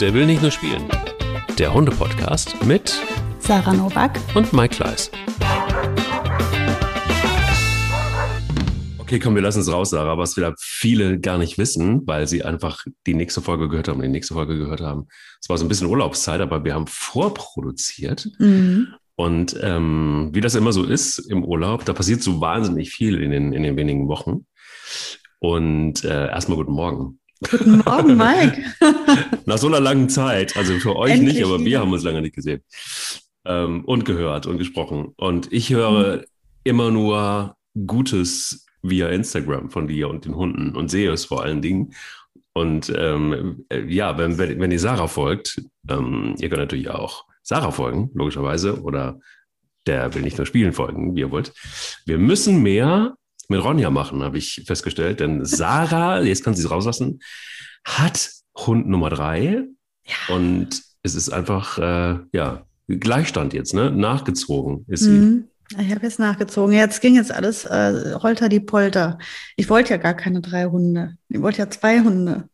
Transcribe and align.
Der 0.00 0.14
will 0.14 0.24
nicht 0.24 0.40
nur 0.40 0.50
spielen. 0.50 0.88
Der 1.58 1.74
Hunde-Podcast 1.74 2.64
mit 2.64 2.98
Sarah 3.38 3.74
Novak 3.74 4.18
und 4.34 4.50
Mike 4.54 4.76
Kleiss. 4.76 5.10
Okay, 8.96 9.18
komm, 9.18 9.34
wir 9.34 9.42
lassen 9.42 9.60
es 9.60 9.70
raus, 9.70 9.90
Sarah, 9.90 10.16
was 10.16 10.38
wieder 10.38 10.54
viele 10.56 11.20
gar 11.20 11.36
nicht 11.36 11.58
wissen, 11.58 12.00
weil 12.06 12.26
sie 12.26 12.42
einfach 12.42 12.82
die 13.06 13.12
nächste 13.12 13.42
Folge 13.42 13.68
gehört 13.68 13.88
haben, 13.88 14.00
die 14.00 14.08
nächste 14.08 14.32
Folge 14.32 14.56
gehört 14.56 14.80
haben. 14.80 15.06
Es 15.38 15.50
war 15.50 15.58
so 15.58 15.66
ein 15.66 15.68
bisschen 15.68 15.88
Urlaubszeit, 15.88 16.40
aber 16.40 16.64
wir 16.64 16.72
haben 16.72 16.86
vorproduziert. 16.86 18.26
Mhm. 18.38 18.94
Und 19.16 19.54
ähm, 19.60 20.30
wie 20.32 20.40
das 20.40 20.54
immer 20.54 20.72
so 20.72 20.82
ist 20.82 21.18
im 21.18 21.44
Urlaub, 21.44 21.84
da 21.84 21.92
passiert 21.92 22.22
so 22.22 22.40
wahnsinnig 22.40 22.88
viel 22.88 23.20
in 23.20 23.32
den, 23.32 23.52
in 23.52 23.62
den 23.62 23.76
wenigen 23.76 24.08
Wochen. 24.08 24.46
Und 25.40 26.04
äh, 26.04 26.28
erstmal 26.28 26.56
guten 26.56 26.72
Morgen. 26.72 27.19
Guten 27.48 27.78
Morgen, 27.78 28.16
Mike. 28.16 28.62
Nach 29.46 29.56
so 29.56 29.66
einer 29.68 29.80
langen 29.80 30.10
Zeit, 30.10 30.56
also 30.56 30.74
für 30.78 30.96
euch 30.96 31.12
Endlich 31.12 31.36
nicht, 31.36 31.44
aber 31.44 31.58
wir 31.58 31.64
wieder. 31.64 31.80
haben 31.80 31.92
uns 31.92 32.02
lange 32.02 32.20
nicht 32.20 32.34
gesehen 32.34 32.62
ähm, 33.46 33.84
und 33.86 34.04
gehört 34.04 34.46
und 34.46 34.58
gesprochen. 34.58 35.14
Und 35.16 35.50
ich 35.52 35.70
höre 35.70 36.24
immer 36.64 36.90
nur 36.90 37.56
Gutes 37.86 38.66
via 38.82 39.08
Instagram 39.08 39.70
von 39.70 39.88
dir 39.88 40.10
und 40.10 40.26
den 40.26 40.34
Hunden 40.34 40.76
und 40.76 40.90
sehe 40.90 41.10
es 41.12 41.24
vor 41.24 41.42
allen 41.42 41.62
Dingen. 41.62 41.94
Und 42.52 42.92
ähm, 42.94 43.64
äh, 43.70 43.84
ja, 43.84 44.18
wenn, 44.18 44.36
wenn, 44.36 44.60
wenn 44.60 44.70
ihr 44.70 44.80
Sarah 44.80 45.06
folgt, 45.06 45.62
ähm, 45.88 46.34
ihr 46.38 46.48
könnt 46.50 46.60
natürlich 46.60 46.90
auch 46.90 47.24
Sarah 47.42 47.70
folgen, 47.70 48.10
logischerweise, 48.12 48.82
oder 48.82 49.18
der 49.86 50.14
will 50.14 50.22
nicht 50.22 50.36
nur 50.36 50.46
spielen 50.46 50.74
folgen, 50.74 51.16
wie 51.16 51.20
ihr 51.20 51.30
wollt. 51.30 51.54
Wir 52.04 52.18
müssen 52.18 52.62
mehr 52.62 53.14
mit 53.50 53.62
Ronja 53.62 53.90
machen, 53.90 54.22
habe 54.22 54.38
ich 54.38 54.62
festgestellt, 54.66 55.20
denn 55.20 55.44
Sarah, 55.44 56.22
jetzt 56.22 56.44
kann 56.44 56.54
sie 56.54 56.62
es 56.62 56.70
rauslassen, 56.70 57.20
hat 57.84 58.30
Hund 58.56 58.88
Nummer 58.88 59.10
drei 59.10 59.64
und 60.28 60.82
es 61.02 61.14
ist 61.14 61.30
einfach, 61.30 61.78
äh, 61.78 62.18
ja, 62.32 62.64
Gleichstand 62.88 63.54
jetzt, 63.54 63.74
ne? 63.74 63.90
Nachgezogen 63.90 64.84
ist 64.88 65.04
sie. 65.04 65.10
Mhm. 65.10 65.44
Ich 65.78 65.90
habe 65.94 66.02
jetzt 66.02 66.18
nachgezogen. 66.18 66.74
Jetzt 66.74 67.00
ging 67.00 67.14
jetzt 67.14 67.30
alles 67.30 67.64
äh, 67.64 68.14
holter 68.20 68.48
die 68.48 68.58
Polter. 68.58 69.18
Ich 69.54 69.70
wollte 69.70 69.90
ja 69.90 69.98
gar 69.98 70.14
keine 70.14 70.40
drei 70.40 70.64
Hunde. 70.64 71.14
Ich 71.28 71.40
wollte 71.40 71.58
ja 71.58 71.70
zwei 71.70 72.00
Hunde. 72.00 72.48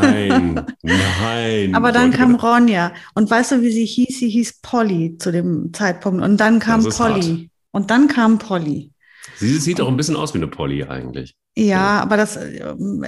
Nein, 0.00 0.64
nein. 0.82 1.74
Aber 1.74 1.92
dann 1.92 2.12
kam 2.12 2.34
Ronja. 2.34 2.94
Und 3.14 3.30
weißt 3.30 3.52
du, 3.52 3.62
wie 3.62 3.72
sie 3.72 3.84
hieß? 3.84 4.20
Sie 4.20 4.30
hieß 4.30 4.60
Polly 4.62 5.18
zu 5.18 5.32
dem 5.32 5.70
Zeitpunkt. 5.74 6.22
Und 6.22 6.38
dann 6.38 6.58
kam 6.58 6.82
Polly. 6.82 7.50
Und 7.72 7.90
dann 7.90 8.08
kam 8.08 8.38
Polly. 8.38 8.90
Sie 9.36 9.58
sieht 9.58 9.80
auch 9.80 9.88
ein 9.88 9.96
bisschen 9.96 10.16
aus 10.16 10.34
wie 10.34 10.38
eine 10.38 10.48
Polly 10.48 10.84
eigentlich. 10.84 11.36
Ja, 11.58 12.00
aber 12.00 12.16
das, 12.18 12.38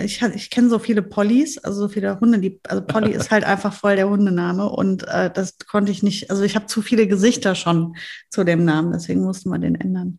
ich, 0.02 0.22
ich 0.22 0.50
kenne 0.50 0.70
so 0.70 0.78
viele 0.78 1.02
Pollys, 1.02 1.58
also 1.58 1.82
so 1.82 1.88
viele 1.88 2.18
Hunde, 2.18 2.38
die, 2.38 2.60
also 2.66 2.82
Polly 2.82 3.12
ist 3.12 3.30
halt 3.30 3.44
einfach 3.44 3.74
voll 3.74 3.96
der 3.96 4.08
Hundename 4.08 4.70
und 4.70 5.06
äh, 5.06 5.30
das 5.30 5.58
konnte 5.58 5.92
ich 5.92 6.02
nicht, 6.02 6.30
also 6.30 6.42
ich 6.42 6.56
habe 6.56 6.64
zu 6.64 6.80
viele 6.80 7.06
Gesichter 7.06 7.54
schon 7.54 7.94
zu 8.30 8.44
dem 8.44 8.64
Namen, 8.64 8.92
deswegen 8.92 9.20
mussten 9.20 9.50
wir 9.50 9.58
den 9.58 9.74
ändern. 9.74 10.18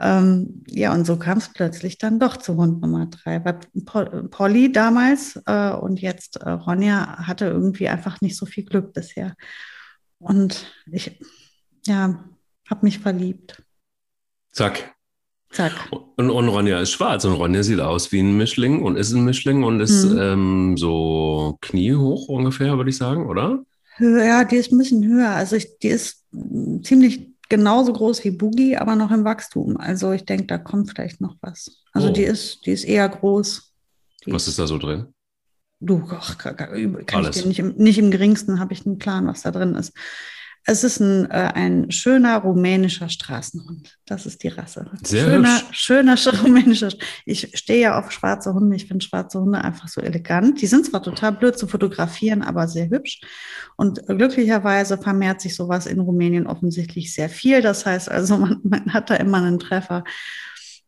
Ähm, 0.00 0.64
ja, 0.68 0.92
und 0.92 1.04
so 1.06 1.16
kam 1.16 1.38
es 1.38 1.52
plötzlich 1.52 1.98
dann 1.98 2.18
doch 2.18 2.36
zu 2.36 2.56
Hund 2.56 2.80
Nummer 2.80 3.06
drei. 3.06 3.44
Weil 3.44 3.60
Po- 3.84 4.26
Polly 4.28 4.72
damals 4.72 5.40
äh, 5.46 5.70
und 5.70 6.00
jetzt 6.00 6.36
äh, 6.38 6.50
Ronja 6.50 7.18
hatte 7.28 7.46
irgendwie 7.46 7.88
einfach 7.88 8.20
nicht 8.20 8.36
so 8.36 8.46
viel 8.46 8.64
Glück 8.64 8.92
bisher. 8.92 9.36
Und 10.18 10.72
ich, 10.90 11.20
ja, 11.86 12.24
habe 12.68 12.80
mich 12.82 12.98
verliebt. 12.98 13.62
Zack. 14.50 14.93
Zack. 15.54 15.72
Und, 16.16 16.30
und 16.30 16.48
Ronja 16.48 16.80
ist 16.80 16.90
schwarz 16.90 17.24
und 17.24 17.32
Ronja 17.34 17.62
sieht 17.62 17.80
aus 17.80 18.10
wie 18.12 18.20
ein 18.20 18.36
Mischling 18.36 18.82
und 18.82 18.96
ist 18.96 19.12
ein 19.12 19.24
Mischling 19.24 19.62
und 19.64 19.80
ist 19.80 20.04
Mhm. 20.04 20.18
ähm, 20.18 20.76
so 20.76 21.56
kniehoch 21.60 22.28
ungefähr, 22.28 22.76
würde 22.76 22.90
ich 22.90 22.96
sagen, 22.96 23.26
oder? 23.28 23.64
Ja, 24.00 24.44
die 24.44 24.56
ist 24.56 24.72
ein 24.72 24.78
bisschen 24.78 25.04
höher. 25.04 25.30
Also 25.30 25.54
ich, 25.56 25.78
die 25.78 25.88
ist 25.88 26.24
mm, 26.32 26.82
ziemlich 26.82 27.28
genauso 27.48 27.92
groß 27.92 28.24
wie 28.24 28.32
Boogie, 28.32 28.76
aber 28.76 28.96
noch 28.96 29.12
im 29.12 29.24
Wachstum. 29.24 29.76
Also 29.76 30.10
ich 30.12 30.24
denke, 30.24 30.46
da 30.46 30.58
kommt 30.58 30.90
vielleicht 30.90 31.20
noch 31.20 31.36
was. 31.40 31.82
Also 31.92 32.08
Oh. 32.08 32.12
die 32.12 32.22
ist, 32.24 32.66
die 32.66 32.72
ist 32.72 32.84
eher 32.84 33.08
groß. 33.08 33.72
Die 34.26 34.32
Was 34.32 34.48
ist 34.48 34.58
da 34.58 34.66
so 34.66 34.78
drin? 34.78 35.06
Du, 35.80 36.02
ach, 36.10 36.38
kann, 36.38 36.56
kann 36.56 37.24
ich 37.24 37.30
dir 37.30 37.46
nicht 37.46 37.58
im, 37.60 37.74
nicht 37.76 37.98
im 37.98 38.10
geringsten 38.10 38.58
habe 38.58 38.72
ich 38.72 38.84
einen 38.86 38.98
Plan, 38.98 39.26
was 39.26 39.42
da 39.42 39.50
drin 39.50 39.74
ist. 39.74 39.92
Es 40.66 40.82
ist 40.82 40.98
ein, 40.98 41.30
äh, 41.30 41.50
ein 41.54 41.90
schöner 41.90 42.38
rumänischer 42.38 43.10
Straßenhund. 43.10 43.98
Das 44.06 44.24
ist 44.24 44.42
die 44.42 44.48
Rasse. 44.48 44.90
Sehr 45.04 45.24
schöner, 45.26 45.58
hübsch. 45.58 45.68
schöner 45.72 46.14
sch- 46.16 46.42
rumänischer. 46.42 46.88
Ich 47.26 47.50
stehe 47.54 47.80
ja 47.82 47.98
auf 47.98 48.10
schwarze 48.12 48.54
Hunde. 48.54 48.74
Ich 48.74 48.86
finde 48.86 49.04
schwarze 49.04 49.40
Hunde 49.40 49.62
einfach 49.62 49.88
so 49.88 50.00
elegant. 50.00 50.62
Die 50.62 50.66
sind 50.66 50.86
zwar 50.86 51.02
total 51.02 51.32
blöd 51.32 51.58
zu 51.58 51.66
fotografieren, 51.66 52.42
aber 52.42 52.66
sehr 52.66 52.88
hübsch. 52.88 53.20
Und 53.76 54.06
glücklicherweise 54.06 54.96
vermehrt 54.96 55.42
sich 55.42 55.54
sowas 55.54 55.84
in 55.84 56.00
Rumänien 56.00 56.46
offensichtlich 56.46 57.12
sehr 57.12 57.28
viel. 57.28 57.60
Das 57.60 57.84
heißt 57.84 58.10
also, 58.10 58.36
man, 58.38 58.60
man 58.64 58.94
hat 58.94 59.10
da 59.10 59.16
immer 59.16 59.38
einen 59.38 59.58
Treffer. 59.58 60.02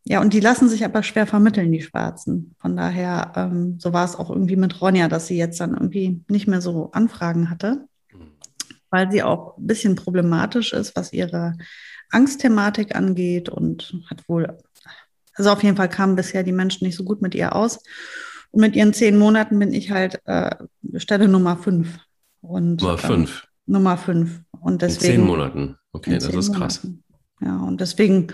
Ja, 0.04 0.20
und 0.20 0.32
die 0.32 0.40
lassen 0.40 0.68
sich 0.68 0.84
aber 0.84 1.02
schwer 1.02 1.26
vermitteln, 1.26 1.72
die 1.72 1.82
Schwarzen. 1.82 2.54
Von 2.60 2.76
daher, 2.76 3.32
ähm, 3.36 3.78
so 3.78 3.92
war 3.92 4.04
es 4.04 4.14
auch 4.16 4.30
irgendwie 4.30 4.56
mit 4.56 4.80
Ronja, 4.80 5.08
dass 5.08 5.26
sie 5.26 5.36
jetzt 5.36 5.60
dann 5.60 5.72
irgendwie 5.74 6.22
nicht 6.28 6.46
mehr 6.46 6.60
so 6.60 6.92
Anfragen 6.92 7.50
hatte, 7.50 7.88
weil 8.96 9.12
sie 9.12 9.22
auch 9.22 9.58
ein 9.58 9.66
bisschen 9.66 9.94
problematisch 9.94 10.72
ist, 10.72 10.96
was 10.96 11.12
ihre 11.12 11.58
Angstthematik 12.10 12.96
angeht 12.96 13.50
und 13.50 13.94
hat 14.08 14.26
wohl, 14.26 14.56
also 15.34 15.50
auf 15.50 15.62
jeden 15.62 15.76
Fall 15.76 15.90
kamen 15.90 16.16
bisher 16.16 16.42
die 16.42 16.52
Menschen 16.52 16.86
nicht 16.86 16.96
so 16.96 17.04
gut 17.04 17.20
mit 17.20 17.34
ihr 17.34 17.54
aus. 17.54 17.80
Und 18.52 18.62
mit 18.62 18.74
ihren 18.74 18.94
zehn 18.94 19.18
Monaten 19.18 19.58
bin 19.58 19.74
ich 19.74 19.90
halt 19.90 20.22
äh, 20.24 20.56
Stelle 20.96 21.28
Nummer 21.28 21.58
fünf. 21.58 21.98
Und, 22.40 22.80
Nummer 22.80 22.94
ähm, 22.94 22.98
fünf. 22.98 23.46
Nummer 23.66 23.98
fünf. 23.98 24.40
Und 24.58 24.72
In 24.74 24.78
deswegen. 24.78 25.16
zehn 25.16 25.26
Monaten. 25.26 25.76
Okay, 25.92 26.14
in 26.14 26.20
das 26.20 26.34
ist 26.34 26.54
krass. 26.54 26.82
Monaten. 26.82 27.04
Ja, 27.42 27.58
und 27.58 27.82
deswegen, 27.82 28.28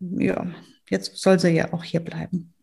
ja, 0.00 0.48
jetzt 0.90 1.16
soll 1.16 1.38
sie 1.38 1.50
ja 1.50 1.72
auch 1.72 1.84
hier 1.84 2.00
bleiben. 2.00 2.54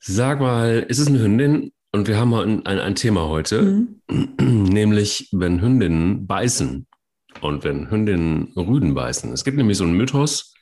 Sag 0.00 0.40
mal, 0.40 0.84
ist 0.86 0.98
es 0.98 1.06
eine 1.06 1.20
Hündin? 1.20 1.72
Und 1.94 2.08
wir 2.08 2.16
haben 2.16 2.32
ein, 2.32 2.66
ein, 2.66 2.78
ein 2.78 2.94
Thema 2.94 3.28
heute, 3.28 3.86
Mhm. 4.08 4.34
nämlich 4.40 5.28
wenn 5.32 5.60
Hündinnen 5.60 6.26
beißen 6.26 6.86
und 7.40 7.64
wenn 7.64 7.90
Hündinnen 7.90 8.52
Rüden 8.56 8.94
beißen. 8.94 9.32
Es 9.32 9.44
gibt 9.44 9.56
nämlich 9.56 9.76
so 9.76 9.84
einen 9.84 9.96
Mythos, 9.96 10.54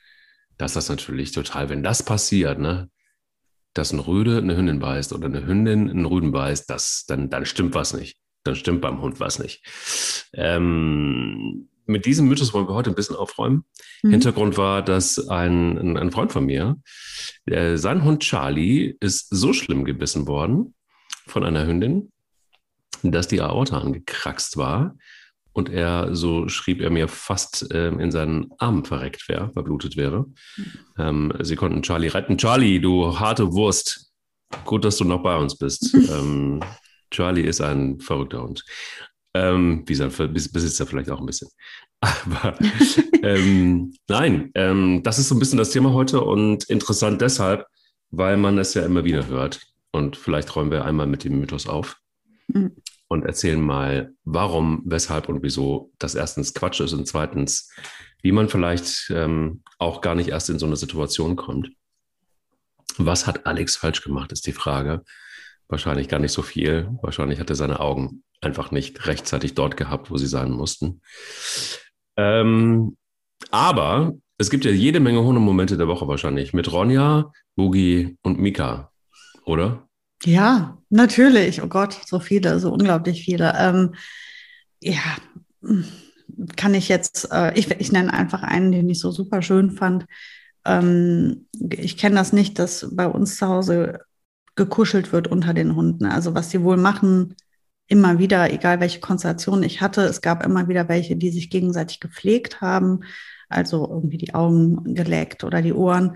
dass 0.57 0.73
das 0.73 0.89
natürlich 0.89 1.31
total, 1.31 1.69
wenn 1.69 1.83
das 1.83 2.03
passiert, 2.03 2.59
ne, 2.59 2.89
dass 3.73 3.93
ein 3.93 3.99
Rüde 3.99 4.37
eine 4.37 4.57
Hündin 4.57 4.79
beißt 4.79 5.13
oder 5.13 5.27
eine 5.27 5.45
Hündin 5.45 5.89
einen 5.89 6.05
Rüden 6.05 6.31
beißt, 6.31 6.69
das, 6.69 7.05
dann, 7.07 7.29
dann 7.29 7.45
stimmt 7.45 7.73
was 7.73 7.93
nicht. 7.93 8.17
Dann 8.43 8.55
stimmt 8.55 8.81
beim 8.81 9.01
Hund 9.01 9.19
was 9.19 9.39
nicht. 9.39 9.63
Ähm, 10.33 11.69
mit 11.85 12.05
diesem 12.05 12.27
Mythos 12.27 12.53
wollen 12.53 12.67
wir 12.67 12.73
heute 12.73 12.89
ein 12.89 12.95
bisschen 12.95 13.15
aufräumen. 13.15 13.63
Mhm. 14.03 14.11
Hintergrund 14.11 14.57
war, 14.57 14.81
dass 14.81 15.29
ein, 15.29 15.77
ein, 15.77 15.97
ein 15.97 16.11
Freund 16.11 16.31
von 16.31 16.45
mir, 16.45 16.77
äh, 17.45 17.77
sein 17.77 18.03
Hund 18.03 18.23
Charlie 18.23 18.95
ist 18.99 19.27
so 19.29 19.53
schlimm 19.53 19.85
gebissen 19.85 20.27
worden 20.27 20.73
von 21.27 21.43
einer 21.43 21.65
Hündin, 21.65 22.11
dass 23.03 23.27
die 23.27 23.41
Aorta 23.41 23.79
angekraxt 23.79 24.57
war 24.57 24.95
und 25.53 25.69
er, 25.69 26.15
so 26.15 26.47
schrieb 26.47 26.81
er 26.81 26.89
mir, 26.89 27.07
fast 27.07 27.67
ähm, 27.73 27.99
in 27.99 28.11
seinen 28.11 28.51
Arm 28.57 28.85
verreckt 28.85 29.27
wäre, 29.27 29.51
verblutet 29.51 29.97
wäre. 29.97 30.25
Ähm, 30.97 31.33
sie 31.41 31.55
konnten 31.55 31.81
Charlie 31.81 32.07
retten. 32.07 32.37
Charlie, 32.37 32.79
du 32.79 33.19
harte 33.19 33.51
Wurst. 33.51 34.11
Gut, 34.65 34.85
dass 34.85 34.97
du 34.97 35.03
noch 35.03 35.23
bei 35.23 35.35
uns 35.35 35.57
bist. 35.57 35.93
ähm, 36.11 36.61
Charlie 37.09 37.43
ist 37.43 37.61
ein 37.61 37.99
verrückter 37.99 38.43
Hund. 38.43 38.63
Ähm, 39.33 39.83
wie 39.87 39.95
sein 39.95 40.09
Bes- 40.09 40.51
Besitzer 40.51 40.85
vielleicht 40.85 41.09
auch 41.09 41.19
ein 41.19 41.25
bisschen. 41.25 41.49
Aber 42.01 42.57
ähm, 43.21 43.93
nein, 44.07 44.51
ähm, 44.55 45.03
das 45.03 45.19
ist 45.19 45.29
so 45.29 45.35
ein 45.35 45.39
bisschen 45.39 45.57
das 45.57 45.71
Thema 45.71 45.93
heute 45.93 46.21
und 46.21 46.63
interessant 46.65 47.21
deshalb, 47.21 47.65
weil 48.09 48.37
man 48.37 48.57
es 48.57 48.73
ja 48.73 48.85
immer 48.85 49.03
wieder 49.03 49.27
hört. 49.27 49.61
Und 49.91 50.17
vielleicht 50.17 50.55
räumen 50.55 50.71
wir 50.71 50.85
einmal 50.85 51.07
mit 51.07 51.23
dem 51.23 51.39
Mythos 51.39 51.67
auf 51.67 51.97
Mhm. 52.53 52.75
und 53.07 53.25
erzählen 53.25 53.61
mal, 53.61 54.13
warum, 54.23 54.81
weshalb 54.85 55.29
und 55.29 55.43
wieso 55.43 55.91
das 55.99 56.15
erstens 56.15 56.53
Quatsch 56.53 56.79
ist 56.81 56.93
und 56.93 57.07
zweitens, 57.07 57.69
wie 58.21 58.31
man 58.31 58.49
vielleicht 58.49 59.09
ähm, 59.13 59.63
auch 59.79 60.01
gar 60.01 60.15
nicht 60.15 60.29
erst 60.29 60.49
in 60.49 60.59
so 60.59 60.65
eine 60.65 60.75
Situation 60.75 61.35
kommt. 61.35 61.71
Was 62.97 63.27
hat 63.27 63.45
Alex 63.45 63.77
falsch 63.77 64.01
gemacht, 64.03 64.31
ist 64.31 64.47
die 64.47 64.51
Frage. 64.51 65.03
Wahrscheinlich 65.67 66.09
gar 66.09 66.19
nicht 66.19 66.33
so 66.33 66.41
viel. 66.41 66.89
Wahrscheinlich 67.01 67.39
hat 67.39 67.49
er 67.49 67.55
seine 67.55 67.79
Augen 67.79 68.23
einfach 68.41 68.71
nicht 68.71 69.07
rechtzeitig 69.07 69.55
dort 69.55 69.77
gehabt, 69.77 70.11
wo 70.11 70.17
sie 70.17 70.27
sein 70.27 70.51
mussten. 70.51 71.01
Ähm, 72.17 72.97
aber 73.49 74.13
es 74.37 74.49
gibt 74.49 74.65
ja 74.65 74.71
jede 74.71 74.99
Menge 74.99 75.23
Hundemomente 75.23 75.77
der 75.77 75.87
Woche 75.87 76.07
wahrscheinlich 76.07 76.53
mit 76.53 76.71
Ronja, 76.71 77.31
Boogie 77.55 78.17
und 78.23 78.39
Mika, 78.39 78.90
oder? 79.51 79.87
Ja, 80.23 80.77
natürlich. 80.89 81.61
Oh 81.61 81.67
Gott, 81.67 81.93
so 82.05 82.19
viele, 82.19 82.59
so 82.59 82.71
unglaublich 82.71 83.23
viele. 83.23 83.53
Ähm, 83.57 83.95
ja, 84.81 85.01
kann 86.55 86.73
ich 86.73 86.87
jetzt, 86.87 87.29
äh, 87.31 87.53
ich, 87.57 87.69
ich 87.71 87.91
nenne 87.91 88.13
einfach 88.13 88.43
einen, 88.43 88.71
den 88.71 88.89
ich 88.89 88.99
so 88.99 89.11
super 89.11 89.41
schön 89.41 89.71
fand. 89.71 90.05
Ähm, 90.65 91.47
ich 91.69 91.97
kenne 91.97 92.15
das 92.15 92.33
nicht, 92.33 92.59
dass 92.59 92.87
bei 92.91 93.07
uns 93.07 93.37
zu 93.37 93.47
Hause 93.47 94.01
gekuschelt 94.55 95.11
wird 95.11 95.27
unter 95.27 95.53
den 95.53 95.75
Hunden. 95.75 96.05
Also 96.05 96.33
was 96.35 96.49
sie 96.49 96.63
wohl 96.63 96.77
machen, 96.77 97.35
immer 97.87 98.19
wieder, 98.19 98.53
egal 98.53 98.79
welche 98.79 98.99
Konstellation 99.01 99.63
ich 99.63 99.81
hatte, 99.81 100.03
es 100.03 100.21
gab 100.21 100.45
immer 100.45 100.67
wieder 100.67 100.87
welche, 100.87 101.17
die 101.17 101.29
sich 101.29 101.49
gegenseitig 101.49 101.99
gepflegt 101.99 102.61
haben, 102.61 103.01
also 103.49 103.87
irgendwie 103.89 104.17
die 104.17 104.33
Augen 104.33 104.95
geleckt 104.95 105.43
oder 105.43 105.61
die 105.61 105.73
Ohren 105.73 106.15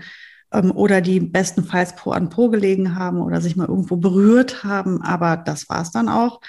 oder 0.74 1.00
die 1.00 1.20
bestenfalls 1.20 1.96
Po 1.96 2.12
an 2.12 2.30
Po 2.30 2.48
gelegen 2.48 2.96
haben 2.96 3.20
oder 3.20 3.40
sich 3.40 3.56
mal 3.56 3.68
irgendwo 3.68 3.96
berührt 3.96 4.64
haben, 4.64 5.02
aber 5.02 5.36
das 5.36 5.68
war 5.68 5.82
es 5.82 5.90
dann 5.90 6.08
auch. 6.08 6.40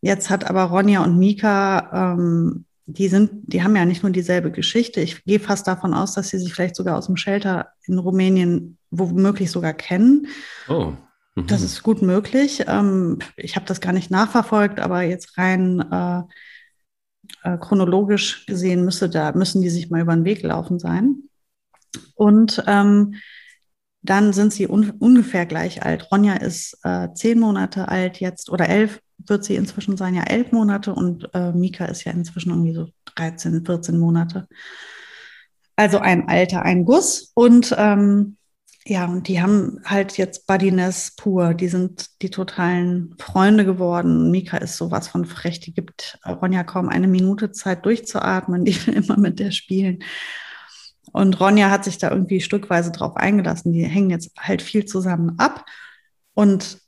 Jetzt 0.00 0.30
hat 0.30 0.48
aber 0.48 0.64
Ronja 0.64 1.02
und 1.04 1.18
Mika, 1.18 2.14
ähm, 2.14 2.64
die 2.86 3.08
sind, 3.08 3.30
die 3.52 3.62
haben 3.62 3.76
ja 3.76 3.84
nicht 3.84 4.02
nur 4.02 4.12
dieselbe 4.12 4.50
Geschichte. 4.50 5.00
Ich 5.00 5.24
gehe 5.24 5.40
fast 5.40 5.66
davon 5.66 5.94
aus, 5.94 6.14
dass 6.14 6.28
sie 6.28 6.38
sich 6.38 6.52
vielleicht 6.52 6.76
sogar 6.76 6.96
aus 6.96 7.06
dem 7.06 7.16
Shelter 7.16 7.68
in 7.86 7.98
Rumänien 7.98 8.78
womöglich 8.90 9.50
sogar 9.50 9.74
kennen. 9.74 10.26
Oh. 10.68 10.92
Mhm. 11.34 11.46
Das 11.46 11.62
ist 11.62 11.82
gut 11.82 12.02
möglich. 12.02 12.64
Ähm, 12.66 13.18
ich 13.36 13.56
habe 13.56 13.66
das 13.66 13.80
gar 13.80 13.92
nicht 13.92 14.10
nachverfolgt, 14.10 14.80
aber 14.80 15.02
jetzt 15.02 15.38
rein 15.38 15.80
äh, 15.90 16.22
äh, 17.42 17.58
chronologisch 17.58 18.46
gesehen 18.46 18.84
müsste 18.84 19.08
da, 19.08 19.32
müssen 19.32 19.62
die 19.62 19.70
sich 19.70 19.90
mal 19.90 20.00
über 20.00 20.14
den 20.14 20.24
Weg 20.24 20.42
laufen 20.42 20.78
sein. 20.78 21.24
Und 22.14 22.62
ähm, 22.66 23.14
dann 24.02 24.32
sind 24.32 24.52
sie 24.52 24.68
un 24.68 24.90
ungefähr 24.98 25.46
gleich 25.46 25.84
alt. 25.84 26.10
Ronja 26.10 26.34
ist 26.34 26.78
äh, 26.84 27.08
zehn 27.14 27.38
Monate 27.38 27.88
alt 27.88 28.20
jetzt 28.20 28.50
oder 28.50 28.68
elf 28.68 29.00
wird 29.18 29.44
sie 29.44 29.56
inzwischen 29.56 29.96
sein, 29.96 30.14
ja 30.14 30.22
elf 30.22 30.52
Monate 30.52 30.94
und 30.94 31.28
äh, 31.34 31.52
Mika 31.52 31.84
ist 31.84 32.04
ja 32.04 32.12
inzwischen 32.12 32.50
irgendwie 32.50 32.74
so 32.74 32.88
13, 33.16 33.64
14 33.64 33.98
Monate. 33.98 34.48
Also 35.76 35.98
ein 35.98 36.28
Alter, 36.28 36.62
ein 36.62 36.84
Guss. 36.84 37.32
Und 37.34 37.74
ähm, 37.78 38.36
ja, 38.84 39.06
und 39.06 39.28
die 39.28 39.40
haben 39.40 39.80
halt 39.84 40.16
jetzt 40.18 40.46
Buddiness 40.46 41.14
pur. 41.16 41.54
Die 41.54 41.68
sind 41.68 42.22
die 42.22 42.30
totalen 42.30 43.14
Freunde 43.18 43.64
geworden. 43.64 44.30
Mika 44.30 44.58
ist 44.58 44.76
sowas 44.76 45.08
von 45.08 45.24
frech. 45.24 45.60
Die 45.60 45.72
gibt 45.72 46.18
Ronja 46.26 46.64
kaum 46.64 46.88
eine 46.88 47.08
Minute 47.08 47.52
Zeit 47.52 47.84
durchzuatmen. 47.84 48.64
Die 48.64 48.86
will 48.86 48.94
immer 48.94 49.16
mit 49.18 49.38
der 49.38 49.52
spielen. 49.52 50.02
Und 51.12 51.40
Ronja 51.40 51.70
hat 51.70 51.84
sich 51.84 51.98
da 51.98 52.10
irgendwie 52.10 52.40
stückweise 52.40 52.90
drauf 52.90 53.16
eingelassen. 53.16 53.72
Die 53.72 53.84
hängen 53.84 54.10
jetzt 54.10 54.32
halt 54.38 54.62
viel 54.62 54.84
zusammen 54.84 55.38
ab. 55.38 55.64
Und 56.34 56.78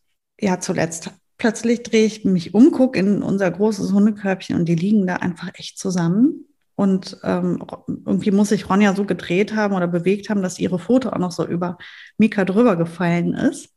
ja, 0.40 0.60
zuletzt 0.60 1.10
plötzlich 1.38 1.82
drehe 1.82 2.06
ich 2.06 2.24
mich 2.24 2.54
um, 2.54 2.70
gucke 2.70 2.98
in 2.98 3.22
unser 3.22 3.50
großes 3.50 3.92
Hundekörbchen 3.92 4.56
und 4.56 4.66
die 4.66 4.74
liegen 4.74 5.06
da 5.06 5.16
einfach 5.16 5.50
echt 5.54 5.78
zusammen. 5.78 6.46
Und 6.74 7.18
ähm, 7.22 7.64
irgendwie 8.06 8.30
muss 8.30 8.48
sich 8.48 8.68
Ronja 8.68 8.94
so 8.94 9.04
gedreht 9.04 9.54
haben 9.54 9.74
oder 9.74 9.86
bewegt 9.86 10.30
haben, 10.30 10.42
dass 10.42 10.58
ihre 10.58 10.78
Foto 10.78 11.10
auch 11.10 11.18
noch 11.18 11.32
so 11.32 11.46
über 11.46 11.78
Mika 12.16 12.44
drüber 12.44 12.76
gefallen 12.76 13.34
ist. 13.34 13.70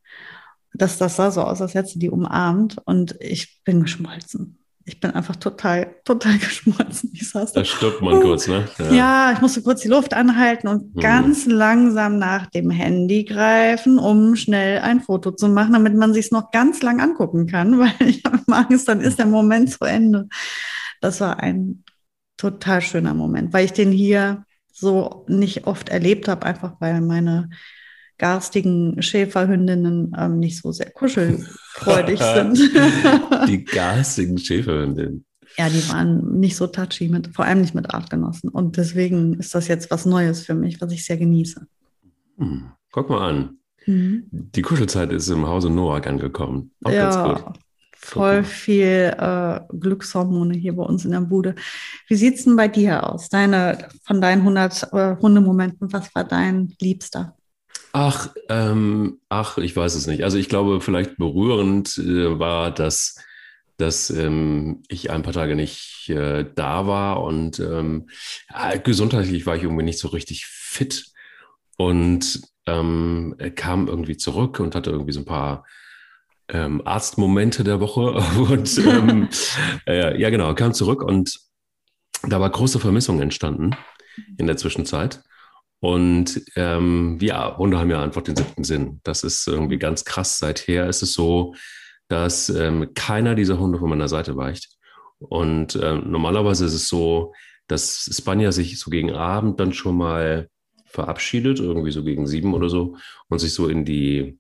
Dass 0.74 0.98
das 0.98 1.16
sah 1.16 1.32
so 1.32 1.42
aus, 1.42 1.62
als 1.62 1.74
hätte 1.74 1.90
sie 1.90 2.00
die 2.00 2.10
umarmt. 2.10 2.78
Und 2.86 3.16
ich 3.20 3.62
bin 3.64 3.82
geschmolzen 3.82 4.65
ich 4.88 5.00
bin 5.00 5.12
einfach 5.12 5.36
total, 5.36 5.96
total 6.06 6.38
geschmolzen. 6.40 7.12
Ich 7.14 7.30
saß 7.30 7.54
da. 7.54 7.62
Da 7.62 7.66
stoppt 7.66 8.02
man 8.02 8.16
uh, 8.16 8.22
kurz, 8.22 8.48
ne? 8.48 8.68
Ja. 8.78 8.92
ja. 8.92 9.32
ich 9.34 9.42
musste 9.42 9.64
kurz 9.64 9.82
die 9.82 9.88
Luft 9.88 10.14
anhalten 10.14 10.68
und 10.68 10.94
hm. 10.94 11.02
ganz 11.02 11.48
langsam 11.48 12.20
nach 12.20 12.46
dem 12.48 12.70
Handy 12.70 13.26
greifen, 13.26 13.98
um 13.98 14.36
schnell 14.36 14.80
ein 14.80 15.02
Foto 15.02 15.32
zu 15.32 15.48
machen, 15.50 15.74
damit 15.74 15.96
man 15.96 16.14
sich 16.14 16.26
es 16.26 16.32
noch 16.32 16.52
ganz 16.52 16.84
lang 16.84 17.02
angucken 17.02 17.48
kann, 17.48 17.80
weil 17.80 18.08
ich 18.08 18.24
habe 18.26 18.40
Angst, 18.52 18.88
dann 18.88 19.02
ist 19.02 19.18
der 19.18 19.26
Moment 19.26 19.72
zu 19.72 19.86
Ende. 19.86 20.30
Das 21.02 21.20
war 21.20 21.40
ein 21.40 21.84
total 22.38 22.82
schöner 22.82 23.16
Moment, 23.16 23.54
weil 23.54 23.66
ich 23.66 23.74
den 23.74 23.92
hier 23.92 24.46
so 24.72 25.26
nicht 25.28 25.66
oft 25.68 25.90
erlebt 25.90 26.28
habe, 26.28 26.46
einfach 26.46 26.74
weil 26.80 27.02
meine 27.02 27.50
garstigen 28.18 29.02
Schäferhündinnen 29.02 30.14
ähm, 30.18 30.40
nicht 30.40 30.62
so 30.62 30.72
sehr 30.72 30.90
kuschelfreudig 30.92 32.20
sind. 32.36 32.58
die 33.48 33.64
garstigen 33.66 34.38
Schäferhündinnen. 34.38 35.26
Ja, 35.58 35.70
die 35.70 35.88
waren 35.90 36.40
nicht 36.40 36.56
so 36.56 36.68
touchy, 36.68 37.08
mit, 37.08 37.34
vor 37.34 37.46
allem 37.46 37.62
nicht 37.62 37.76
mit 37.76 37.94
Artgenossen. 37.94 38.50
Und 38.50 38.78
deswegen 38.78 39.36
ist 39.36 39.56
das 39.56 39.68
jetzt 39.68 39.90
was 39.90 40.06
Neues 40.06 40.46
für 40.46 40.56
mich, 40.56 40.82
was 40.82 40.92
ich 40.92 41.06
sehr 41.06 41.18
genieße. 41.18 41.66
Hm, 42.38 42.72
guck 42.92 43.10
mal 43.10 43.30
an. 43.30 43.58
Mhm. 43.86 44.26
Die 44.32 44.62
Kuschelzeit 44.62 45.12
ist 45.12 45.30
im 45.30 45.48
Hause 45.48 45.70
Noak 45.70 46.08
angekommen. 46.08 46.72
Auch 46.84 46.92
ja, 46.92 47.54
voll 47.94 48.44
viel 48.44 49.16
äh, 49.18 49.60
Glückshormone 49.70 50.56
hier 50.56 50.76
bei 50.76 50.84
uns 50.84 51.06
in 51.06 51.12
der 51.12 51.22
Bude. 51.22 51.56
Wie 52.08 52.16
sieht 52.16 52.36
es 52.36 52.44
denn 52.44 52.56
bei 52.56 52.68
dir 52.68 53.10
aus? 53.10 53.30
Deine, 53.30 53.90
von 54.04 54.22
deinen 54.22 54.42
100 54.42 54.94
äh, 54.94 55.16
Hundemomenten, 55.22 55.92
was 55.94 56.14
war 56.14 56.24
dein 56.24 56.74
Liebster? 56.80 57.36
Ach, 57.98 58.28
ähm, 58.50 59.22
ach, 59.30 59.58
ich 59.58 59.74
weiß 59.74 59.96
es 59.96 60.06
nicht. 60.06 60.26
Also 60.26 60.38
ich 60.38 60.50
glaube, 60.50 60.82
vielleicht 60.82 61.16
berührend 61.16 61.98
äh, 61.98 62.38
war, 62.38 62.70
dass, 62.72 63.16
dass 63.78 64.10
ähm, 64.10 64.84
ich 64.90 65.12
ein 65.12 65.22
paar 65.22 65.32
Tage 65.32 65.56
nicht 65.56 66.10
äh, 66.10 66.44
da 66.56 66.88
war 66.88 67.24
und 67.24 67.58
ähm, 67.62 68.10
gesundheitlich 68.84 69.46
war 69.46 69.56
ich 69.56 69.64
irgendwie 69.64 69.86
nicht 69.86 70.00
so 70.00 70.10
richtig 70.10 70.46
fit 70.46 71.06
und 71.78 72.42
ähm, 72.66 73.34
kam 73.56 73.88
irgendwie 73.88 74.18
zurück 74.18 74.60
und 74.60 74.76
hatte 74.76 74.90
irgendwie 74.90 75.14
so 75.14 75.22
ein 75.22 75.26
paar 75.26 75.66
ähm, 76.50 76.86
Arztmomente 76.86 77.64
der 77.64 77.80
Woche 77.80 78.12
und 78.52 78.78
ähm, 78.78 79.30
äh, 79.88 80.20
ja 80.20 80.30
genau, 80.32 80.54
kam 80.54 80.74
zurück 80.74 81.02
und 81.02 81.40
da 82.28 82.42
war 82.42 82.50
große 82.50 82.82
Vermissung 82.82 83.22
entstanden 83.22 83.74
in 84.38 84.48
der 84.48 84.58
Zwischenzeit. 84.58 85.24
Und 85.86 86.42
ähm, 86.56 87.20
ja, 87.22 87.56
Hunde 87.60 87.78
haben 87.78 87.92
ja 87.92 88.02
einfach 88.02 88.24
den 88.24 88.36
siebten 88.36 88.64
Sinn. 88.64 89.02
Das 89.04 89.24
ist 89.24 89.48
irgendwie 89.48 89.78
ganz 89.78 90.04
krass. 90.04 90.40
Seither 90.40 90.90
ist 90.90 91.04
es 91.04 91.14
so, 91.14 91.54
dass 92.08 92.50
ähm, 92.50 92.96
keiner 92.96 93.36
dieser 93.36 93.60
Hunde 93.60 93.78
von 93.78 93.90
meiner 93.92 94.08
Seite 94.08 94.36
weicht. 94.36 94.80
Und 95.20 95.80
ähm, 95.80 96.10
normalerweise 96.10 96.66
ist 96.66 96.74
es 96.74 96.88
so, 96.88 97.34
dass 97.68 98.10
Spanier 98.12 98.52
sich 98.52 98.80
so 98.80 98.90
gegen 98.90 99.12
Abend 99.12 99.60
dann 99.60 99.74
schon 99.74 99.96
mal 99.96 100.50
verabschiedet, 100.88 101.60
irgendwie 101.60 101.92
so 101.92 102.04
gegen 102.04 102.26
sieben 102.26 102.56
oder 102.56 102.68
so, 102.68 102.98
und 103.30 103.38
sich 103.38 103.54
so 103.54 103.68
in 103.68 103.86
die, 103.86 104.40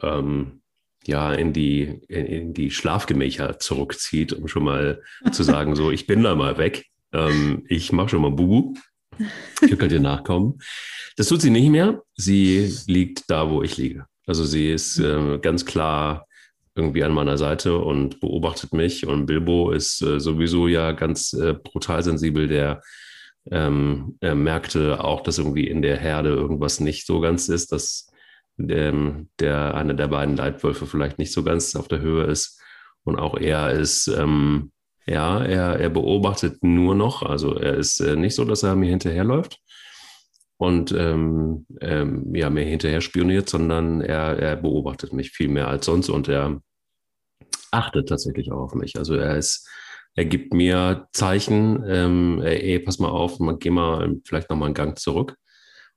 ähm, 0.00 0.62
ja, 1.04 1.34
in 1.34 1.52
die, 1.52 2.00
in, 2.08 2.24
in, 2.24 2.54
die 2.54 2.70
Schlafgemächer 2.70 3.58
zurückzieht, 3.58 4.32
um 4.32 4.48
schon 4.48 4.64
mal 4.64 5.02
zu 5.32 5.42
sagen, 5.42 5.76
so, 5.76 5.90
ich 5.90 6.06
bin 6.06 6.22
da 6.22 6.34
mal 6.34 6.56
weg. 6.56 6.86
Ähm, 7.12 7.66
ich 7.68 7.92
mache 7.92 8.08
schon 8.08 8.22
mal 8.22 8.30
Bubu. 8.30 8.72
Ich 9.60 9.78
könnt 9.78 9.92
ihr 9.92 10.00
nachkommen. 10.00 10.58
Das 11.16 11.28
tut 11.28 11.40
sie 11.42 11.50
nicht 11.50 11.68
mehr. 11.68 12.02
Sie 12.14 12.74
liegt 12.86 13.30
da, 13.30 13.50
wo 13.50 13.62
ich 13.62 13.76
liege. 13.76 14.06
Also 14.26 14.44
sie 14.44 14.70
ist 14.70 14.98
äh, 14.98 15.38
ganz 15.38 15.66
klar 15.66 16.26
irgendwie 16.74 17.04
an 17.04 17.12
meiner 17.12 17.36
Seite 17.36 17.78
und 17.78 18.20
beobachtet 18.20 18.72
mich. 18.72 19.06
Und 19.06 19.26
Bilbo 19.26 19.72
ist 19.72 20.00
äh, 20.02 20.20
sowieso 20.20 20.68
ja 20.68 20.92
ganz 20.92 21.32
äh, 21.32 21.54
brutal 21.54 22.02
sensibel. 22.02 22.48
Der 22.48 22.82
ähm, 23.50 24.16
merkte 24.22 25.02
auch, 25.02 25.20
dass 25.20 25.38
irgendwie 25.38 25.66
in 25.66 25.82
der 25.82 25.96
Herde 25.96 26.30
irgendwas 26.30 26.80
nicht 26.80 27.06
so 27.06 27.20
ganz 27.20 27.48
ist, 27.48 27.72
dass 27.72 28.08
der, 28.56 29.24
der 29.40 29.74
einer 29.74 29.94
der 29.94 30.08
beiden 30.08 30.36
Leitwölfe 30.36 30.86
vielleicht 30.86 31.18
nicht 31.18 31.32
so 31.32 31.42
ganz 31.42 31.74
auf 31.74 31.88
der 31.88 32.00
Höhe 32.00 32.24
ist. 32.24 32.60
Und 33.04 33.18
auch 33.18 33.36
er 33.36 33.72
ist 33.72 34.06
ähm, 34.06 34.70
ja, 35.06 35.42
er, 35.42 35.80
er 35.80 35.90
beobachtet 35.90 36.62
nur 36.62 36.94
noch. 36.94 37.22
Also 37.22 37.54
er 37.54 37.74
ist 37.74 38.00
äh, 38.00 38.16
nicht 38.16 38.34
so, 38.34 38.44
dass 38.44 38.62
er 38.62 38.76
mir 38.76 38.90
hinterherläuft 38.90 39.58
und 40.58 40.92
ähm, 40.92 41.66
ähm, 41.80 42.34
ja, 42.34 42.48
mir 42.50 42.64
hinterher 42.64 43.00
spioniert, 43.00 43.48
sondern 43.48 44.00
er, 44.00 44.38
er 44.38 44.56
beobachtet 44.56 45.12
mich 45.12 45.30
viel 45.30 45.48
mehr 45.48 45.68
als 45.68 45.86
sonst 45.86 46.08
und 46.08 46.28
er 46.28 46.60
achtet 47.72 48.08
tatsächlich 48.08 48.52
auch 48.52 48.60
auf 48.60 48.74
mich. 48.74 48.96
Also 48.96 49.14
er 49.14 49.36
ist, 49.36 49.68
er 50.14 50.24
gibt 50.24 50.54
mir 50.54 51.08
Zeichen, 51.12 51.82
ähm, 51.88 52.40
ey, 52.42 52.78
pass 52.78 52.98
mal 52.98 53.08
auf, 53.08 53.40
man 53.40 53.58
geh 53.58 53.70
mal 53.70 54.16
vielleicht 54.24 54.50
nochmal 54.50 54.66
einen 54.66 54.74
Gang 54.74 54.98
zurück. 54.98 55.36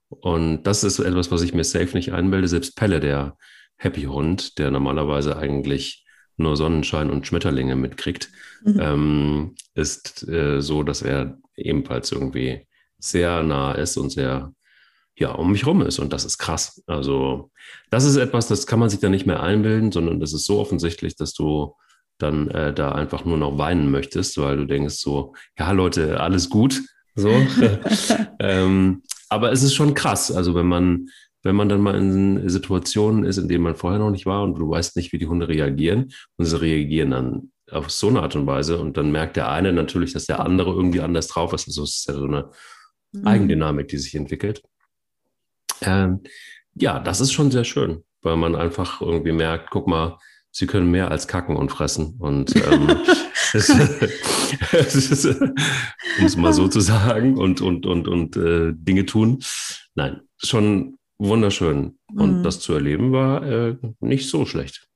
Und 0.10 0.64
das 0.64 0.84
ist 0.84 1.00
etwas, 1.00 1.32
was 1.32 1.42
ich 1.42 1.54
mir 1.54 1.64
safe 1.64 1.96
nicht 1.96 2.14
einbilde. 2.14 2.48
Selbst 2.48 2.76
Pelle, 2.76 3.00
der 3.00 3.38
Happy 3.78 4.04
Hund, 4.04 4.58
der 4.58 4.72
normalerweise 4.72 5.38
eigentlich 5.38 6.05
nur 6.38 6.58
Sonnenschein 6.58 7.10
und 7.10 7.28
Schmetterlinge 7.28 7.76
mitkriegt, 7.76 8.30
mhm. 8.64 8.80
ähm, 8.80 9.56
ist 9.74 10.28
äh, 10.28 10.62
so, 10.62 10.84
dass 10.84 11.02
er 11.02 11.38
ebenfalls 11.56 12.12
irgendwie 12.12 12.68
sehr 13.00 13.44
nah 13.44 13.72
ist 13.74 13.98
und 13.98 14.10
sehr 14.10 14.54
ja, 15.18 15.32
um 15.32 15.52
mich 15.52 15.66
rum 15.66 15.82
ist. 15.82 16.00
Und 16.00 16.12
das 16.12 16.26
ist 16.26 16.38
krass. 16.38 16.84
Also, 16.88 17.52
das 17.90 18.04
ist 18.04 18.18
etwas, 18.18 18.48
das 18.48 18.68
kann 18.68 18.80
man 18.80 18.90
sich 18.90 19.00
da 19.00 19.10
nicht 19.10 19.26
mehr 19.26 19.42
einbilden, 19.42 19.92
sondern 19.92 20.20
das 20.20 20.34
ist 20.34 20.46
so 20.46 20.60
offensichtlich, 20.60 21.16
dass 21.16 21.34
du 21.34 21.76
dann 22.18 22.50
äh, 22.50 22.74
da 22.74 22.92
einfach 22.92 23.26
nur 23.26 23.38
noch 23.38 23.58
weinen 23.58 23.92
möchtest, 23.92 24.38
weil 24.38 24.58
du 24.58 24.66
denkst 24.66 24.96
so, 24.96 25.34
ja, 25.58 25.72
Leute, 25.72 26.20
alles 26.20 26.50
gut. 26.50 26.82
So. 27.16 27.30
ähm, 28.40 29.04
aber 29.30 29.52
es 29.52 29.64
ist 29.64 29.74
schon 29.74 29.94
krass. 29.94 30.32
Also, 30.32 30.54
wenn 30.54 30.68
man 30.68 31.08
wenn 31.46 31.56
man 31.56 31.70
dann 31.70 31.80
mal 31.80 31.94
in 31.94 32.50
Situationen 32.50 33.24
ist, 33.24 33.38
in 33.38 33.48
denen 33.48 33.64
man 33.64 33.76
vorher 33.76 34.00
noch 34.00 34.10
nicht 34.10 34.26
war 34.26 34.42
und 34.42 34.56
du 34.56 34.68
weißt 34.68 34.96
nicht, 34.98 35.14
wie 35.14 35.20
die 35.20 35.28
Hunde 35.28 35.48
reagieren 35.48 36.12
und 36.38 36.46
sie 36.46 36.60
reagieren 36.60 37.12
dann 37.12 37.52
auf 37.70 37.92
so 37.92 38.08
eine 38.08 38.24
Art 38.24 38.36
und 38.36 38.48
Weise 38.48 38.80
und 38.80 38.98
dann 38.98 39.12
merkt 39.12 39.36
der 39.36 39.52
eine 39.52 39.72
natürlich, 39.72 40.14
dass 40.14 40.26
der 40.26 40.40
andere 40.40 40.72
irgendwie 40.72 41.02
anders 41.02 41.28
drauf 41.28 41.54
ist. 41.54 41.68
Also 41.68 41.84
es 41.84 41.98
ist 41.98 42.08
ja 42.08 42.16
so 42.16 42.26
eine 42.26 42.50
mhm. 43.12 43.28
Eigendynamik, 43.28 43.88
die 43.90 43.98
sich 44.00 44.16
entwickelt. 44.16 44.64
Ähm, 45.82 46.22
ja, 46.74 47.00
das 47.00 47.22
ist 47.22 47.32
schon 47.32 47.52
sehr 47.52 47.64
schön. 47.64 48.04
weil 48.24 48.38
man 48.38 48.56
einfach 48.56 49.02
irgendwie 49.02 49.32
merkt, 49.32 49.70
guck 49.70 49.88
mal, 49.88 50.18
sie 50.50 50.66
können 50.66 50.90
mehr 50.90 51.12
als 51.12 51.28
kacken 51.28 51.58
und 51.58 51.70
fressen. 51.70 52.16
Und 52.18 52.56
ähm, 52.56 52.90
es, 53.54 53.70
es 55.12 55.26
um 55.28 56.26
es 56.26 56.36
mal 56.36 56.54
so 56.54 56.68
zu 56.68 56.80
sagen, 56.80 57.38
und, 57.38 57.62
und, 57.62 57.86
und, 57.86 58.08
und 58.08 58.36
äh, 58.36 58.72
Dinge 58.74 59.06
tun. 59.06 59.44
Nein, 59.94 60.22
schon 60.40 60.98
wunderschön. 61.18 61.98
Und 62.14 62.40
mhm. 62.40 62.44
das 62.44 62.60
zu 62.60 62.74
erleben 62.74 63.12
war 63.12 63.44
äh, 63.44 63.78
nicht 64.00 64.30
so 64.30 64.46
schlecht. 64.46 64.88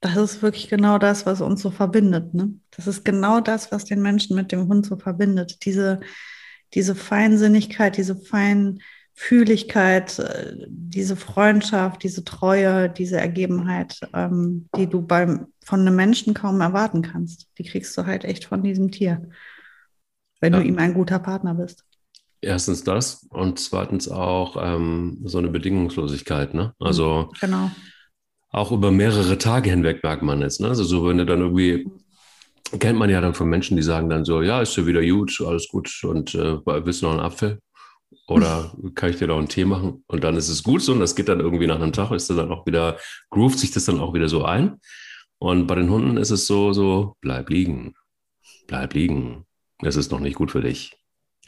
Das 0.00 0.16
ist 0.16 0.42
wirklich 0.42 0.68
genau 0.68 0.98
das, 0.98 1.26
was 1.26 1.40
uns 1.40 1.62
so 1.62 1.70
verbindet. 1.70 2.34
Ne? 2.34 2.54
Das 2.70 2.86
ist 2.86 3.04
genau 3.04 3.40
das, 3.40 3.72
was 3.72 3.84
den 3.84 4.02
Menschen 4.02 4.36
mit 4.36 4.52
dem 4.52 4.68
Hund 4.68 4.86
so 4.86 4.96
verbindet. 4.96 5.64
Diese, 5.64 6.00
diese 6.74 6.94
Feinsinnigkeit, 6.94 7.96
diese 7.96 8.14
Feinfühligkeit, 8.14 10.18
äh, 10.18 10.66
diese 10.68 11.16
Freundschaft, 11.16 12.02
diese 12.02 12.24
Treue, 12.24 12.90
diese 12.90 13.18
Ergebenheit, 13.18 13.98
ähm, 14.12 14.68
die 14.76 14.86
du 14.86 15.00
beim, 15.00 15.46
von 15.64 15.80
einem 15.80 15.96
Menschen 15.96 16.34
kaum 16.34 16.60
erwarten 16.60 17.00
kannst. 17.00 17.48
Die 17.58 17.64
kriegst 17.64 17.96
du 17.96 18.04
halt 18.04 18.24
echt 18.24 18.44
von 18.44 18.62
diesem 18.62 18.90
Tier, 18.90 19.26
wenn 20.40 20.52
ja. 20.52 20.60
du 20.60 20.66
ihm 20.66 20.78
ein 20.78 20.92
guter 20.92 21.18
Partner 21.18 21.54
bist. 21.54 21.85
Erstens 22.40 22.84
das 22.84 23.26
und 23.30 23.58
zweitens 23.58 24.08
auch 24.08 24.56
ähm, 24.60 25.20
so 25.24 25.38
eine 25.38 25.48
Bedingungslosigkeit. 25.48 26.54
Ne? 26.54 26.74
Also 26.78 27.32
genau 27.40 27.70
auch 28.56 28.72
über 28.72 28.90
mehrere 28.90 29.36
Tage 29.36 29.68
hinweg 29.68 30.02
merkt 30.02 30.22
man 30.22 30.40
es. 30.40 30.60
Ne? 30.60 30.68
Also 30.68 30.82
so, 30.82 31.06
wenn 31.06 31.18
du 31.18 31.26
dann 31.26 31.40
irgendwie, 31.40 31.86
kennt 32.78 32.98
man 32.98 33.10
ja 33.10 33.20
dann 33.20 33.34
von 33.34 33.50
Menschen, 33.50 33.76
die 33.76 33.82
sagen 33.82 34.08
dann 34.08 34.24
so, 34.24 34.40
ja, 34.40 34.62
ist 34.62 34.74
ja 34.76 34.86
wieder 34.86 35.04
gut, 35.04 35.38
alles 35.46 35.68
gut 35.68 35.92
und 36.04 36.34
äh, 36.34 36.56
willst 36.64 37.02
du 37.02 37.06
noch 37.06 37.12
einen 37.12 37.20
Apfel? 37.20 37.60
Oder 38.28 38.72
kann 38.94 39.10
ich 39.10 39.16
dir 39.16 39.26
noch 39.26 39.36
einen 39.36 39.48
Tee 39.48 39.66
machen? 39.66 40.04
Und 40.06 40.24
dann 40.24 40.36
ist 40.36 40.48
es 40.48 40.62
gut 40.62 40.80
so 40.80 40.92
und 40.92 41.00
das 41.00 41.14
geht 41.14 41.28
dann 41.28 41.40
irgendwie 41.40 41.66
nach 41.66 41.80
einem 41.80 41.92
Tag, 41.92 42.10
ist 42.12 42.30
dann 42.30 42.50
auch 42.50 42.64
wieder, 42.66 42.98
groovt 43.28 43.58
sich 43.58 43.72
das 43.72 43.84
dann 43.84 44.00
auch 44.00 44.14
wieder 44.14 44.30
so 44.30 44.44
ein. 44.44 44.80
Und 45.38 45.66
bei 45.66 45.74
den 45.74 45.90
Hunden 45.90 46.16
ist 46.16 46.30
es 46.30 46.46
so, 46.46 46.72
so, 46.72 47.16
bleib 47.20 47.50
liegen, 47.50 47.94
bleib 48.66 48.94
liegen. 48.94 49.44
Es 49.82 49.96
ist 49.96 50.10
noch 50.10 50.20
nicht 50.20 50.36
gut 50.36 50.50
für 50.50 50.62
dich. 50.62 50.96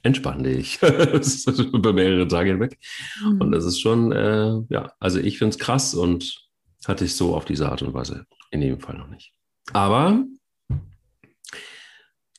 Entspann 0.08 0.42
dich. 0.42 0.78
über 1.72 1.92
mehrere 1.92 2.26
Tage 2.26 2.52
hinweg. 2.52 2.78
Mhm. 3.22 3.40
Und 3.42 3.52
das 3.52 3.66
ist 3.66 3.78
schon, 3.78 4.10
äh, 4.10 4.54
ja, 4.70 4.92
also 4.98 5.20
ich 5.20 5.36
finde 5.36 5.50
es 5.50 5.58
krass 5.58 5.94
und 5.94 6.48
hatte 6.86 7.04
ich 7.04 7.14
so 7.14 7.36
auf 7.36 7.44
diese 7.44 7.70
Art 7.70 7.82
und 7.82 7.92
Weise 7.92 8.24
in 8.50 8.62
dem 8.62 8.80
Fall 8.80 8.96
noch 8.96 9.08
nicht. 9.08 9.32
Aber 9.74 10.24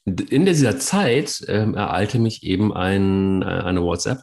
in 0.05 0.45
dieser 0.47 0.79
Zeit 0.79 1.43
ähm, 1.47 1.75
ereilte 1.75 2.17
mich 2.17 2.41
eben 2.41 2.73
ein, 2.73 3.43
äh, 3.43 3.45
eine 3.45 3.83
WhatsApp. 3.83 4.21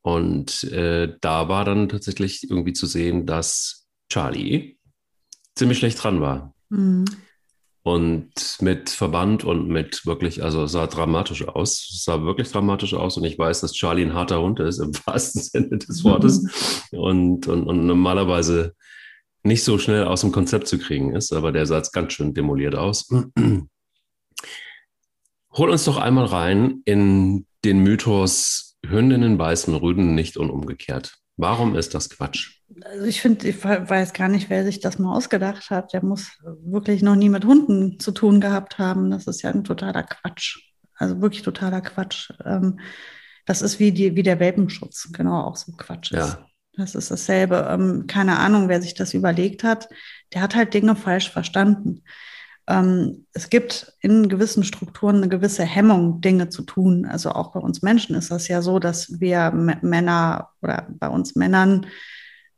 Und 0.00 0.64
äh, 0.64 1.14
da 1.20 1.50
war 1.50 1.66
dann 1.66 1.90
tatsächlich 1.90 2.48
irgendwie 2.48 2.72
zu 2.72 2.86
sehen, 2.86 3.26
dass 3.26 3.86
Charlie 4.08 4.78
ziemlich 5.56 5.76
schlecht 5.76 6.02
dran 6.02 6.22
war. 6.22 6.54
Mhm. 6.70 7.04
Und 7.86 8.32
mit 8.58 8.90
Verband 8.90 9.44
und 9.44 9.68
mit 9.68 10.04
wirklich, 10.06 10.42
also 10.42 10.66
sah 10.66 10.88
dramatisch 10.88 11.46
aus. 11.46 11.88
Es 11.94 12.02
sah 12.02 12.20
wirklich 12.24 12.50
dramatisch 12.50 12.94
aus. 12.94 13.16
Und 13.16 13.22
ich 13.22 13.38
weiß, 13.38 13.60
dass 13.60 13.74
Charlie 13.74 14.02
ein 14.02 14.12
harter 14.12 14.42
Hund 14.42 14.58
ist, 14.58 14.80
im 14.80 14.90
wahrsten 15.06 15.40
Sinne 15.40 15.78
des 15.78 16.02
Wortes. 16.02 16.82
Mhm. 16.90 16.98
Und, 16.98 17.46
und, 17.46 17.62
und 17.62 17.86
normalerweise 17.86 18.74
nicht 19.44 19.62
so 19.62 19.78
schnell 19.78 20.02
aus 20.02 20.22
dem 20.22 20.32
Konzept 20.32 20.66
zu 20.66 20.80
kriegen 20.80 21.14
ist, 21.14 21.32
aber 21.32 21.52
der 21.52 21.64
sah 21.64 21.76
jetzt 21.76 21.92
ganz 21.92 22.12
schön 22.12 22.34
demoliert 22.34 22.74
aus. 22.74 23.08
Hol 25.52 25.70
uns 25.70 25.84
doch 25.84 25.98
einmal 25.98 26.26
rein 26.26 26.82
in 26.86 27.46
den 27.64 27.78
Mythos 27.84 28.76
Hündinnen 28.84 29.38
beißen 29.38 29.72
Rüden 29.76 30.16
nicht 30.16 30.36
und 30.38 30.50
umgekehrt. 30.50 31.18
Warum 31.36 31.76
ist 31.76 31.94
das 31.94 32.10
Quatsch? 32.10 32.55
Also 32.82 33.06
ich 33.06 33.20
finde, 33.20 33.48
ich 33.48 33.64
weiß 33.64 34.12
gar 34.12 34.28
nicht, 34.28 34.50
wer 34.50 34.64
sich 34.64 34.80
das 34.80 34.98
mal 34.98 35.14
ausgedacht 35.14 35.70
hat. 35.70 35.92
Der 35.92 36.04
muss 36.04 36.38
wirklich 36.64 37.02
noch 37.02 37.16
nie 37.16 37.28
mit 37.28 37.44
Hunden 37.44 37.98
zu 38.00 38.12
tun 38.12 38.40
gehabt 38.40 38.78
haben. 38.78 39.10
Das 39.10 39.26
ist 39.26 39.42
ja 39.42 39.50
ein 39.50 39.64
totaler 39.64 40.02
Quatsch. 40.02 40.58
Also 40.96 41.20
wirklich 41.20 41.42
totaler 41.42 41.80
Quatsch. 41.80 42.32
Ähm, 42.44 42.80
das 43.44 43.62
ist 43.62 43.78
wie, 43.78 43.92
die, 43.92 44.16
wie 44.16 44.22
der 44.22 44.40
Welpenschutz, 44.40 45.10
genau 45.12 45.42
auch 45.42 45.56
so 45.56 45.72
Quatsch 45.72 46.12
ist. 46.12 46.18
Ja. 46.18 46.46
Das 46.76 46.94
ist 46.94 47.10
dasselbe. 47.10 47.68
Ähm, 47.70 48.06
keine 48.06 48.38
Ahnung, 48.38 48.68
wer 48.68 48.82
sich 48.82 48.94
das 48.94 49.14
überlegt 49.14 49.64
hat. 49.64 49.88
Der 50.34 50.42
hat 50.42 50.54
halt 50.54 50.74
Dinge 50.74 50.96
falsch 50.96 51.30
verstanden. 51.30 52.02
Ähm, 52.68 53.26
es 53.32 53.48
gibt 53.48 53.94
in 54.00 54.28
gewissen 54.28 54.64
Strukturen 54.64 55.16
eine 55.16 55.28
gewisse 55.28 55.62
Hemmung, 55.62 56.20
Dinge 56.20 56.48
zu 56.48 56.62
tun. 56.62 57.06
Also 57.06 57.30
auch 57.30 57.52
bei 57.52 57.60
uns 57.60 57.82
Menschen 57.82 58.16
ist 58.16 58.30
das 58.30 58.48
ja 58.48 58.60
so, 58.60 58.78
dass 58.78 59.20
wir 59.20 59.52
Männer 59.52 60.50
oder 60.60 60.86
bei 60.90 61.08
uns 61.08 61.36
Männern 61.36 61.86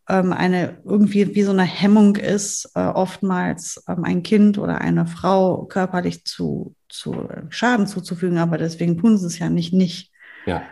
ähm, 0.09 0.33
eine 0.33 0.79
irgendwie 0.85 1.35
wie 1.35 1.43
so 1.43 1.51
eine 1.51 1.65
Hemmung 1.65 2.17
ist, 2.17 2.71
äh, 2.75 2.81
oftmals 2.81 3.83
ähm, 3.89 4.05
ein 4.05 4.23
Kind 4.23 4.59
oder 4.59 4.81
eine 4.81 5.07
Frau 5.07 5.65
körperlich 5.67 6.25
zu, 6.25 6.75
zu 6.89 7.29
Schaden 7.51 7.87
zuzufügen, 7.87 8.39
aber 8.39 8.59
deswegen 8.59 8.99
tun 8.99 9.19
sie 9.19 9.27
es 9.27 9.39
ja 9.39 9.49
nicht 9.51 9.73
nicht. 9.73 10.11
Ja. 10.47 10.63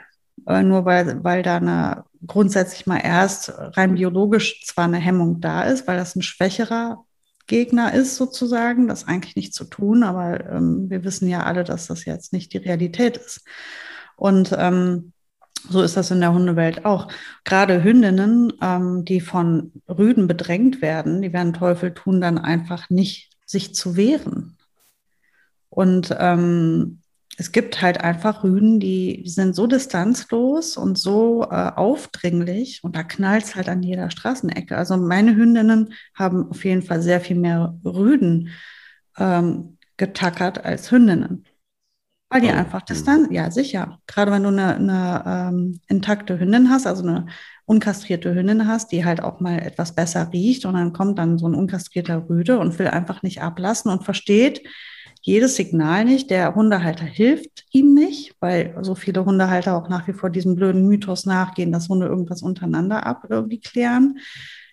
Äh, 0.47 0.63
nur 0.63 0.85
weil, 0.85 1.23
weil 1.23 1.43
da 1.43 1.57
eine 1.57 2.05
grundsätzlich 2.27 2.87
mal 2.87 2.99
erst 2.99 3.53
rein 3.57 3.95
biologisch 3.95 4.65
zwar 4.65 4.85
eine 4.85 4.99
Hemmung 4.99 5.41
da 5.41 5.63
ist, 5.63 5.87
weil 5.87 5.99
das 5.99 6.17
ein 6.17 6.23
schwächerer 6.23 7.05
Gegner 7.47 7.95
ist 7.95 8.17
sozusagen, 8.17 8.89
das 8.89 9.07
eigentlich 9.07 9.37
nicht 9.37 9.55
zu 9.55 9.65
tun, 9.65 10.03
aber 10.03 10.51
ähm, 10.51 10.91
wir 10.91 11.05
wissen 11.05 11.29
ja 11.29 11.45
alle, 11.45 11.63
dass 11.63 11.87
das 11.87 12.05
jetzt 12.05 12.33
nicht 12.33 12.53
die 12.53 12.59
Realität 12.59 13.17
ist. 13.19 13.45
Und 14.17 14.55
ähm, 14.59 15.13
so 15.69 15.83
ist 15.83 15.97
das 15.97 16.11
in 16.11 16.21
der 16.21 16.33
Hundewelt 16.33 16.85
auch. 16.85 17.09
Gerade 17.45 17.83
Hündinnen, 17.83 18.53
ähm, 18.63 19.05
die 19.05 19.21
von 19.21 19.73
Rüden 19.89 20.27
bedrängt 20.27 20.83
werden, 20.83 21.23
die 21.23 21.33
werden 21.33 21.53
Teufel 21.53 21.93
tun, 21.95 22.21
dann 22.21 22.39
einfach 22.39 22.91
nicht 22.91 23.31
sich 23.47 23.75
zu 23.75 23.97
wehren. 23.97 24.57
Und 25.69 26.15
ähm, 26.19 27.01
es 27.39 27.53
gibt 27.53 27.83
halt 27.83 28.01
einfach 28.01 28.45
Rüden, 28.45 28.81
die 28.81 29.25
sind 29.27 29.55
so 29.55 29.67
distanzlos 29.67 30.77
und 30.77 30.97
so 30.99 31.45
äh, 31.45 31.71
aufdringlich 31.77 32.83
und 32.83 32.97
da 32.97 33.03
knallt 33.03 33.45
es 33.45 33.57
halt 33.57 33.69
an 33.69 33.83
jeder 33.83 34.11
Straßenecke. 34.11 34.77
Also 34.77 34.97
meine 34.97 35.37
Hündinnen 35.37 35.93
haben 36.15 36.51
auf 36.51 36.65
jeden 36.65 36.83
Fall 36.83 37.03
sehr 37.03 37.21
viel 37.21 37.37
mehr 37.37 37.79
Rüden 37.85 38.49
ähm, 39.19 39.77
getackert 39.99 40.65
als 40.65 40.91
Hündinnen. 40.91 41.45
Weil 42.29 42.41
die 42.41 42.51
einfach 42.51 42.83
Distanz, 42.83 43.29
ja 43.31 43.51
sicher. 43.53 43.99
Gerade 44.07 44.33
wenn 44.33 44.43
du 44.43 44.49
eine, 44.49 44.75
eine 44.75 45.25
ähm, 45.27 45.81
intakte 45.87 46.39
Hündin 46.41 46.71
hast, 46.71 46.87
also 46.87 47.03
eine 47.05 47.27
unkastrierte 47.67 48.35
Hündin 48.35 48.67
hast, 48.67 48.91
die 48.91 49.05
halt 49.05 49.23
auch 49.23 49.41
mal 49.41 49.59
etwas 49.61 49.95
besser 49.95 50.31
riecht 50.33 50.67
und 50.67 50.75
dann 50.75 50.93
kommt 50.93 51.19
dann 51.19 51.39
so 51.39 51.47
ein 51.47 51.55
unkastrierter 51.55 52.29
Rüde 52.29 52.59
und 52.59 52.79
will 52.79 52.89
einfach 52.89 53.23
nicht 53.23 53.43
ablassen 53.43 53.93
und 53.93 54.05
versteht, 54.05 54.63
jedes 55.23 55.57
Signal 55.57 56.05
nicht. 56.05 56.31
Der 56.31 56.55
Hundehalter 56.55 57.05
hilft 57.05 57.65
ihm 57.73 57.95
nicht, 57.95 58.35
weil 58.41 58.77
so 58.83 58.95
viele 58.95 59.25
Hundehalter 59.25 59.77
auch 59.77 59.89
nach 59.89 60.07
wie 60.09 60.13
vor 60.13 60.31
diesem 60.31 60.55
blöden 60.57 60.87
Mythos 60.87 61.27
nachgehen, 61.27 61.73
dass 61.73 61.89
Hunde 61.89 62.07
irgendwas 62.07 62.43
untereinander 62.43 63.07
ab 63.07 63.25
irgendwie 63.29 63.61
klären. 63.61 64.19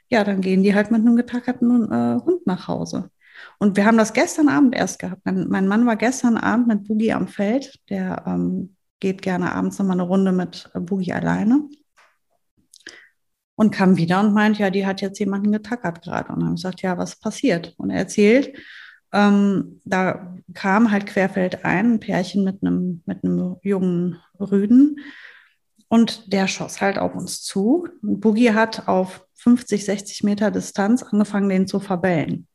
Ja, 0.09 0.23
dann 0.23 0.41
gehen 0.41 0.63
die 0.63 0.75
halt 0.75 0.91
mit 0.91 1.01
einem 1.01 1.15
getackerten 1.15 1.91
äh, 1.91 2.19
Hund 2.23 2.45
nach 2.45 2.67
Hause. 2.67 3.09
Und 3.63 3.77
wir 3.77 3.85
haben 3.85 3.97
das 3.97 4.11
gestern 4.11 4.49
Abend 4.49 4.75
erst 4.75 4.99
gehabt. 4.99 5.21
Mein, 5.23 5.47
mein 5.47 5.69
Mann 5.69 5.85
war 5.85 5.95
gestern 5.95 6.35
Abend 6.35 6.67
mit 6.67 6.85
Boogie 6.85 7.13
am 7.13 7.29
Feld. 7.29 7.79
Der 7.87 8.21
ähm, 8.27 8.75
geht 8.99 9.21
gerne 9.21 9.55
abends 9.55 9.79
nochmal 9.79 9.95
eine 9.95 10.03
Runde 10.03 10.33
mit 10.33 10.69
äh, 10.73 10.81
Boogie 10.81 11.13
alleine. 11.13 11.69
Und 13.55 13.71
kam 13.71 13.95
wieder 13.95 14.19
und 14.19 14.33
meint, 14.33 14.59
ja, 14.59 14.69
die 14.69 14.85
hat 14.85 14.99
jetzt 14.99 15.17
jemanden 15.17 15.53
getackert 15.53 16.01
gerade. 16.01 16.33
Und 16.33 16.39
dann 16.39 16.47
habe 16.47 16.55
ich 16.55 16.61
gesagt, 16.61 16.81
ja, 16.81 16.97
was 16.97 17.17
passiert? 17.17 17.73
Und 17.77 17.89
er 17.89 17.99
erzählt, 17.99 18.53
ähm, 19.13 19.79
da 19.85 20.35
kam 20.53 20.91
halt 20.91 21.05
querfeld 21.05 21.63
ein, 21.63 21.93
ein 21.93 21.99
Pärchen 22.01 22.43
mit 22.43 22.61
einem, 22.61 23.01
mit 23.05 23.23
einem 23.23 23.55
jungen 23.61 24.19
Rüden. 24.41 24.99
Und 25.87 26.33
der 26.33 26.49
schoss 26.49 26.81
halt 26.81 26.97
auf 26.97 27.15
uns 27.15 27.41
zu. 27.43 27.87
Und 28.01 28.19
Boogie 28.19 28.51
hat 28.51 28.89
auf 28.89 29.25
50, 29.35 29.85
60 29.85 30.23
Meter 30.25 30.51
Distanz 30.51 31.01
angefangen, 31.01 31.47
den 31.47 31.65
zu 31.65 31.79
verbellen. 31.79 32.49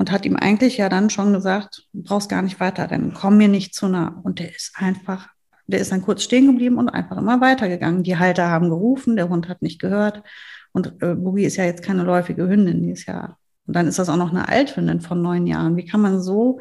Und 0.00 0.10
hat 0.10 0.24
ihm 0.24 0.34
eigentlich 0.34 0.78
ja 0.78 0.88
dann 0.88 1.10
schon 1.10 1.32
gesagt, 1.32 1.86
du 1.92 2.02
brauchst 2.02 2.30
gar 2.30 2.40
nicht 2.40 2.58
weiter, 2.58 2.86
denn 2.88 3.12
komm 3.12 3.36
mir 3.36 3.48
nicht 3.48 3.74
zu 3.74 3.86
nah. 3.86 4.18
Und 4.22 4.38
der 4.38 4.48
ist 4.54 4.72
einfach, 4.74 5.28
der 5.66 5.80
ist 5.80 5.92
dann 5.92 6.02
kurz 6.02 6.22
stehen 6.22 6.46
geblieben 6.46 6.78
und 6.78 6.88
einfach 6.88 7.18
immer 7.18 7.40
weitergegangen. 7.42 8.02
Die 8.02 8.18
Halter 8.18 8.48
haben 8.48 8.70
gerufen, 8.70 9.16
der 9.16 9.28
Hund 9.28 9.48
hat 9.48 9.60
nicht 9.60 9.78
gehört. 9.78 10.22
Und 10.72 10.94
äh, 11.02 11.14
Boogie 11.14 11.44
ist 11.44 11.56
ja 11.56 11.64
jetzt 11.64 11.82
keine 11.82 12.02
läufige 12.02 12.48
Hündin, 12.48 12.82
die 12.82 12.92
ist 12.92 13.06
ja 13.06 13.36
und 13.70 13.76
dann 13.76 13.86
ist 13.86 14.00
das 14.00 14.08
auch 14.08 14.16
noch 14.16 14.30
eine 14.30 14.48
Althündin 14.48 15.00
von 15.00 15.22
neun 15.22 15.46
Jahren. 15.46 15.76
Wie 15.76 15.84
kann 15.84 16.00
man 16.00 16.20
so 16.20 16.58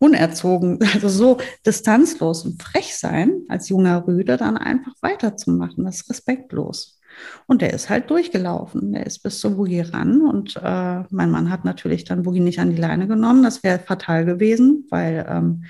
unerzogen, 0.00 0.80
also 0.92 1.08
so 1.08 1.38
distanzlos 1.64 2.44
und 2.44 2.60
frech 2.60 2.96
sein, 2.96 3.42
als 3.48 3.68
junger 3.68 4.04
Rüde 4.08 4.36
dann 4.36 4.56
einfach 4.56 4.90
weiterzumachen? 5.00 5.84
Das 5.84 6.00
ist 6.00 6.10
respektlos. 6.10 6.97
Und 7.46 7.62
der 7.62 7.72
ist 7.72 7.90
halt 7.90 8.10
durchgelaufen. 8.10 8.92
Der 8.92 9.06
ist 9.06 9.22
bis 9.22 9.40
zur 9.40 9.52
Boogie 9.52 9.80
ran 9.80 10.20
und 10.22 10.56
äh, 10.56 11.02
mein 11.10 11.30
Mann 11.30 11.50
hat 11.50 11.64
natürlich 11.64 12.04
dann 12.04 12.22
Boogie 12.22 12.40
nicht 12.40 12.58
an 12.58 12.70
die 12.70 12.80
Leine 12.80 13.06
genommen. 13.06 13.42
Das 13.42 13.62
wäre 13.62 13.78
fatal 13.78 14.24
gewesen, 14.24 14.86
weil 14.90 15.26
ähm, 15.28 15.64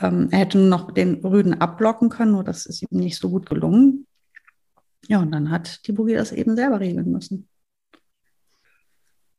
ähm, 0.00 0.28
er 0.30 0.38
hätte 0.40 0.58
noch 0.58 0.92
den 0.92 1.24
Rüden 1.24 1.60
abblocken 1.60 2.08
können, 2.08 2.32
nur 2.32 2.44
das 2.44 2.66
ist 2.66 2.82
ihm 2.82 2.98
nicht 2.98 3.18
so 3.18 3.30
gut 3.30 3.48
gelungen. 3.48 4.06
Ja, 5.08 5.20
und 5.20 5.32
dann 5.32 5.50
hat 5.50 5.86
die 5.86 5.92
Boogie 5.92 6.14
das 6.14 6.32
eben 6.32 6.56
selber 6.56 6.80
regeln 6.80 7.10
müssen. 7.10 7.48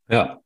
Ja. 0.10 0.42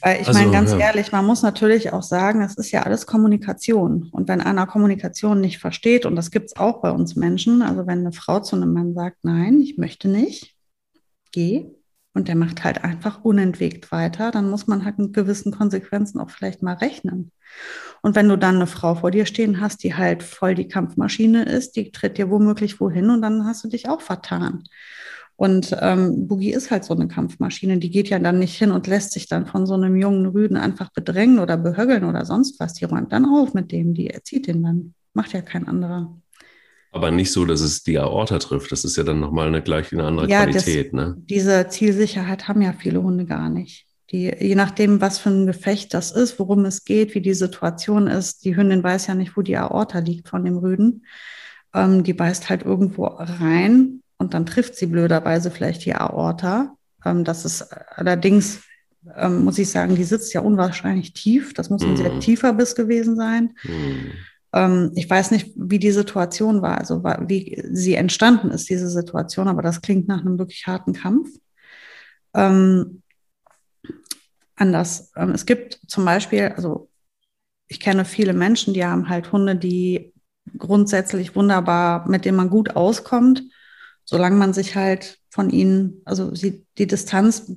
Weil 0.00 0.20
ich 0.20 0.28
Also, 0.28 0.38
meine, 0.38 0.52
ganz 0.52 0.72
ja. 0.72 0.78
ehrlich, 0.78 1.12
man 1.12 1.26
muss 1.26 1.42
natürlich 1.42 1.92
auch 1.92 2.02
sagen, 2.02 2.42
es 2.42 2.56
ist 2.56 2.70
ja 2.70 2.82
alles 2.82 3.06
Kommunikation. 3.06 4.08
Und 4.12 4.28
wenn 4.28 4.40
einer 4.40 4.66
Kommunikation 4.66 5.40
nicht 5.40 5.58
versteht, 5.58 6.06
und 6.06 6.16
das 6.16 6.30
gibt 6.30 6.46
es 6.46 6.56
auch 6.56 6.80
bei 6.80 6.90
uns 6.90 7.16
Menschen, 7.16 7.62
also 7.62 7.86
wenn 7.86 8.00
eine 8.00 8.12
Frau 8.12 8.40
zu 8.40 8.56
einem 8.56 8.72
Mann 8.72 8.94
sagt, 8.94 9.18
nein, 9.22 9.60
ich 9.60 9.78
möchte 9.78 10.08
nicht, 10.08 10.56
geh, 11.32 11.70
und 12.14 12.28
der 12.28 12.36
macht 12.36 12.62
halt 12.62 12.84
einfach 12.84 13.24
unentwegt 13.24 13.90
weiter, 13.90 14.30
dann 14.30 14.50
muss 14.50 14.66
man 14.66 14.84
halt 14.84 14.98
mit 14.98 15.14
gewissen 15.14 15.50
Konsequenzen 15.50 16.20
auch 16.20 16.30
vielleicht 16.30 16.62
mal 16.62 16.74
rechnen. 16.74 17.32
Und 18.02 18.16
wenn 18.16 18.28
du 18.28 18.36
dann 18.36 18.56
eine 18.56 18.66
Frau 18.66 18.94
vor 18.94 19.10
dir 19.10 19.24
stehen 19.24 19.60
hast, 19.60 19.82
die 19.82 19.94
halt 19.94 20.22
voll 20.22 20.54
die 20.54 20.68
Kampfmaschine 20.68 21.44
ist, 21.44 21.76
die 21.76 21.90
tritt 21.90 22.18
dir 22.18 22.30
womöglich 22.30 22.80
wohin 22.80 23.10
und 23.10 23.22
dann 23.22 23.46
hast 23.46 23.64
du 23.64 23.68
dich 23.68 23.88
auch 23.88 24.02
vertan. 24.02 24.64
Und 25.42 25.76
ähm, 25.80 26.28
Boogie 26.28 26.52
ist 26.52 26.70
halt 26.70 26.84
so 26.84 26.94
eine 26.94 27.08
Kampfmaschine, 27.08 27.78
die 27.78 27.90
geht 27.90 28.08
ja 28.08 28.20
dann 28.20 28.38
nicht 28.38 28.56
hin 28.56 28.70
und 28.70 28.86
lässt 28.86 29.10
sich 29.10 29.26
dann 29.26 29.44
von 29.44 29.66
so 29.66 29.74
einem 29.74 29.96
jungen 29.96 30.26
Rüden 30.26 30.56
einfach 30.56 30.92
bedrängen 30.92 31.40
oder 31.40 31.56
behögeln 31.56 32.04
oder 32.04 32.24
sonst 32.24 32.60
was. 32.60 32.74
Die 32.74 32.84
räumt 32.84 33.12
dann 33.12 33.24
auf 33.26 33.52
mit 33.52 33.72
dem, 33.72 33.92
die 33.92 34.08
erzieht 34.08 34.46
den 34.46 34.62
dann. 34.62 34.94
Macht 35.14 35.32
ja 35.32 35.42
kein 35.42 35.66
anderer. 35.66 36.16
Aber 36.92 37.10
nicht 37.10 37.32
so, 37.32 37.44
dass 37.44 37.60
es 37.60 37.82
die 37.82 37.98
Aorta 37.98 38.38
trifft. 38.38 38.70
Das 38.70 38.84
ist 38.84 38.96
ja 38.96 39.02
dann 39.02 39.18
nochmal 39.18 39.48
eine 39.48 39.62
gleich 39.62 39.92
eine 39.92 40.04
andere 40.04 40.28
Ja, 40.28 40.46
das- 40.46 40.62
Qualität, 40.62 40.92
ne? 40.92 41.16
Diese 41.18 41.66
Zielsicherheit 41.66 42.46
haben 42.46 42.62
ja 42.62 42.72
viele 42.72 43.02
Hunde 43.02 43.24
gar 43.24 43.48
nicht. 43.50 43.86
Die, 44.12 44.32
je 44.38 44.54
nachdem, 44.54 45.00
was 45.00 45.18
für 45.18 45.30
ein 45.30 45.48
Gefecht 45.48 45.92
das 45.92 46.12
ist, 46.12 46.38
worum 46.38 46.64
es 46.66 46.84
geht, 46.84 47.16
wie 47.16 47.20
die 47.20 47.34
Situation 47.34 48.06
ist, 48.06 48.44
die 48.44 48.54
Hündin 48.54 48.84
weiß 48.84 49.08
ja 49.08 49.16
nicht, 49.16 49.36
wo 49.36 49.42
die 49.42 49.56
Aorta 49.56 49.98
liegt 49.98 50.28
von 50.28 50.44
dem 50.44 50.58
Rüden. 50.58 51.04
Ähm, 51.74 52.04
die 52.04 52.14
beißt 52.14 52.48
halt 52.48 52.62
irgendwo 52.62 53.06
rein 53.06 54.01
und 54.22 54.34
dann 54.34 54.46
trifft 54.46 54.76
sie 54.76 54.86
blöderweise 54.86 55.50
vielleicht 55.50 55.84
die 55.84 55.94
Aorta. 55.94 56.76
Ähm, 57.04 57.24
das 57.24 57.44
ist 57.44 57.62
allerdings, 57.96 58.62
ähm, 59.16 59.44
muss 59.44 59.58
ich 59.58 59.68
sagen, 59.68 59.96
die 59.96 60.04
sitzt 60.04 60.32
ja 60.32 60.40
unwahrscheinlich 60.40 61.12
tief. 61.12 61.52
Das 61.54 61.68
muss 61.70 61.82
ein 61.82 61.92
Mhm. 61.92 61.96
sehr 61.96 62.20
tiefer 62.20 62.52
Biss 62.52 62.74
gewesen 62.74 63.16
sein. 63.16 63.54
Hm. 63.62 64.12
Ähm, 64.54 64.92
ich 64.94 65.10
weiß 65.10 65.32
nicht, 65.32 65.52
wie 65.56 65.78
die 65.78 65.90
Situation 65.90 66.62
war, 66.62 66.78
also 66.78 67.02
wie 67.02 67.62
sie 67.72 67.94
entstanden 67.94 68.50
ist, 68.50 68.68
diese 68.70 68.88
Situation, 68.88 69.48
aber 69.48 69.62
das 69.62 69.80
klingt 69.80 70.08
nach 70.08 70.20
einem 70.20 70.38
wirklich 70.38 70.66
harten 70.66 70.92
Kampf. 70.92 71.28
Ähm, 72.34 73.02
anders. 74.56 75.10
Ähm, 75.16 75.30
es 75.30 75.46
gibt 75.46 75.80
zum 75.88 76.04
Beispiel, 76.04 76.52
also 76.56 76.88
ich 77.66 77.80
kenne 77.80 78.04
viele 78.04 78.34
Menschen, 78.34 78.74
die 78.74 78.84
haben 78.84 79.08
halt 79.08 79.32
Hunde, 79.32 79.56
die 79.56 80.12
grundsätzlich 80.58 81.34
wunderbar, 81.34 82.08
mit 82.08 82.24
denen 82.24 82.36
man 82.36 82.50
gut 82.50 82.76
auskommt, 82.76 83.42
solange 84.12 84.36
man 84.36 84.52
sich 84.52 84.76
halt 84.76 85.20
von 85.30 85.48
ihnen, 85.48 86.02
also 86.04 86.34
sie, 86.34 86.66
die 86.76 86.86
Distanz 86.86 87.50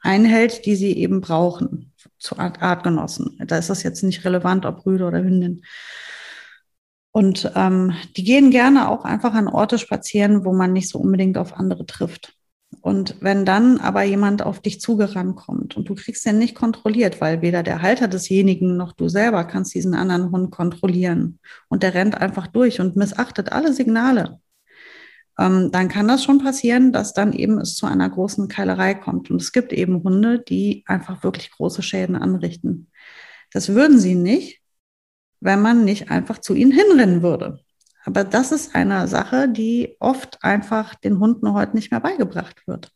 einhält, 0.00 0.64
die 0.64 0.74
sie 0.74 0.96
eben 0.96 1.20
brauchen 1.20 1.92
zu 2.18 2.38
Art, 2.38 2.62
Artgenossen. 2.62 3.38
Da 3.46 3.58
ist 3.58 3.68
das 3.68 3.82
jetzt 3.82 4.02
nicht 4.02 4.24
relevant, 4.24 4.64
ob 4.64 4.86
Rüde 4.86 5.04
oder 5.04 5.22
Hündin. 5.22 5.66
Und 7.12 7.52
ähm, 7.54 7.92
die 8.16 8.24
gehen 8.24 8.50
gerne 8.50 8.88
auch 8.88 9.04
einfach 9.04 9.34
an 9.34 9.48
Orte 9.48 9.78
spazieren, 9.78 10.46
wo 10.46 10.54
man 10.54 10.72
nicht 10.72 10.88
so 10.88 10.98
unbedingt 10.98 11.36
auf 11.36 11.52
andere 11.52 11.84
trifft. 11.84 12.32
Und 12.80 13.16
wenn 13.20 13.44
dann 13.44 13.76
aber 13.78 14.02
jemand 14.02 14.40
auf 14.40 14.60
dich 14.60 14.80
zugerannt 14.80 15.36
kommt 15.36 15.76
und 15.76 15.90
du 15.90 15.94
kriegst 15.94 16.24
den 16.24 16.38
nicht 16.38 16.54
kontrolliert, 16.54 17.20
weil 17.20 17.42
weder 17.42 17.62
der 17.62 17.82
Halter 17.82 18.08
desjenigen 18.08 18.78
noch 18.78 18.92
du 18.92 19.10
selber 19.10 19.44
kannst 19.44 19.74
diesen 19.74 19.94
anderen 19.94 20.30
Hund 20.30 20.50
kontrollieren 20.50 21.38
und 21.68 21.82
der 21.82 21.92
rennt 21.92 22.16
einfach 22.16 22.46
durch 22.46 22.80
und 22.80 22.96
missachtet 22.96 23.52
alle 23.52 23.74
Signale, 23.74 24.40
ähm, 25.38 25.70
dann 25.70 25.88
kann 25.88 26.08
das 26.08 26.24
schon 26.24 26.38
passieren, 26.38 26.92
dass 26.92 27.12
dann 27.12 27.32
eben 27.32 27.58
es 27.58 27.74
zu 27.76 27.86
einer 27.86 28.08
großen 28.08 28.48
Keilerei 28.48 28.94
kommt. 28.94 29.30
Und 29.30 29.40
es 29.40 29.52
gibt 29.52 29.72
eben 29.72 30.02
Hunde, 30.02 30.40
die 30.40 30.84
einfach 30.86 31.22
wirklich 31.22 31.50
große 31.50 31.82
Schäden 31.82 32.16
anrichten. 32.16 32.90
Das 33.52 33.70
würden 33.70 33.98
sie 33.98 34.14
nicht, 34.14 34.62
wenn 35.40 35.60
man 35.60 35.84
nicht 35.84 36.10
einfach 36.10 36.38
zu 36.38 36.54
ihnen 36.54 36.72
hinrennen 36.72 37.22
würde. 37.22 37.60
Aber 38.04 38.24
das 38.24 38.52
ist 38.52 38.74
eine 38.74 39.08
Sache, 39.08 39.48
die 39.48 39.96
oft 39.98 40.42
einfach 40.42 40.94
den 40.94 41.18
Hunden 41.18 41.52
heute 41.52 41.74
nicht 41.74 41.90
mehr 41.90 42.00
beigebracht 42.00 42.66
wird. 42.66 42.92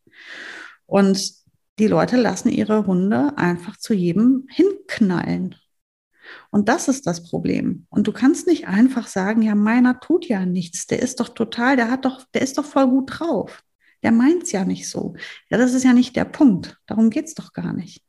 Und 0.87 1.35
die 1.79 1.89
Leute 1.89 2.17
lassen 2.17 2.49
ihre 2.49 2.87
Hunde 2.87 3.37
einfach 3.37 3.77
zu 3.77 3.93
jedem 3.93 4.47
hinknallen. 4.51 5.57
Und 6.51 6.69
das 6.69 6.89
ist 6.89 7.07
das 7.07 7.23
Problem. 7.23 7.87
Und 7.91 8.07
du 8.07 8.13
kannst 8.13 8.47
nicht 8.47 8.67
einfach 8.69 9.07
sagen, 9.07 9.43
ja, 9.43 9.55
meiner 9.55 10.01
tut 10.01 10.27
ja 10.27 10.45
nichts. 10.47 10.87
Der 10.87 11.01
ist 11.01 11.21
doch 11.21 11.31
total, 11.31 11.77
der 11.77 11.91
hat 11.91 12.05
doch, 12.05 12.25
der 12.35 12.43
ist 12.43 12.59
doch 12.59 12.65
voll 12.65 12.89
gut 12.89 13.19
drauf. 13.19 13.63
Der 14.03 14.13
meint's 14.13 14.53
ja 14.53 14.65
nicht 14.65 14.89
so. 14.89 15.15
Ja, 15.51 15.59
das 15.59 15.75
ist 15.75 15.85
ja 15.85 15.93
nicht 15.93 16.17
der 16.17 16.25
Punkt. 16.25 16.79
Darum 16.87 17.11
geht's 17.11 17.35
doch 17.35 17.53
gar 17.53 17.73
nicht. 17.73 18.03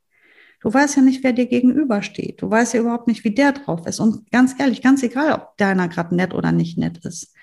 Du 0.61 0.71
weißt 0.71 0.95
ja 0.95 1.01
nicht, 1.01 1.23
wer 1.23 1.33
dir 1.33 1.47
gegenübersteht. 1.47 2.41
Du 2.41 2.49
weißt 2.49 2.75
ja 2.75 2.81
überhaupt 2.81 3.07
nicht, 3.07 3.23
wie 3.23 3.33
der 3.33 3.51
drauf 3.51 3.87
ist. 3.87 3.99
Und 3.99 4.29
ganz 4.31 4.53
ehrlich, 4.59 4.81
ganz 4.81 5.01
egal, 5.01 5.33
ob 5.33 5.57
deiner 5.57 5.87
gerade 5.87 6.15
nett 6.15 6.33
oder 6.33 6.51
nicht 6.51 6.77
nett 6.77 7.03
ist. 7.03 7.33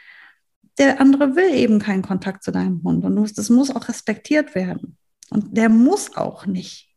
Der 0.79 1.01
andere 1.01 1.35
will 1.35 1.53
eben 1.55 1.81
keinen 1.81 2.03
Kontakt 2.03 2.45
zu 2.45 2.53
deinem 2.53 2.83
Hund. 2.85 3.05
Und 3.05 3.37
das 3.37 3.51
muss 3.51 3.75
auch 3.75 3.89
respektiert 3.89 4.55
werden. 4.55 4.97
Und 5.31 5.57
der 5.57 5.69
muss 5.69 6.17
auch 6.17 6.47
nicht. 6.47 6.95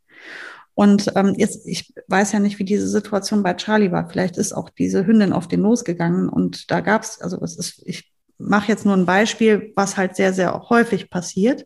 Und 0.73 1.11
ähm, 1.15 1.33
jetzt, 1.37 1.67
ich 1.67 1.93
weiß 2.07 2.31
ja 2.31 2.39
nicht, 2.39 2.59
wie 2.59 2.63
diese 2.63 2.87
Situation 2.87 3.43
bei 3.43 3.53
Charlie 3.53 3.91
war. 3.91 4.09
Vielleicht 4.09 4.37
ist 4.37 4.53
auch 4.53 4.69
diese 4.69 5.05
Hündin 5.05 5.33
auf 5.33 5.47
den 5.47 5.61
losgegangen 5.61 6.29
und 6.29 6.71
da 6.71 6.79
gab 6.79 7.03
es, 7.03 7.19
also 7.21 7.41
es 7.41 7.57
ist, 7.57 7.83
ich 7.85 8.11
mache 8.37 8.69
jetzt 8.69 8.85
nur 8.85 8.95
ein 8.95 9.05
Beispiel, 9.05 9.73
was 9.75 9.97
halt 9.97 10.15
sehr, 10.15 10.33
sehr 10.33 10.69
häufig 10.69 11.09
passiert. 11.09 11.65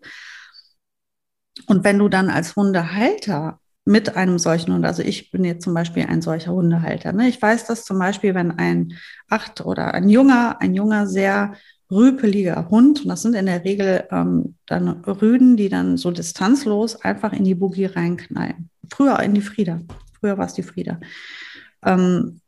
Und 1.67 1.83
wenn 1.83 1.99
du 1.99 2.09
dann 2.09 2.29
als 2.29 2.55
Hundehalter 2.55 3.59
mit 3.85 4.15
einem 4.15 4.39
solchen 4.39 4.73
Hund, 4.73 4.85
also 4.85 5.03
ich 5.03 5.31
bin 5.31 5.45
jetzt 5.45 5.63
zum 5.63 5.73
Beispiel 5.73 6.05
ein 6.05 6.21
solcher 6.21 6.51
Hundehalter, 6.51 7.13
ne? 7.13 7.27
ich 7.27 7.41
weiß, 7.41 7.67
dass 7.67 7.85
zum 7.85 7.99
Beispiel, 7.99 8.33
wenn 8.33 8.51
ein 8.51 8.93
acht 9.29 9.65
oder 9.65 9.93
ein 9.93 10.09
junger, 10.09 10.57
ein 10.59 10.73
junger, 10.73 11.07
sehr 11.07 11.53
rüpeliger 11.91 12.69
Hund, 12.69 13.03
und 13.03 13.09
das 13.09 13.21
sind 13.21 13.35
in 13.35 13.45
der 13.45 13.63
Regel 13.63 14.05
ähm, 14.11 14.55
dann 14.65 14.89
Rüden, 15.05 15.55
die 15.55 15.69
dann 15.69 15.97
so 15.97 16.11
distanzlos 16.11 17.01
einfach 17.01 17.31
in 17.31 17.43
die 17.43 17.55
Boogie 17.55 17.85
reinknallen. 17.85 18.69
Früher 18.91 19.19
in 19.19 19.33
die 19.33 19.41
Frieda. 19.41 19.81
Früher 20.19 20.37
war 20.37 20.45
es 20.45 20.53
die 20.53 20.63
Frieda. 20.63 20.99
Ähm, 21.83 22.41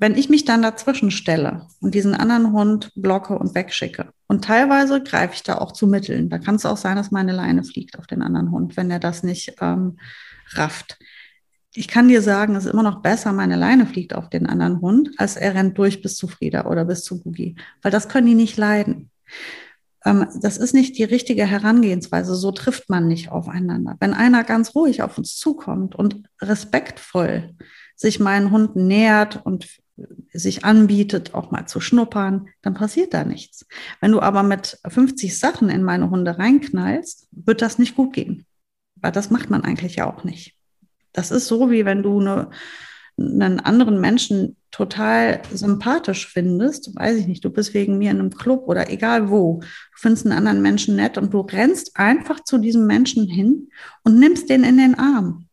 wenn 0.00 0.16
ich 0.16 0.30
mich 0.30 0.46
dann 0.46 0.62
dazwischen 0.62 1.10
stelle 1.10 1.66
und 1.80 1.94
diesen 1.94 2.14
anderen 2.14 2.52
Hund 2.52 2.90
blocke 2.94 3.38
und 3.38 3.54
wegschicke, 3.54 4.14
und 4.28 4.44
teilweise 4.44 5.02
greife 5.02 5.34
ich 5.34 5.42
da 5.42 5.58
auch 5.58 5.72
zu 5.72 5.86
Mitteln, 5.86 6.30
da 6.30 6.38
kann 6.38 6.54
es 6.54 6.64
auch 6.64 6.78
sein, 6.78 6.96
dass 6.96 7.10
meine 7.10 7.32
Leine 7.32 7.64
fliegt 7.64 7.98
auf 7.98 8.06
den 8.06 8.22
anderen 8.22 8.50
Hund, 8.50 8.78
wenn 8.78 8.90
er 8.90 8.98
das 8.98 9.22
nicht 9.22 9.56
ähm, 9.60 9.98
rafft. 10.52 10.98
Ich 11.74 11.86
kann 11.86 12.08
dir 12.08 12.22
sagen, 12.22 12.56
es 12.56 12.64
ist 12.64 12.72
immer 12.72 12.82
noch 12.82 13.02
besser, 13.02 13.32
meine 13.32 13.56
Leine 13.56 13.84
fliegt 13.84 14.14
auf 14.14 14.30
den 14.30 14.46
anderen 14.46 14.80
Hund, 14.80 15.10
als 15.18 15.36
er 15.36 15.54
rennt 15.54 15.76
durch 15.76 16.00
bis 16.00 16.16
zu 16.16 16.28
Frieda 16.28 16.64
oder 16.64 16.86
bis 16.86 17.04
zu 17.04 17.22
Boogie, 17.22 17.56
weil 17.82 17.92
das 17.92 18.08
können 18.08 18.26
die 18.26 18.34
nicht 18.34 18.56
leiden. 18.56 19.10
Ähm, 20.04 20.26
das 20.40 20.56
ist 20.56 20.74
nicht 20.74 20.98
die 20.98 21.04
richtige 21.04 21.46
Herangehensweise. 21.46 22.34
So 22.34 22.52
trifft 22.52 22.88
man 22.88 23.08
nicht 23.08 23.30
aufeinander. 23.30 23.96
Wenn 24.00 24.14
einer 24.14 24.44
ganz 24.44 24.74
ruhig 24.74 25.02
auf 25.02 25.18
uns 25.18 25.36
zukommt 25.36 25.94
und 25.94 26.22
respektvoll 26.40 27.54
sich 27.96 28.20
meinen 28.20 28.50
Hunden 28.50 28.86
nähert 28.86 29.44
und 29.44 29.66
sich 30.32 30.64
anbietet, 30.64 31.34
auch 31.34 31.50
mal 31.50 31.66
zu 31.66 31.80
schnuppern, 31.80 32.48
dann 32.62 32.74
passiert 32.74 33.12
da 33.12 33.24
nichts. 33.24 33.66
Wenn 34.00 34.12
du 34.12 34.20
aber 34.20 34.42
mit 34.42 34.78
50 34.88 35.38
Sachen 35.38 35.68
in 35.68 35.82
meine 35.82 36.10
Hunde 36.10 36.38
reinknallst, 36.38 37.28
wird 37.32 37.60
das 37.60 37.78
nicht 37.78 37.96
gut 37.96 38.14
gehen. 38.14 38.46
Weil 38.96 39.12
das 39.12 39.30
macht 39.30 39.50
man 39.50 39.62
eigentlich 39.62 39.96
ja 39.96 40.10
auch 40.10 40.24
nicht. 40.24 40.56
Das 41.12 41.30
ist 41.30 41.48
so, 41.48 41.70
wie 41.70 41.84
wenn 41.84 42.02
du 42.02 42.20
eine, 42.20 42.50
einen 43.18 43.60
anderen 43.60 44.00
Menschen 44.00 44.56
total 44.70 45.42
sympathisch 45.52 46.26
findest, 46.28 46.94
weiß 46.96 47.16
ich 47.16 47.26
nicht, 47.26 47.44
du 47.44 47.50
bist 47.50 47.74
wegen 47.74 47.98
mir 47.98 48.10
in 48.10 48.20
einem 48.20 48.30
Club 48.30 48.64
oder 48.66 48.90
egal 48.90 49.30
wo, 49.30 49.60
du 49.60 49.66
findest 49.96 50.26
einen 50.26 50.36
anderen 50.36 50.62
Menschen 50.62 50.96
nett 50.96 51.18
und 51.18 51.32
du 51.34 51.40
rennst 51.40 51.96
einfach 51.96 52.40
zu 52.44 52.58
diesem 52.58 52.86
Menschen 52.86 53.26
hin 53.26 53.68
und 54.04 54.18
nimmst 54.18 54.48
den 54.48 54.64
in 54.64 54.78
den 54.78 54.98
Arm. 54.98 55.46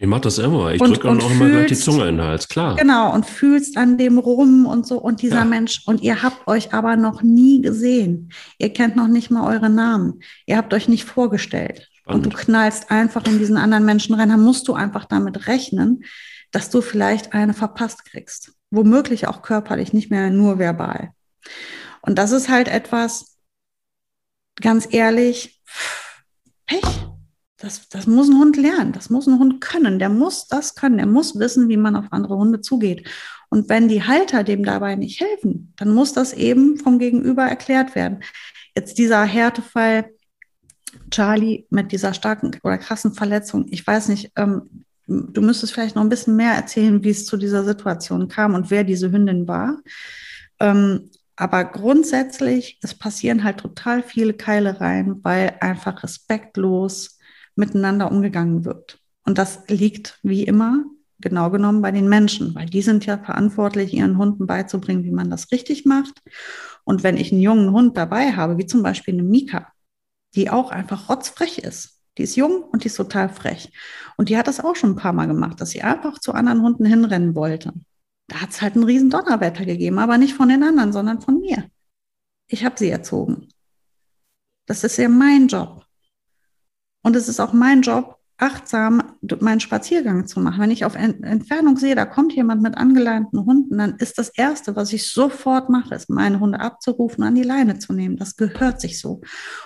Ich 0.00 0.06
mache 0.06 0.20
das 0.20 0.38
immer. 0.38 0.70
Ich 0.72 0.80
drücke 0.80 1.08
auch 1.10 1.30
immer 1.30 1.48
gleich 1.48 1.66
die 1.66 1.74
Zunge 1.74 2.08
in 2.08 2.18
den 2.18 2.24
Hals, 2.26 2.46
klar. 2.46 2.76
Genau, 2.76 3.12
und 3.12 3.26
fühlst 3.26 3.76
an 3.76 3.98
dem 3.98 4.18
rum 4.18 4.64
und 4.64 4.86
so. 4.86 4.98
Und 5.00 5.22
dieser 5.22 5.38
Ja. 5.38 5.44
Mensch, 5.44 5.82
und 5.86 6.02
ihr 6.02 6.22
habt 6.22 6.46
euch 6.46 6.72
aber 6.72 6.94
noch 6.94 7.22
nie 7.22 7.60
gesehen. 7.62 8.30
Ihr 8.58 8.72
kennt 8.72 8.94
noch 8.94 9.08
nicht 9.08 9.32
mal 9.32 9.52
eure 9.52 9.68
Namen. 9.68 10.20
Ihr 10.46 10.56
habt 10.56 10.72
euch 10.72 10.86
nicht 10.86 11.04
vorgestellt. 11.04 11.88
Und 12.06 12.24
du 12.24 12.30
Spannend. 12.30 12.36
knallst 12.46 12.90
einfach 12.92 13.26
in 13.26 13.40
diesen 13.40 13.56
anderen 13.56 13.84
Menschen 13.84 14.14
rein. 14.14 14.28
Dann 14.28 14.40
musst 14.42 14.68
du 14.68 14.74
einfach 14.74 15.04
damit 15.04 15.48
rechnen, 15.48 16.04
dass 16.52 16.70
du 16.70 16.80
vielleicht 16.80 17.32
eine 17.32 17.52
verpasst 17.52 18.04
kriegst. 18.04 18.52
Womöglich 18.70 19.26
auch 19.28 19.42
körperlich, 19.42 19.92
nicht 19.92 20.10
mehr 20.10 20.30
nur 20.30 20.58
verbal. 20.58 21.12
Und 22.02 22.16
das 22.16 22.32
ist 22.32 22.48
halt 22.48 22.68
etwas, 22.68 23.38
ganz 24.60 24.88
ehrlich, 24.90 25.62
Pech. 26.66 26.84
Das, 27.60 27.88
das 27.88 28.06
muss 28.06 28.28
ein 28.28 28.38
Hund 28.38 28.56
lernen, 28.56 28.92
das 28.92 29.10
muss 29.10 29.26
ein 29.26 29.40
Hund 29.40 29.60
können, 29.60 29.98
der 29.98 30.10
muss 30.10 30.46
das 30.46 30.76
können, 30.76 30.96
der 30.98 31.06
muss 31.06 31.40
wissen, 31.40 31.68
wie 31.68 31.76
man 31.76 31.96
auf 31.96 32.04
andere 32.10 32.36
Hunde 32.36 32.60
zugeht. 32.60 33.08
Und 33.48 33.68
wenn 33.68 33.88
die 33.88 34.04
Halter 34.04 34.44
dem 34.44 34.64
dabei 34.64 34.94
nicht 34.94 35.20
helfen, 35.20 35.72
dann 35.76 35.92
muss 35.92 36.12
das 36.12 36.32
eben 36.32 36.76
vom 36.76 37.00
Gegenüber 37.00 37.42
erklärt 37.42 37.96
werden. 37.96 38.22
Jetzt 38.76 38.98
dieser 38.98 39.24
Härtefall, 39.24 40.10
Charlie 41.10 41.66
mit 41.70 41.90
dieser 41.90 42.14
starken 42.14 42.56
oder 42.62 42.78
krassen 42.78 43.12
Verletzung, 43.12 43.66
ich 43.70 43.84
weiß 43.84 44.08
nicht, 44.08 44.30
ähm, 44.36 44.84
du 45.08 45.40
müsstest 45.40 45.72
vielleicht 45.72 45.96
noch 45.96 46.02
ein 46.02 46.08
bisschen 46.08 46.36
mehr 46.36 46.52
erzählen, 46.52 47.02
wie 47.02 47.10
es 47.10 47.26
zu 47.26 47.36
dieser 47.36 47.64
Situation 47.64 48.28
kam 48.28 48.54
und 48.54 48.70
wer 48.70 48.84
diese 48.84 49.10
Hündin 49.10 49.48
war. 49.48 49.78
Ähm, 50.60 51.10
aber 51.34 51.64
grundsätzlich, 51.64 52.78
es 52.82 52.94
passieren 52.94 53.44
halt 53.44 53.58
total 53.58 54.02
viele 54.02 54.34
Keilereien, 54.34 55.20
weil 55.22 55.56
einfach 55.60 56.02
respektlos 56.02 57.18
miteinander 57.54 58.10
umgegangen 58.10 58.64
wird. 58.64 58.98
Und 59.24 59.38
das 59.38 59.60
liegt 59.68 60.18
wie 60.22 60.44
immer 60.44 60.84
genau 61.20 61.50
genommen 61.50 61.82
bei 61.82 61.90
den 61.90 62.08
Menschen, 62.08 62.54
weil 62.54 62.66
die 62.66 62.82
sind 62.82 63.06
ja 63.06 63.18
verantwortlich, 63.18 63.92
ihren 63.92 64.18
Hunden 64.18 64.46
beizubringen, 64.46 65.04
wie 65.04 65.10
man 65.10 65.30
das 65.30 65.50
richtig 65.50 65.84
macht. 65.84 66.22
Und 66.84 67.02
wenn 67.02 67.16
ich 67.16 67.32
einen 67.32 67.40
jungen 67.40 67.72
Hund 67.72 67.96
dabei 67.96 68.32
habe, 68.32 68.58
wie 68.58 68.66
zum 68.66 68.82
Beispiel 68.82 69.14
eine 69.14 69.24
Mika, 69.24 69.72
die 70.34 70.50
auch 70.50 70.70
einfach 70.70 71.08
rotzfrech 71.08 71.58
ist, 71.58 71.97
die 72.18 72.24
ist 72.24 72.36
jung 72.36 72.64
und 72.64 72.82
die 72.84 72.88
ist 72.88 72.96
total 72.96 73.28
frech. 73.28 73.72
Und 74.16 74.28
die 74.28 74.36
hat 74.36 74.48
das 74.48 74.60
auch 74.60 74.74
schon 74.74 74.90
ein 74.90 74.96
paar 74.96 75.12
Mal 75.12 75.26
gemacht, 75.26 75.60
dass 75.60 75.70
sie 75.70 75.82
einfach 75.82 76.18
zu 76.18 76.32
anderen 76.32 76.62
Hunden 76.62 76.84
hinrennen 76.84 77.34
wollte. 77.34 77.72
Da 78.26 78.42
hat 78.42 78.50
es 78.50 78.60
halt 78.60 78.74
einen 78.74 78.84
riesen 78.84 79.08
Donnerwetter 79.08 79.64
gegeben, 79.64 79.98
aber 79.98 80.18
nicht 80.18 80.34
von 80.34 80.48
den 80.48 80.62
anderen, 80.62 80.92
sondern 80.92 81.20
von 81.20 81.40
mir. 81.40 81.70
Ich 82.48 82.64
habe 82.64 82.76
sie 82.78 82.90
erzogen. 82.90 83.48
Das 84.66 84.84
ist 84.84 84.98
ja 84.98 85.08
mein 85.08 85.46
Job. 85.46 85.86
Und 87.02 87.16
es 87.16 87.28
ist 87.28 87.40
auch 87.40 87.52
mein 87.52 87.82
Job, 87.82 88.17
achtsam 88.38 89.02
meinen 89.40 89.58
Spaziergang 89.58 90.26
zu 90.26 90.40
machen. 90.40 90.60
Wenn 90.60 90.70
ich 90.70 90.84
auf 90.84 90.94
Entfernung 90.94 91.76
sehe, 91.76 91.96
da 91.96 92.06
kommt 92.06 92.32
jemand 92.32 92.62
mit 92.62 92.76
angeleinten 92.76 93.44
Hunden, 93.44 93.78
dann 93.78 93.96
ist 93.96 94.16
das 94.16 94.28
Erste, 94.28 94.76
was 94.76 94.92
ich 94.92 95.10
sofort 95.10 95.68
mache, 95.70 95.96
ist, 95.96 96.08
meine 96.08 96.38
Hunde 96.38 96.60
abzurufen, 96.60 97.24
an 97.24 97.34
die 97.34 97.42
Leine 97.42 97.80
zu 97.80 97.92
nehmen. 97.92 98.16
Das 98.16 98.36
gehört 98.36 98.80
sich 98.80 99.00
so. 99.00 99.20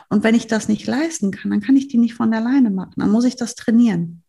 Und 0.08 0.24
wenn 0.24 0.34
ich 0.34 0.46
das 0.46 0.68
nicht 0.68 0.86
leisten 0.86 1.30
kann, 1.30 1.50
dann 1.50 1.60
kann 1.60 1.76
ich 1.76 1.88
die 1.88 1.98
nicht 1.98 2.14
von 2.14 2.30
der 2.30 2.40
Leine 2.40 2.70
machen. 2.70 2.94
Dann 2.96 3.10
muss 3.10 3.26
ich 3.26 3.36
das 3.36 3.54
trainieren. 3.54 4.22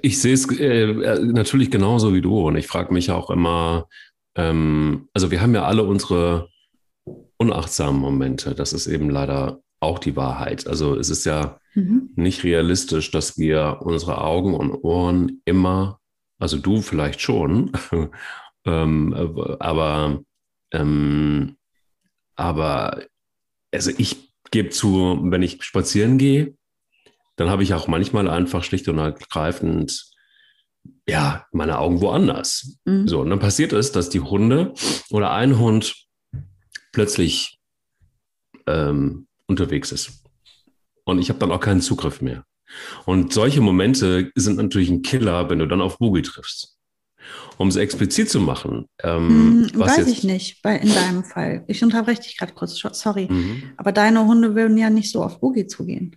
Ich 0.00 0.20
sehe 0.20 0.34
es 0.34 0.48
äh, 0.58 1.20
natürlich 1.24 1.70
genauso 1.70 2.14
wie 2.14 2.22
du 2.22 2.46
und 2.46 2.56
ich 2.56 2.66
frage 2.66 2.94
mich 2.94 3.10
auch 3.10 3.30
immer, 3.30 3.88
ähm, 4.36 5.08
also 5.12 5.30
wir 5.30 5.42
haben 5.42 5.54
ja 5.54 5.64
alle 5.64 5.82
unsere 5.82 6.48
unachtsamen 7.36 8.00
Momente. 8.00 8.54
Das 8.54 8.72
ist 8.72 8.86
eben 8.86 9.10
leider 9.10 9.60
auch 9.82 9.98
die 9.98 10.16
Wahrheit. 10.16 10.66
Also 10.66 10.96
es 10.96 11.10
ist 11.10 11.24
ja 11.24 11.58
mhm. 11.74 12.10
nicht 12.14 12.44
realistisch, 12.44 13.10
dass 13.10 13.36
wir 13.36 13.80
unsere 13.82 14.20
Augen 14.20 14.54
und 14.54 14.72
Ohren 14.72 15.42
immer, 15.44 15.98
also 16.38 16.58
du 16.58 16.80
vielleicht 16.80 17.20
schon, 17.20 17.72
ähm, 18.64 19.12
aber, 19.58 20.22
ähm, 20.72 21.56
aber 22.36 23.04
also 23.72 23.90
ich 23.98 24.32
gebe 24.50 24.70
zu, 24.70 25.18
wenn 25.22 25.42
ich 25.42 25.62
spazieren 25.64 26.18
gehe, 26.18 26.54
dann 27.36 27.50
habe 27.50 27.62
ich 27.62 27.74
auch 27.74 27.88
manchmal 27.88 28.28
einfach 28.28 28.62
schlicht 28.62 28.88
und 28.88 28.98
ergreifend 28.98 30.12
ja, 31.08 31.46
meine 31.52 31.78
Augen 31.78 32.00
woanders. 32.00 32.78
Mhm. 32.84 33.08
So, 33.08 33.20
und 33.20 33.30
dann 33.30 33.40
passiert 33.40 33.72
es, 33.72 33.92
dass 33.92 34.10
die 34.10 34.20
Hunde 34.20 34.74
oder 35.10 35.32
ein 35.32 35.58
Hund 35.58 36.06
plötzlich 36.92 37.58
ähm, 38.66 39.26
unterwegs 39.52 39.92
ist. 39.92 40.24
Und 41.04 41.18
ich 41.18 41.28
habe 41.28 41.38
dann 41.38 41.52
auch 41.52 41.60
keinen 41.60 41.80
Zugriff 41.80 42.20
mehr. 42.20 42.44
Und 43.04 43.32
solche 43.32 43.60
Momente 43.60 44.30
sind 44.34 44.56
natürlich 44.56 44.90
ein 44.90 45.02
Killer, 45.02 45.50
wenn 45.50 45.58
du 45.58 45.66
dann 45.66 45.80
auf 45.80 45.98
Boogie 45.98 46.22
triffst. 46.22 46.78
Um 47.56 47.68
es 47.68 47.76
explizit 47.76 48.30
zu 48.30 48.40
machen. 48.40 48.86
Ähm, 49.02 49.68
hm, 49.72 49.78
weiß 49.78 50.08
ich 50.08 50.24
nicht, 50.24 50.62
bei, 50.62 50.76
in 50.76 50.92
deinem 50.92 51.24
Fall. 51.24 51.64
Ich 51.68 51.82
unterbreche 51.84 52.22
dich 52.22 52.36
gerade 52.36 52.52
kurz, 52.52 52.82
sorry. 52.92 53.28
Mhm. 53.30 53.62
Aber 53.76 53.92
deine 53.92 54.26
Hunde 54.26 54.54
würden 54.56 54.76
ja 54.76 54.90
nicht 54.90 55.10
so 55.10 55.22
auf 55.22 55.38
Boogie 55.38 55.66
zugehen. 55.66 56.16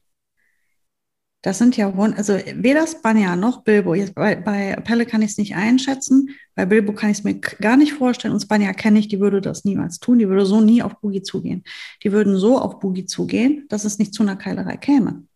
Das 1.45 1.59
sind 1.59 1.77
ja, 1.77 1.93
also 1.93 2.39
weder 2.55 2.87
Spanja 2.87 3.35
noch 3.35 3.61
Bilbo. 3.61 3.93
Jetzt 3.93 4.15
bei, 4.15 4.35
bei 4.35 4.75
Pelle 4.77 5.05
kann 5.05 5.21
ich 5.21 5.29
es 5.29 5.37
nicht 5.37 5.55
einschätzen. 5.55 6.31
Bei 6.55 6.65
Bilbo 6.65 6.91
kann 6.91 7.11
ich 7.11 7.19
es 7.19 7.23
mir 7.23 7.35
gar 7.35 7.77
nicht 7.77 7.93
vorstellen. 7.93 8.33
Und 8.33 8.39
Spanja 8.39 8.73
kenne 8.73 8.97
ich, 8.97 9.09
die 9.09 9.19
würde 9.19 9.41
das 9.41 9.63
niemals 9.63 9.99
tun. 9.99 10.17
Die 10.17 10.27
würde 10.27 10.47
so 10.47 10.59
nie 10.59 10.81
auf 10.81 10.99
Boogie 11.01 11.21
zugehen. 11.21 11.63
Die 12.03 12.11
würden 12.11 12.35
so 12.35 12.57
auf 12.57 12.79
Boogie 12.79 13.05
zugehen, 13.05 13.67
dass 13.69 13.85
es 13.85 13.99
nicht 13.99 14.15
zu 14.15 14.23
einer 14.23 14.37
Keilerei 14.37 14.75
käme. 14.77 15.27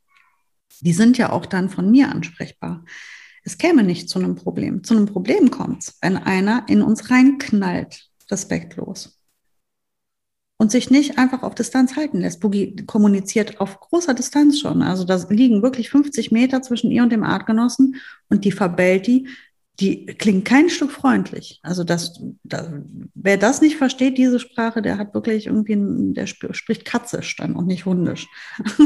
Die 0.81 0.93
sind 0.93 1.19
ja 1.19 1.31
auch 1.31 1.45
dann 1.45 1.69
von 1.69 1.91
mir 1.91 2.09
ansprechbar. 2.09 2.83
Es 3.43 3.59
käme 3.59 3.83
nicht 3.83 4.09
zu 4.09 4.17
einem 4.17 4.33
Problem. 4.33 4.83
Zu 4.83 4.95
einem 4.95 5.05
Problem 5.05 5.51
kommt 5.51 5.83
es, 5.83 5.99
wenn 6.01 6.17
einer 6.17 6.65
in 6.69 6.81
uns 6.81 7.11
reinknallt, 7.11 8.09
respektlos 8.31 9.18
und 10.59 10.71
sich 10.71 10.91
nicht 10.91 11.17
einfach 11.17 11.41
auf 11.41 11.55
Distanz 11.55 11.95
halten 11.95 12.19
lässt. 12.19 12.41
Boogie 12.41 12.75
kommuniziert 12.85 13.61
auf 13.61 13.79
großer 13.79 14.13
Distanz 14.13 14.59
schon. 14.59 14.81
Also 14.81 15.05
da 15.05 15.17
liegen 15.29 15.63
wirklich 15.63 15.89
50 15.89 16.31
Meter 16.31 16.61
zwischen 16.61 16.91
ihr 16.91 17.01
und 17.01 17.11
dem 17.11 17.23
Artgenossen 17.23 17.95
und 18.27 18.43
die 18.43 18.51
verbellt 18.51 19.07
die. 19.07 19.27
Die 19.79 20.05
klingt 20.05 20.43
kein 20.43 20.69
Stück 20.69 20.91
freundlich. 20.91 21.61
Also 21.63 21.85
das, 21.85 22.21
das, 22.43 22.67
wer 23.15 23.37
das 23.37 23.61
nicht 23.61 23.77
versteht, 23.77 24.17
diese 24.17 24.37
Sprache, 24.37 24.81
der 24.81 24.97
hat 24.97 25.13
wirklich 25.13 25.47
irgendwie, 25.47 25.77
der 26.13 26.27
spricht 26.27 26.83
katzisch 26.83 27.37
dann 27.37 27.55
und 27.55 27.65
nicht 27.65 27.85
hundisch. 27.85 28.27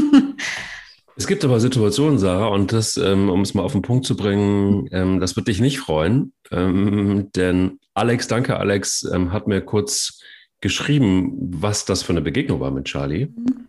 Es 1.16 1.28
gibt 1.28 1.44
aber 1.44 1.60
Situationen, 1.60 2.18
Sarah, 2.18 2.48
und 2.48 2.72
das, 2.72 2.96
ähm, 2.96 3.30
um 3.30 3.42
es 3.42 3.54
mal 3.54 3.62
auf 3.62 3.70
den 3.70 3.82
Punkt 3.82 4.04
zu 4.04 4.16
bringen, 4.16 4.88
ähm, 4.90 5.20
das 5.20 5.36
wird 5.36 5.46
dich 5.46 5.60
nicht 5.60 5.78
freuen, 5.78 6.32
ähm, 6.50 7.30
denn 7.36 7.78
Alex, 7.94 8.26
danke 8.26 8.58
Alex, 8.58 9.08
ähm, 9.14 9.32
hat 9.32 9.46
mir 9.46 9.60
kurz 9.60 10.18
geschrieben, 10.64 11.34
was 11.60 11.84
das 11.84 12.02
für 12.02 12.14
eine 12.14 12.22
Begegnung 12.22 12.58
war 12.58 12.70
mit 12.70 12.86
Charlie. 12.86 13.26
Mhm. 13.26 13.68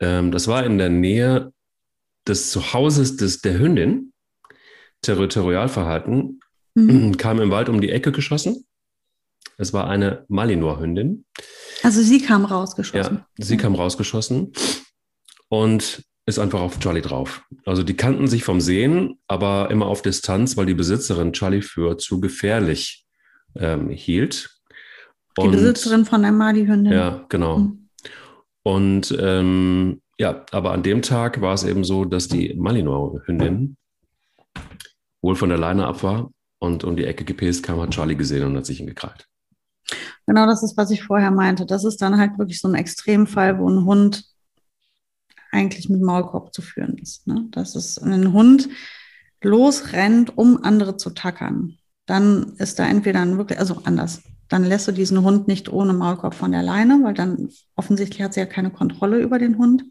Ähm, 0.00 0.32
das 0.32 0.48
war 0.48 0.66
in 0.66 0.76
der 0.76 0.90
Nähe 0.90 1.50
des 2.28 2.50
Zuhauses 2.50 3.16
des, 3.16 3.40
der 3.40 3.58
Hündin. 3.58 4.12
Territorialverhalten 5.00 6.40
mhm. 6.74 7.16
kam 7.16 7.40
im 7.40 7.50
Wald 7.50 7.70
um 7.70 7.80
die 7.80 7.88
Ecke 7.88 8.12
geschossen. 8.12 8.66
Es 9.56 9.72
war 9.72 9.88
eine 9.88 10.26
Malinois-Hündin. 10.28 11.24
Also 11.82 12.02
sie 12.02 12.20
kam 12.20 12.44
rausgeschossen. 12.44 13.16
Ja, 13.16 13.26
sie 13.38 13.56
kam 13.56 13.74
rausgeschossen 13.74 14.52
und 15.48 16.04
ist 16.26 16.38
einfach 16.38 16.60
auf 16.60 16.80
Charlie 16.80 17.00
drauf. 17.00 17.42
Also 17.64 17.82
die 17.82 17.96
kannten 17.96 18.28
sich 18.28 18.44
vom 18.44 18.60
Sehen, 18.60 19.18
aber 19.26 19.70
immer 19.70 19.86
auf 19.86 20.02
Distanz, 20.02 20.58
weil 20.58 20.66
die 20.66 20.74
Besitzerin 20.74 21.32
Charlie 21.32 21.62
für 21.62 21.96
zu 21.96 22.20
gefährlich 22.20 23.06
ähm, 23.56 23.88
hielt. 23.88 24.59
Die 25.42 25.48
und, 25.48 25.52
Besitzerin 25.52 26.04
von 26.04 26.22
der 26.22 26.32
Mali-Hündin. 26.32 26.92
Ja, 26.92 27.24
genau. 27.28 27.58
Mhm. 27.58 27.88
Und 28.62 29.16
ähm, 29.18 30.00
ja, 30.18 30.44
aber 30.52 30.72
an 30.72 30.82
dem 30.82 31.02
Tag 31.02 31.40
war 31.40 31.54
es 31.54 31.64
eben 31.64 31.84
so, 31.84 32.04
dass 32.04 32.28
die 32.28 32.54
Malinois-Hündin 32.54 33.76
wohl 35.22 35.34
von 35.34 35.48
der 35.48 35.58
Leine 35.58 35.86
ab 35.86 36.02
war 36.02 36.30
und 36.58 36.84
um 36.84 36.96
die 36.96 37.04
Ecke 37.04 37.24
gepäst 37.24 37.62
kam, 37.62 37.80
hat 37.80 37.90
Charlie 37.90 38.16
gesehen 38.16 38.44
und 38.44 38.56
hat 38.56 38.66
sich 38.66 38.80
ihn 38.80 38.86
gekrallt. 38.86 39.26
Genau 40.26 40.46
das 40.46 40.62
ist, 40.62 40.76
was 40.76 40.90
ich 40.90 41.02
vorher 41.02 41.30
meinte. 41.30 41.66
Das 41.66 41.84
ist 41.84 42.02
dann 42.02 42.18
halt 42.18 42.38
wirklich 42.38 42.60
so 42.60 42.68
ein 42.68 42.74
Extremfall, 42.74 43.58
wo 43.58 43.68
ein 43.68 43.84
Hund 43.84 44.24
eigentlich 45.50 45.88
mit 45.88 46.02
Maulkorb 46.02 46.54
zu 46.54 46.62
führen 46.62 46.98
ist. 46.98 47.26
Ne? 47.26 47.48
Das 47.50 47.74
ist 47.74 47.98
ein 47.98 48.32
Hund 48.32 48.68
losrennt, 49.42 50.36
um 50.36 50.62
andere 50.62 50.96
zu 50.96 51.10
tackern. 51.10 51.78
Dann 52.06 52.54
ist 52.58 52.78
da 52.78 52.86
entweder 52.86 53.20
ein 53.20 53.38
wirklich, 53.38 53.58
also 53.58 53.82
anders 53.84 54.22
dann 54.50 54.64
lässt 54.64 54.88
du 54.88 54.92
diesen 54.92 55.22
Hund 55.22 55.48
nicht 55.48 55.70
ohne 55.70 55.92
Maulkorb 55.94 56.34
von 56.34 56.52
der 56.52 56.62
Leine, 56.62 57.00
weil 57.02 57.14
dann 57.14 57.48
offensichtlich 57.76 58.20
hat 58.20 58.34
sie 58.34 58.40
ja 58.40 58.46
keine 58.46 58.70
Kontrolle 58.70 59.20
über 59.20 59.38
den 59.38 59.56
Hund. 59.56 59.84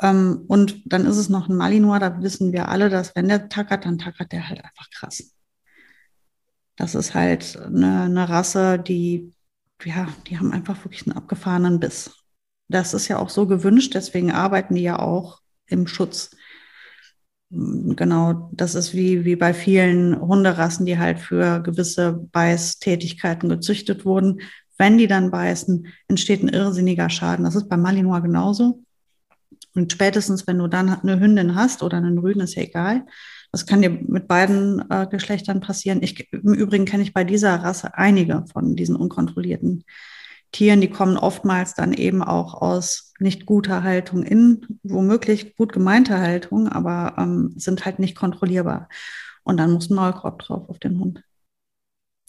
Ähm, 0.00 0.44
und 0.46 0.80
dann 0.86 1.04
ist 1.04 1.16
es 1.16 1.28
noch 1.28 1.48
ein 1.48 1.56
Malinois, 1.56 1.98
da 1.98 2.22
wissen 2.22 2.52
wir 2.52 2.68
alle, 2.68 2.88
dass 2.88 3.16
wenn 3.16 3.28
der 3.28 3.48
tackert, 3.48 3.84
dann 3.84 3.98
tackert 3.98 4.30
der 4.30 4.48
halt 4.48 4.64
einfach 4.64 4.88
krass. 4.90 5.32
Das 6.76 6.94
ist 6.94 7.14
halt 7.14 7.56
eine, 7.56 8.02
eine 8.02 8.28
Rasse, 8.28 8.78
die, 8.78 9.34
ja, 9.84 10.08
die 10.28 10.38
haben 10.38 10.52
einfach 10.52 10.84
wirklich 10.84 11.06
einen 11.06 11.16
abgefahrenen 11.16 11.80
Biss. 11.80 12.12
Das 12.68 12.94
ist 12.94 13.08
ja 13.08 13.18
auch 13.18 13.30
so 13.30 13.46
gewünscht, 13.46 13.94
deswegen 13.94 14.30
arbeiten 14.30 14.76
die 14.76 14.82
ja 14.82 14.98
auch 15.00 15.40
im 15.66 15.88
Schutz 15.88 16.30
genau, 17.50 18.50
das 18.52 18.74
ist 18.74 18.94
wie, 18.94 19.24
wie 19.24 19.36
bei 19.36 19.54
vielen 19.54 20.20
Hunderassen, 20.20 20.86
die 20.86 20.98
halt 20.98 21.20
für 21.20 21.60
gewisse 21.62 22.12
Beißtätigkeiten 22.32 23.48
gezüchtet 23.48 24.04
wurden. 24.04 24.40
Wenn 24.78 24.98
die 24.98 25.06
dann 25.06 25.30
beißen, 25.30 25.86
entsteht 26.08 26.42
ein 26.42 26.48
irrsinniger 26.48 27.08
Schaden. 27.08 27.44
Das 27.44 27.54
ist 27.54 27.68
bei 27.68 27.76
Malinois 27.76 28.20
genauso. 28.20 28.82
Und 29.74 29.92
spätestens, 29.92 30.46
wenn 30.46 30.58
du 30.58 30.68
dann 30.68 30.88
eine 30.88 31.20
Hündin 31.20 31.54
hast 31.54 31.82
oder 31.82 31.98
einen 31.98 32.18
Rüden, 32.18 32.42
ist 32.42 32.54
ja 32.54 32.62
egal. 32.62 33.06
Das 33.52 33.66
kann 33.66 33.82
dir 33.82 33.90
mit 33.90 34.26
beiden 34.26 34.82
äh, 34.90 35.06
Geschlechtern 35.06 35.60
passieren. 35.60 36.02
Ich, 36.02 36.30
Im 36.32 36.54
Übrigen 36.54 36.84
kenne 36.84 37.02
ich 37.02 37.14
bei 37.14 37.24
dieser 37.24 37.54
Rasse 37.56 37.96
einige 37.96 38.44
von 38.52 38.74
diesen 38.74 38.96
unkontrollierten 38.96 39.84
Tieren, 40.56 40.80
die 40.80 40.88
kommen 40.88 41.18
oftmals 41.18 41.74
dann 41.74 41.92
eben 41.92 42.22
auch 42.22 42.54
aus 42.54 43.12
nicht 43.18 43.44
guter 43.44 43.82
Haltung 43.82 44.22
in, 44.22 44.80
womöglich 44.82 45.54
gut 45.54 45.70
gemeinte 45.70 46.18
Haltung, 46.18 46.66
aber 46.66 47.14
ähm, 47.18 47.52
sind 47.56 47.84
halt 47.84 47.98
nicht 47.98 48.16
kontrollierbar. 48.16 48.88
Und 49.44 49.58
dann 49.58 49.72
muss 49.72 49.90
ein 49.90 49.96
Maulkorb 49.96 50.38
drauf 50.38 50.70
auf 50.70 50.78
den 50.78 50.98
Hund. 50.98 51.22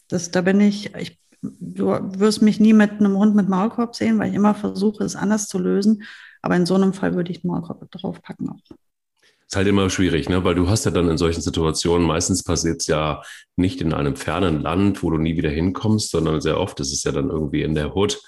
Das, 0.09 0.29
da 0.29 0.41
bin 0.41 0.59
ich, 0.59 0.93
ich, 0.95 1.21
du 1.41 1.87
wirst 2.19 2.41
mich 2.41 2.59
nie 2.59 2.73
mit 2.73 2.91
einem 2.91 3.15
Hund 3.17 3.33
mit 3.33 3.47
Maulkorb 3.47 3.95
sehen, 3.95 4.19
weil 4.19 4.29
ich 4.29 4.35
immer 4.35 4.55
versuche, 4.55 5.05
es 5.05 5.15
anders 5.15 5.47
zu 5.47 5.57
lösen. 5.57 6.03
Aber 6.41 6.57
in 6.57 6.65
so 6.65 6.75
einem 6.75 6.91
Fall 6.91 7.15
würde 7.15 7.31
ich 7.31 7.45
einen 7.45 7.53
Maulkorb 7.53 7.89
draufpacken 7.91 8.49
auch. 8.49 8.59
Ist 9.49 9.55
halt 9.55 9.67
immer 9.67 9.89
schwierig, 9.89 10.27
ne? 10.27 10.43
weil 10.43 10.55
du 10.55 10.67
hast 10.67 10.83
ja 10.83 10.91
dann 10.91 11.09
in 11.09 11.17
solchen 11.17 11.41
Situationen, 11.41 12.05
meistens 12.05 12.43
passiert 12.43 12.81
es 12.81 12.87
ja 12.87 13.21
nicht 13.55 13.79
in 13.79 13.93
einem 13.93 14.17
fernen 14.17 14.61
Land, 14.61 15.03
wo 15.03 15.09
du 15.09 15.17
nie 15.17 15.37
wieder 15.37 15.49
hinkommst, 15.49 16.11
sondern 16.11 16.41
sehr 16.41 16.59
oft 16.59 16.79
ist 16.81 16.91
es 16.91 17.05
ja 17.05 17.13
dann 17.13 17.29
irgendwie 17.29 17.61
in 17.61 17.73
der 17.73 17.93
Hut. 17.93 18.19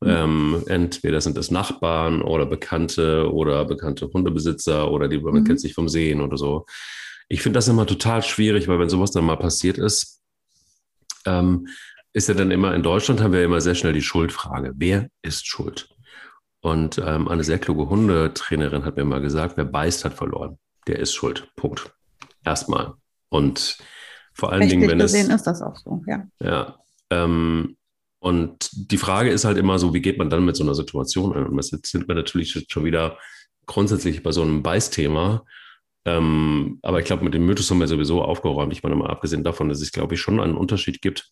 Mhm. 0.00 0.08
Ähm, 0.08 0.62
entweder 0.66 1.20
sind 1.20 1.36
es 1.36 1.50
Nachbarn 1.50 2.22
oder 2.22 2.46
Bekannte 2.46 3.30
oder 3.30 3.66
bekannte 3.66 4.08
Hundebesitzer 4.10 4.90
oder 4.90 5.08
die 5.08 5.18
man 5.18 5.34
mhm. 5.34 5.44
kennt 5.44 5.60
sich 5.60 5.74
vom 5.74 5.88
Sehen 5.88 6.22
oder 6.22 6.38
so. 6.38 6.64
Ich 7.28 7.42
finde 7.42 7.58
das 7.58 7.68
immer 7.68 7.86
total 7.86 8.22
schwierig, 8.22 8.66
weil 8.66 8.78
wenn 8.78 8.88
sowas 8.88 9.10
dann 9.10 9.24
mal 9.24 9.36
passiert 9.36 9.76
ist, 9.76 10.22
ähm, 11.26 11.68
ist 12.14 12.28
ja 12.28 12.34
dann 12.34 12.50
immer 12.50 12.74
in 12.74 12.82
Deutschland 12.82 13.20
haben 13.20 13.32
wir 13.32 13.44
immer 13.44 13.60
sehr 13.60 13.74
schnell 13.74 13.92
die 13.92 14.02
Schuldfrage. 14.02 14.72
Wer 14.76 15.08
ist 15.22 15.46
schuld? 15.46 15.93
Und 16.64 16.96
ähm, 16.96 17.28
eine 17.28 17.44
sehr 17.44 17.58
kluge 17.58 17.90
Hundetrainerin 17.90 18.86
hat 18.86 18.96
mir 18.96 19.04
mal 19.04 19.20
gesagt, 19.20 19.58
wer 19.58 19.66
beißt, 19.66 20.06
hat 20.06 20.14
verloren. 20.14 20.58
Der 20.86 20.98
ist 20.98 21.12
schuld. 21.12 21.46
Punkt. 21.56 21.94
Erstmal. 22.42 22.94
Und 23.28 23.76
vor 24.32 24.50
allen 24.50 24.62
Rechtlich 24.62 24.80
Dingen, 24.80 24.90
wenn 24.92 24.98
gesehen 24.98 25.30
es. 25.30 25.42
ist 25.42 25.46
das 25.46 25.60
auch 25.60 25.76
so, 25.76 26.02
ja. 26.06 26.26
Ja. 26.40 26.78
Ähm, 27.10 27.76
und 28.18 28.70
die 28.72 28.96
Frage 28.96 29.28
ist 29.28 29.44
halt 29.44 29.58
immer 29.58 29.78
so, 29.78 29.92
wie 29.92 30.00
geht 30.00 30.16
man 30.16 30.30
dann 30.30 30.46
mit 30.46 30.56
so 30.56 30.64
einer 30.64 30.74
Situation 30.74 31.34
an? 31.34 31.44
Und 31.44 31.70
jetzt 31.70 31.90
sind 31.90 32.08
wir 32.08 32.14
natürlich 32.14 32.64
schon 32.66 32.84
wieder 32.86 33.18
grundsätzlich 33.66 34.22
bei 34.22 34.32
so 34.32 34.40
einem 34.40 34.62
Beißthema. 34.62 35.44
Ähm, 36.06 36.78
aber 36.80 36.98
ich 36.98 37.04
glaube, 37.04 37.24
mit 37.24 37.34
dem 37.34 37.44
Mythos 37.44 37.70
haben 37.70 37.80
wir 37.80 37.88
sowieso 37.88 38.22
aufgeräumt. 38.22 38.72
Ich 38.72 38.82
meine 38.82 38.96
mal 38.96 39.10
abgesehen 39.10 39.44
davon, 39.44 39.68
dass 39.68 39.82
es, 39.82 39.92
glaube 39.92 40.14
ich, 40.14 40.20
schon 40.22 40.40
einen 40.40 40.56
Unterschied 40.56 41.02
gibt 41.02 41.30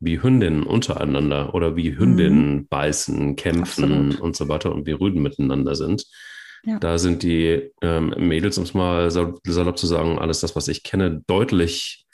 wie 0.00 0.22
Hündinnen 0.22 0.62
untereinander 0.62 1.54
oder 1.54 1.76
wie 1.76 1.98
Hündinnen 1.98 2.54
mhm. 2.54 2.68
beißen, 2.68 3.36
kämpfen 3.36 3.92
Absolut. 3.92 4.20
und 4.20 4.36
so 4.36 4.48
weiter 4.48 4.72
und 4.72 4.86
wie 4.86 4.92
Rüden 4.92 5.22
miteinander 5.22 5.74
sind. 5.74 6.04
Ja. 6.64 6.78
Da 6.78 6.98
sind 6.98 7.22
die 7.22 7.70
ähm, 7.82 8.14
Mädels, 8.18 8.58
um 8.58 8.64
es 8.64 8.74
mal 8.74 9.10
salopp 9.10 9.78
zu 9.78 9.86
sagen, 9.86 10.18
alles 10.18 10.40
das, 10.40 10.56
was 10.56 10.68
ich 10.68 10.82
kenne, 10.82 11.22
deutlich 11.26 12.06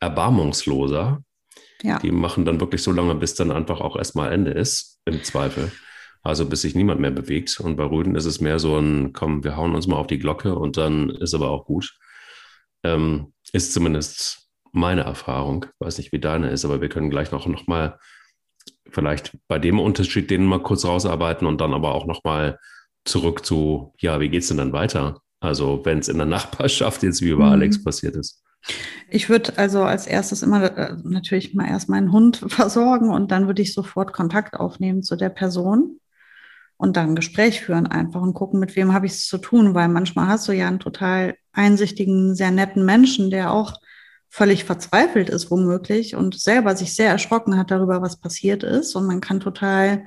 erbarmungsloser. 0.00 1.22
Ja. 1.82 1.98
Die 1.98 2.10
machen 2.10 2.44
dann 2.44 2.60
wirklich 2.60 2.82
so 2.82 2.92
lange, 2.92 3.14
bis 3.14 3.34
dann 3.34 3.50
einfach 3.50 3.80
auch 3.80 3.96
erstmal 3.96 4.32
Ende 4.32 4.50
ist, 4.50 5.00
im 5.04 5.22
Zweifel. 5.22 5.70
Also 6.22 6.46
bis 6.46 6.62
sich 6.62 6.74
niemand 6.74 7.00
mehr 7.00 7.10
bewegt. 7.10 7.60
Und 7.60 7.76
bei 7.76 7.84
Rüden 7.84 8.16
ist 8.16 8.24
es 8.24 8.40
mehr 8.40 8.58
so 8.58 8.78
ein, 8.78 9.12
komm, 9.12 9.44
wir 9.44 9.56
hauen 9.56 9.74
uns 9.74 9.86
mal 9.86 9.96
auf 9.96 10.08
die 10.08 10.18
Glocke 10.18 10.54
und 10.54 10.76
dann 10.76 11.10
ist 11.10 11.34
aber 11.34 11.50
auch 11.50 11.66
gut. 11.66 11.96
Ähm, 12.84 13.32
ist 13.52 13.72
zumindest 13.72 14.47
meine 14.78 15.02
Erfahrung. 15.02 15.66
Ich 15.66 15.86
weiß 15.86 15.98
nicht, 15.98 16.12
wie 16.12 16.20
deine 16.20 16.50
ist, 16.50 16.64
aber 16.64 16.80
wir 16.80 16.88
können 16.88 17.10
gleich 17.10 17.30
noch, 17.32 17.46
noch 17.46 17.66
mal 17.66 17.98
vielleicht 18.90 19.36
bei 19.48 19.58
dem 19.58 19.78
Unterschied 19.78 20.30
den 20.30 20.44
mal 20.44 20.62
kurz 20.62 20.84
rausarbeiten 20.84 21.46
und 21.46 21.60
dann 21.60 21.74
aber 21.74 21.94
auch 21.94 22.06
noch 22.06 22.24
mal 22.24 22.58
zurück 23.04 23.44
zu, 23.44 23.94
ja, 23.98 24.20
wie 24.20 24.28
geht 24.28 24.42
es 24.42 24.48
denn 24.48 24.56
dann 24.56 24.72
weiter? 24.72 25.20
Also 25.40 25.80
wenn 25.84 25.98
es 25.98 26.08
in 26.08 26.18
der 26.18 26.26
Nachbarschaft 26.26 27.02
jetzt 27.02 27.22
wie 27.22 27.30
über 27.30 27.46
mhm. 27.46 27.52
Alex 27.52 27.82
passiert 27.82 28.16
ist. 28.16 28.42
Ich 29.08 29.28
würde 29.28 29.56
also 29.56 29.82
als 29.82 30.06
erstes 30.06 30.42
immer 30.42 30.76
äh, 30.76 30.96
natürlich 31.04 31.54
mal 31.54 31.68
erst 31.68 31.88
meinen 31.88 32.12
Hund 32.12 32.44
versorgen 32.48 33.10
und 33.10 33.30
dann 33.30 33.46
würde 33.46 33.62
ich 33.62 33.72
sofort 33.72 34.12
Kontakt 34.12 34.54
aufnehmen 34.54 35.02
zu 35.02 35.16
der 35.16 35.30
Person 35.30 36.00
und 36.76 36.96
dann 36.96 37.10
ein 37.10 37.16
Gespräch 37.16 37.60
führen 37.60 37.86
einfach 37.86 38.20
und 38.20 38.34
gucken, 38.34 38.60
mit 38.60 38.76
wem 38.76 38.92
habe 38.92 39.06
ich 39.06 39.12
es 39.12 39.26
zu 39.26 39.38
tun, 39.38 39.74
weil 39.74 39.88
manchmal 39.88 40.28
hast 40.28 40.48
du 40.48 40.52
ja 40.52 40.68
einen 40.68 40.80
total 40.80 41.36
einsichtigen, 41.52 42.34
sehr 42.34 42.50
netten 42.50 42.84
Menschen, 42.84 43.30
der 43.30 43.52
auch 43.52 43.74
völlig 44.28 44.64
verzweifelt 44.64 45.30
ist 45.30 45.50
womöglich 45.50 46.14
und 46.14 46.38
selber 46.38 46.76
sich 46.76 46.94
sehr 46.94 47.10
erschrocken 47.10 47.56
hat 47.56 47.70
darüber, 47.70 48.02
was 48.02 48.20
passiert 48.20 48.62
ist. 48.62 48.94
Und 48.94 49.06
man 49.06 49.20
kann 49.20 49.40
total 49.40 50.04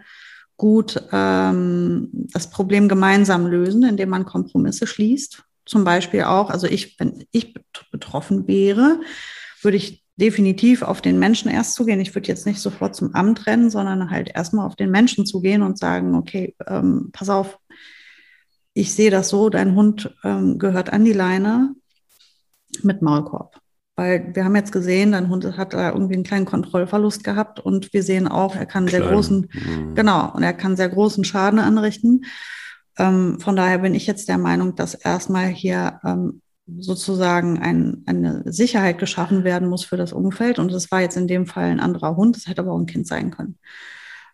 gut 0.58 1.04
ähm, 1.12 2.10
das 2.12 2.50
Problem 2.50 2.88
gemeinsam 2.88 3.48
lösen, 3.48 3.84
indem 3.84 4.10
man 4.10 4.26
Kompromisse 4.26 4.86
schließt. 4.86 5.44
Zum 5.66 5.84
Beispiel 5.84 6.24
auch, 6.24 6.50
also 6.50 6.68
ich, 6.68 7.00
wenn 7.00 7.26
ich 7.32 7.56
betroffen 7.92 8.48
wäre, 8.48 9.00
würde 9.62 9.78
ich 9.78 10.04
definitiv 10.18 10.84
auf 10.84 11.02
den 11.02 11.18
Menschen 11.18 11.50
erst 11.50 11.74
zugehen. 11.74 12.00
Ich 12.00 12.14
würde 12.14 12.28
jetzt 12.28 12.46
nicht 12.46 12.60
sofort 12.60 12.96
zum 12.96 13.16
Amt 13.16 13.48
rennen, 13.48 13.72
sondern 13.72 14.12
halt 14.12 14.30
erstmal 14.34 14.68
auf 14.68 14.76
den 14.76 14.92
Menschen 14.92 15.26
zugehen 15.26 15.64
und 15.64 15.80
sagen, 15.80 16.14
okay, 16.16 16.56
ähm, 16.68 17.10
pass 17.12 17.30
auf, 17.30 17.58
ich 18.74 18.94
sehe 18.94 19.10
das 19.12 19.30
so, 19.30 19.50
dein 19.50 19.76
Hund 19.76 20.16
ähm, 20.24 20.60
gehört 20.60 20.94
an 20.94 21.06
die 21.06 21.14
Leine 21.14 21.74
mit 22.84 23.02
Maulkorb. 23.02 23.60
Weil 24.02 24.34
wir 24.34 24.46
haben 24.46 24.56
jetzt 24.56 24.72
gesehen, 24.72 25.12
dein 25.12 25.30
Hund 25.30 25.46
hat 25.58 25.76
da 25.76 25.92
irgendwie 25.92 26.16
einen 26.16 26.24
kleinen 26.24 26.48
Kontrollverlust 26.48 27.24
gehabt 27.24 27.60
und 27.60 27.94
wir 27.94 28.02
sehen 28.02 28.28
auch, 28.28 28.56
er 28.56 28.66
kann 28.66 28.88
Klein. 28.88 29.04
sehr 29.04 29.12
großen, 29.12 29.48
mhm. 29.54 29.94
genau, 29.94 30.34
und 30.34 30.42
er 30.42 30.54
kann 30.54 30.76
sehr 30.76 30.90
großen 30.90 31.24
Schaden 31.24 31.60
anrichten. 31.60 32.26
Ähm, 32.98 33.40
von 33.40 33.56
daher 33.56 33.78
bin 33.78 33.94
ich 33.94 34.08
jetzt 34.08 34.28
der 34.28 34.40
Meinung, 34.40 34.76
dass 34.76 34.96
erstmal 34.96 35.50
hier 35.50 36.00
ähm, 36.04 36.42
sozusagen 36.80 37.60
ein, 37.60 38.02
eine 38.08 38.42
Sicherheit 38.52 38.98
geschaffen 38.98 39.44
werden 39.44 39.70
muss 39.70 39.86
für 39.86 39.98
das 39.98 40.14
Umfeld. 40.14 40.58
Und 40.58 40.74
das 40.74 40.90
war 40.90 41.02
jetzt 41.02 41.18
in 41.18 41.28
dem 41.28 41.46
Fall 41.46 41.66
ein 41.66 41.80
anderer 41.80 42.16
Hund, 42.16 42.36
das 42.36 42.48
hätte 42.48 42.62
aber 42.62 42.72
auch 42.72 42.80
ein 42.80 42.88
Kind 42.88 43.06
sein 43.06 43.30
können. 43.30 43.60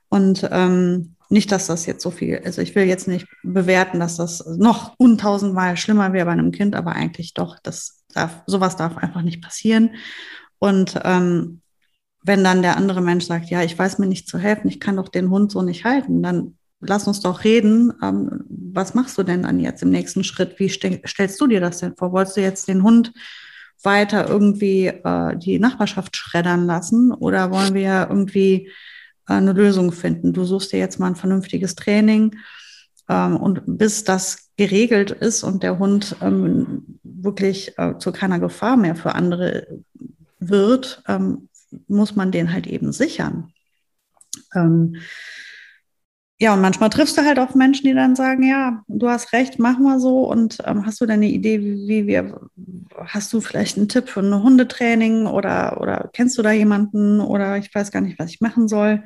Und 0.07 0.47
ähm, 0.49 1.15
nicht, 1.27 1.51
dass 1.51 1.67
das 1.67 1.85
jetzt 1.85 2.03
so 2.03 2.11
viel, 2.11 2.39
also 2.45 2.61
ich 2.61 2.73
will 2.73 2.85
jetzt 2.85 3.09
nicht 3.09 3.27
bewerten, 3.43 3.99
dass 3.99 4.15
das 4.15 4.45
noch 4.45 4.93
untausendmal 4.97 5.75
schlimmer 5.75 6.13
wäre 6.13 6.27
bei 6.27 6.31
einem 6.31 6.51
Kind, 6.51 6.73
aber 6.73 6.93
eigentlich 6.93 7.33
doch, 7.33 7.59
das 7.61 7.96
darf, 8.17 8.41
sowas 8.45 8.75
darf 8.75 8.97
einfach 8.97 9.21
nicht 9.21 9.41
passieren. 9.41 9.91
Und 10.59 10.99
ähm, 11.03 11.61
wenn 12.23 12.43
dann 12.43 12.61
der 12.61 12.77
andere 12.77 13.01
Mensch 13.01 13.25
sagt, 13.25 13.49
ja, 13.49 13.63
ich 13.63 13.77
weiß 13.77 13.99
mir 13.99 14.07
nicht 14.07 14.27
zu 14.27 14.37
helfen, 14.37 14.67
ich 14.67 14.79
kann 14.79 14.97
doch 14.97 15.07
den 15.07 15.29
Hund 15.29 15.51
so 15.51 15.61
nicht 15.61 15.85
halten, 15.85 16.21
dann 16.21 16.57
lass 16.79 17.07
uns 17.07 17.21
doch 17.21 17.43
reden. 17.43 17.93
Ähm, 18.03 18.43
was 18.49 18.93
machst 18.93 19.17
du 19.17 19.23
denn 19.23 19.43
dann 19.43 19.59
jetzt 19.59 19.81
im 19.81 19.89
nächsten 19.89 20.23
Schritt? 20.23 20.59
Wie 20.59 20.69
stell, 20.69 21.01
stellst 21.05 21.39
du 21.39 21.47
dir 21.47 21.61
das 21.61 21.79
denn 21.79 21.95
vor? 21.95 22.11
Wolltest 22.11 22.37
du 22.37 22.41
jetzt 22.41 22.67
den 22.67 22.83
Hund 22.83 23.13
weiter 23.83 24.27
irgendwie 24.27 24.87
äh, 24.87 25.37
die 25.37 25.59
Nachbarschaft 25.59 26.17
schreddern 26.17 26.65
lassen 26.65 27.13
oder 27.13 27.51
wollen 27.51 27.73
wir 27.73 28.07
irgendwie 28.09 28.67
äh, 29.27 29.33
eine 29.33 29.53
Lösung 29.53 29.91
finden? 29.91 30.33
Du 30.33 30.43
suchst 30.43 30.73
dir 30.73 30.79
jetzt 30.79 30.99
mal 30.99 31.07
ein 31.07 31.15
vernünftiges 31.15 31.75
Training 31.75 32.35
und 33.15 33.61
bis 33.65 34.03
das 34.03 34.49
geregelt 34.57 35.11
ist 35.11 35.43
und 35.43 35.63
der 35.63 35.79
Hund 35.79 36.15
ähm, 36.21 36.99
wirklich 37.03 37.77
äh, 37.77 37.97
zu 37.99 38.11
keiner 38.11 38.39
Gefahr 38.39 38.75
mehr 38.75 38.95
für 38.95 39.15
andere 39.15 39.67
wird, 40.39 41.03
ähm, 41.07 41.49
muss 41.87 42.15
man 42.15 42.31
den 42.31 42.51
halt 42.51 42.67
eben 42.67 42.91
sichern. 42.91 43.53
Ähm, 44.55 44.97
ja, 46.39 46.53
und 46.53 46.61
manchmal 46.61 46.91
triffst 46.91 47.17
du 47.17 47.25
halt 47.25 47.39
auf 47.39 47.55
Menschen, 47.55 47.87
die 47.87 47.95
dann 47.95 48.15
sagen, 48.15 48.43
ja, 48.43 48.83
du 48.87 49.09
hast 49.09 49.33
recht, 49.33 49.57
mach 49.57 49.79
mal 49.79 49.99
so. 49.99 50.19
Und 50.29 50.59
ähm, 50.65 50.85
hast 50.85 51.01
du 51.01 51.07
denn 51.07 51.15
eine 51.15 51.29
Idee, 51.29 51.61
wie, 51.61 51.87
wie, 51.87 52.07
wir, 52.07 52.39
hast 53.05 53.33
du 53.33 53.41
vielleicht 53.41 53.77
einen 53.77 53.89
Tipp 53.89 54.07
für 54.07 54.19
ein 54.19 54.43
Hundetraining 54.43 55.25
oder, 55.25 55.81
oder 55.81 56.09
kennst 56.13 56.37
du 56.37 56.43
da 56.43 56.51
jemanden 56.51 57.21
oder 57.21 57.57
ich 57.57 57.73
weiß 57.73 57.91
gar 57.91 58.01
nicht, 58.01 58.19
was 58.19 58.29
ich 58.29 58.41
machen 58.41 58.67
soll. 58.67 59.03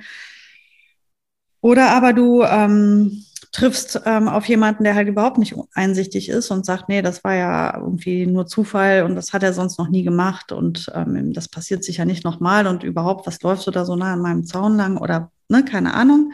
Oder 1.61 1.91
aber 1.91 2.11
du 2.11 2.43
ähm, 2.43 3.23
triffst 3.51 4.01
ähm, 4.05 4.29
auf 4.29 4.45
jemanden, 4.45 4.85
der 4.85 4.95
halt 4.95 5.09
überhaupt 5.09 5.37
nicht 5.37 5.55
einsichtig 5.73 6.29
ist 6.29 6.51
und 6.51 6.65
sagt, 6.65 6.87
nee, 6.87 7.01
das 7.01 7.23
war 7.23 7.35
ja 7.35 7.77
irgendwie 7.77 8.25
nur 8.25 8.47
Zufall 8.47 9.03
und 9.03 9.15
das 9.15 9.33
hat 9.33 9.43
er 9.43 9.51
sonst 9.53 9.77
noch 9.77 9.89
nie 9.89 10.03
gemacht 10.03 10.53
und 10.53 10.89
ähm, 10.95 11.33
das 11.33 11.49
passiert 11.49 11.83
sicher 11.83 12.05
nicht 12.05 12.23
nochmal 12.23 12.65
und 12.65 12.83
überhaupt, 12.83 13.27
was 13.27 13.41
läufst 13.41 13.67
du 13.67 13.71
da 13.71 13.83
so 13.83 13.95
nah 13.95 14.13
an 14.13 14.21
meinem 14.21 14.45
Zaun 14.45 14.77
lang 14.77 14.97
oder 14.97 15.31
ne, 15.49 15.65
keine 15.65 15.93
Ahnung, 15.93 16.31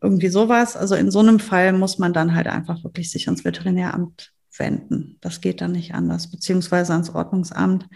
irgendwie 0.00 0.28
sowas. 0.28 0.76
Also 0.76 0.94
in 0.94 1.10
so 1.10 1.18
einem 1.18 1.40
Fall 1.40 1.72
muss 1.72 1.98
man 1.98 2.12
dann 2.12 2.34
halt 2.34 2.46
einfach 2.46 2.84
wirklich 2.84 3.10
sich 3.10 3.26
ans 3.26 3.44
Veterinäramt 3.44 4.32
wenden. 4.56 5.18
Das 5.20 5.40
geht 5.40 5.60
dann 5.60 5.72
nicht 5.72 5.94
anders, 5.94 6.30
beziehungsweise 6.30 6.92
ans 6.92 7.10
Ordnungsamt 7.10 7.86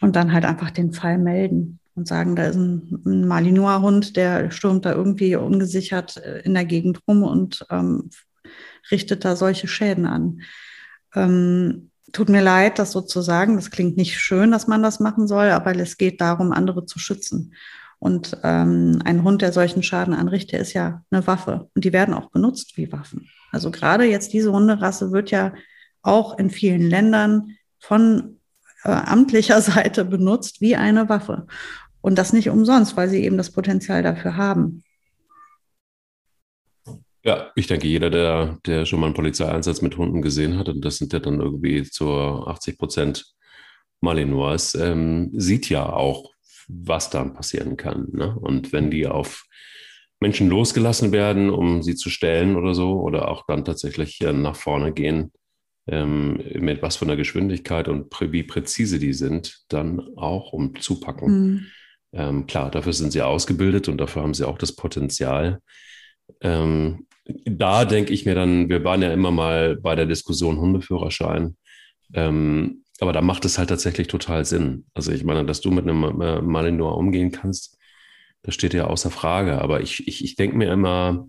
und 0.00 0.16
dann 0.16 0.32
halt 0.32 0.46
einfach 0.46 0.70
den 0.70 0.92
Fall 0.92 1.18
melden 1.18 1.80
und 1.98 2.08
sagen, 2.08 2.36
da 2.36 2.46
ist 2.46 2.56
ein, 2.56 3.02
ein 3.04 3.26
Malinois-Hund, 3.26 4.16
der 4.16 4.50
stürmt 4.50 4.84
da 4.84 4.92
irgendwie 4.92 5.36
ungesichert 5.36 6.16
äh, 6.16 6.40
in 6.40 6.54
der 6.54 6.64
Gegend 6.64 7.00
rum 7.06 7.22
und 7.22 7.66
ähm, 7.70 8.10
richtet 8.90 9.24
da 9.24 9.36
solche 9.36 9.68
Schäden 9.68 10.06
an. 10.06 10.40
Ähm, 11.14 11.90
tut 12.12 12.28
mir 12.28 12.42
leid, 12.42 12.78
das 12.78 12.92
sozusagen. 12.92 13.56
Das 13.56 13.70
klingt 13.70 13.96
nicht 13.96 14.18
schön, 14.18 14.50
dass 14.50 14.66
man 14.66 14.82
das 14.82 15.00
machen 15.00 15.28
soll, 15.28 15.50
aber 15.50 15.76
es 15.76 15.98
geht 15.98 16.20
darum, 16.20 16.52
andere 16.52 16.86
zu 16.86 16.98
schützen. 16.98 17.54
Und 17.98 18.38
ähm, 18.44 19.00
ein 19.04 19.24
Hund, 19.24 19.42
der 19.42 19.52
solchen 19.52 19.82
Schaden 19.82 20.14
anrichtet, 20.14 20.60
ist 20.60 20.72
ja 20.72 21.02
eine 21.10 21.26
Waffe. 21.26 21.68
Und 21.74 21.84
die 21.84 21.92
werden 21.92 22.14
auch 22.14 22.30
benutzt 22.30 22.76
wie 22.76 22.92
Waffen. 22.92 23.28
Also 23.50 23.70
gerade 23.70 24.04
jetzt 24.04 24.32
diese 24.32 24.52
Hunderasse 24.52 25.10
wird 25.10 25.30
ja 25.30 25.52
auch 26.02 26.38
in 26.38 26.50
vielen 26.50 26.88
Ländern 26.88 27.56
von 27.78 28.38
äh, 28.84 28.90
amtlicher 28.90 29.60
Seite 29.62 30.04
benutzt 30.04 30.60
wie 30.60 30.76
eine 30.76 31.08
Waffe. 31.08 31.46
Und 32.00 32.16
das 32.16 32.32
nicht 32.32 32.48
umsonst, 32.48 32.96
weil 32.96 33.08
sie 33.08 33.24
eben 33.24 33.36
das 33.36 33.50
Potenzial 33.50 34.02
dafür 34.02 34.36
haben. 34.36 34.84
Ja, 37.24 37.50
ich 37.56 37.66
denke, 37.66 37.86
jeder, 37.86 38.10
der, 38.10 38.58
der 38.64 38.86
schon 38.86 39.00
mal 39.00 39.06
einen 39.06 39.14
Polizeieinsatz 39.14 39.82
mit 39.82 39.96
Hunden 39.96 40.22
gesehen 40.22 40.56
hat, 40.56 40.68
und 40.68 40.84
das 40.84 40.98
sind 40.98 41.12
ja 41.12 41.18
dann 41.18 41.40
irgendwie 41.40 41.82
zu 41.82 42.08
80 42.08 42.78
Prozent 42.78 43.34
Malinois, 44.00 44.74
ähm, 44.78 45.30
sieht 45.34 45.68
ja 45.68 45.92
auch, 45.92 46.30
was 46.68 47.10
dann 47.10 47.34
passieren 47.34 47.76
kann. 47.76 48.08
Ne? 48.12 48.36
Und 48.38 48.72
wenn 48.72 48.90
die 48.90 49.06
auf 49.06 49.44
Menschen 50.20 50.48
losgelassen 50.48 51.12
werden, 51.12 51.50
um 51.50 51.82
sie 51.82 51.96
zu 51.96 52.10
stellen 52.10 52.56
oder 52.56 52.74
so, 52.74 53.00
oder 53.00 53.28
auch 53.28 53.44
dann 53.46 53.64
tatsächlich 53.64 54.20
nach 54.20 54.56
vorne 54.56 54.92
gehen, 54.92 55.32
ähm, 55.86 56.42
mit 56.54 56.82
was 56.82 56.96
von 56.96 57.08
der 57.08 57.16
Geschwindigkeit 57.16 57.88
und 57.88 58.12
wie 58.20 58.42
präzise 58.42 58.98
die 58.98 59.12
sind, 59.12 59.64
dann 59.68 60.00
auch 60.16 60.52
um 60.52 60.78
zupacken. 60.80 61.28
Mhm. 61.28 61.66
Ähm, 62.12 62.46
klar, 62.46 62.70
dafür 62.70 62.92
sind 62.92 63.12
sie 63.12 63.22
ausgebildet 63.22 63.88
und 63.88 63.98
dafür 63.98 64.22
haben 64.22 64.34
sie 64.34 64.46
auch 64.46 64.58
das 64.58 64.74
Potenzial. 64.74 65.60
Ähm, 66.40 67.06
da 67.44 67.84
denke 67.84 68.12
ich 68.12 68.24
mir 68.24 68.34
dann, 68.34 68.68
wir 68.68 68.84
waren 68.84 69.02
ja 69.02 69.12
immer 69.12 69.30
mal 69.30 69.76
bei 69.76 69.94
der 69.94 70.06
Diskussion 70.06 70.58
Hundeführerschein. 70.58 71.56
Ähm, 72.14 72.84
aber 73.00 73.12
da 73.12 73.20
macht 73.20 73.44
es 73.44 73.58
halt 73.58 73.68
tatsächlich 73.68 74.08
total 74.08 74.44
Sinn. 74.44 74.86
Also 74.94 75.12
ich 75.12 75.24
meine, 75.24 75.44
dass 75.44 75.60
du 75.60 75.70
mit 75.70 75.84
einem 75.84 76.20
äh, 76.20 76.40
Malinois 76.40 76.96
umgehen 76.96 77.30
kannst, 77.30 77.78
das 78.42 78.54
steht 78.54 78.74
ja 78.74 78.86
außer 78.86 79.10
Frage. 79.10 79.60
Aber 79.60 79.82
ich, 79.82 80.06
ich, 80.08 80.24
ich 80.24 80.36
denke 80.36 80.56
mir 80.56 80.72
immer, 80.72 81.28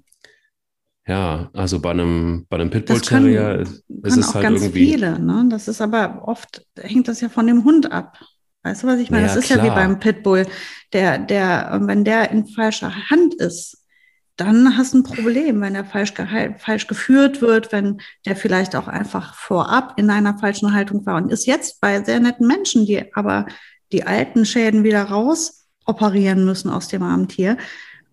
ja, 1.06 1.50
also 1.54 1.80
bei 1.80 1.92
einem, 1.92 2.46
bei 2.50 2.58
einem 2.58 2.70
Pitbull 2.70 3.02
Terrier 3.02 3.60
ist 3.60 3.82
es 4.18 4.34
halt 4.34 4.44
ganz 4.44 4.62
irgendwie. 4.62 4.92
Viele, 4.92 5.20
ne? 5.20 5.48
Das 5.50 5.68
ist 5.68 5.82
aber 5.82 6.28
oft 6.28 6.65
hängt 6.78 7.08
das 7.08 7.20
ja 7.22 7.30
von 7.30 7.48
dem 7.48 7.63
Hund 7.63 7.92
ab. 7.92 8.20
Weißt 8.69 8.84
du, 8.84 8.88
was 8.88 8.99
ich 8.99 9.10
meine? 9.10 9.23
Ja, 9.25 9.34
das 9.34 9.38
ist 9.38 9.51
klar. 9.51 9.65
ja 9.65 9.71
wie 9.71 9.75
beim 9.75 9.99
Pitbull. 9.99 10.45
Der, 10.93 11.17
der, 11.17 11.79
wenn 11.82 12.03
der 12.03 12.29
in 12.29 12.45
falscher 12.45 13.10
Hand 13.10 13.34
ist, 13.36 13.84
dann 14.36 14.77
hast 14.77 14.93
du 14.93 14.99
ein 14.99 15.03
Problem, 15.03 15.60
wenn 15.62 15.75
er 15.75 15.86
falsch, 15.86 16.13
falsch 16.60 16.88
geführt 16.88 17.41
wird, 17.41 17.71
wenn 17.71 17.99
der 18.25 18.36
vielleicht 18.36 18.75
auch 18.75 18.88
einfach 18.88 19.34
vorab 19.34 19.95
in 19.97 20.10
einer 20.10 20.38
falschen 20.38 20.73
Haltung 20.73 21.05
war 21.05 21.17
und 21.17 21.32
ist 21.32 21.45
jetzt 21.45 21.82
bei 21.82 22.03
sehr 22.03 22.19
netten 22.19 22.47
Menschen, 22.47 22.86
die 22.86 23.13
aber 23.15 23.47
die 23.91 24.05
alten 24.05 24.45
Schäden 24.45 24.84
wieder 24.84 25.03
raus 25.03 25.65
operieren 25.86 26.45
müssen 26.45 26.69
aus 26.69 26.88
dem 26.88 27.03
armen 27.03 27.27
Tier. 27.27 27.58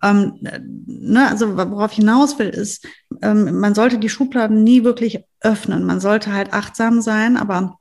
Ähm, 0.03 0.39
ne, 0.85 1.29
also 1.29 1.55
worauf 1.55 1.91
ich 1.91 1.97
hinaus 1.97 2.37
will, 2.39 2.49
ist, 2.49 2.85
ähm, 3.21 3.59
man 3.59 3.73
sollte 3.73 3.97
die 3.97 4.09
Schubladen 4.09 4.63
nie 4.63 4.83
wirklich 4.83 5.23
öffnen. 5.41 5.85
Man 5.85 5.99
sollte 5.99 6.33
halt 6.33 6.51
achtsam 6.51 7.01
sein, 7.01 7.37
aber 7.37 7.76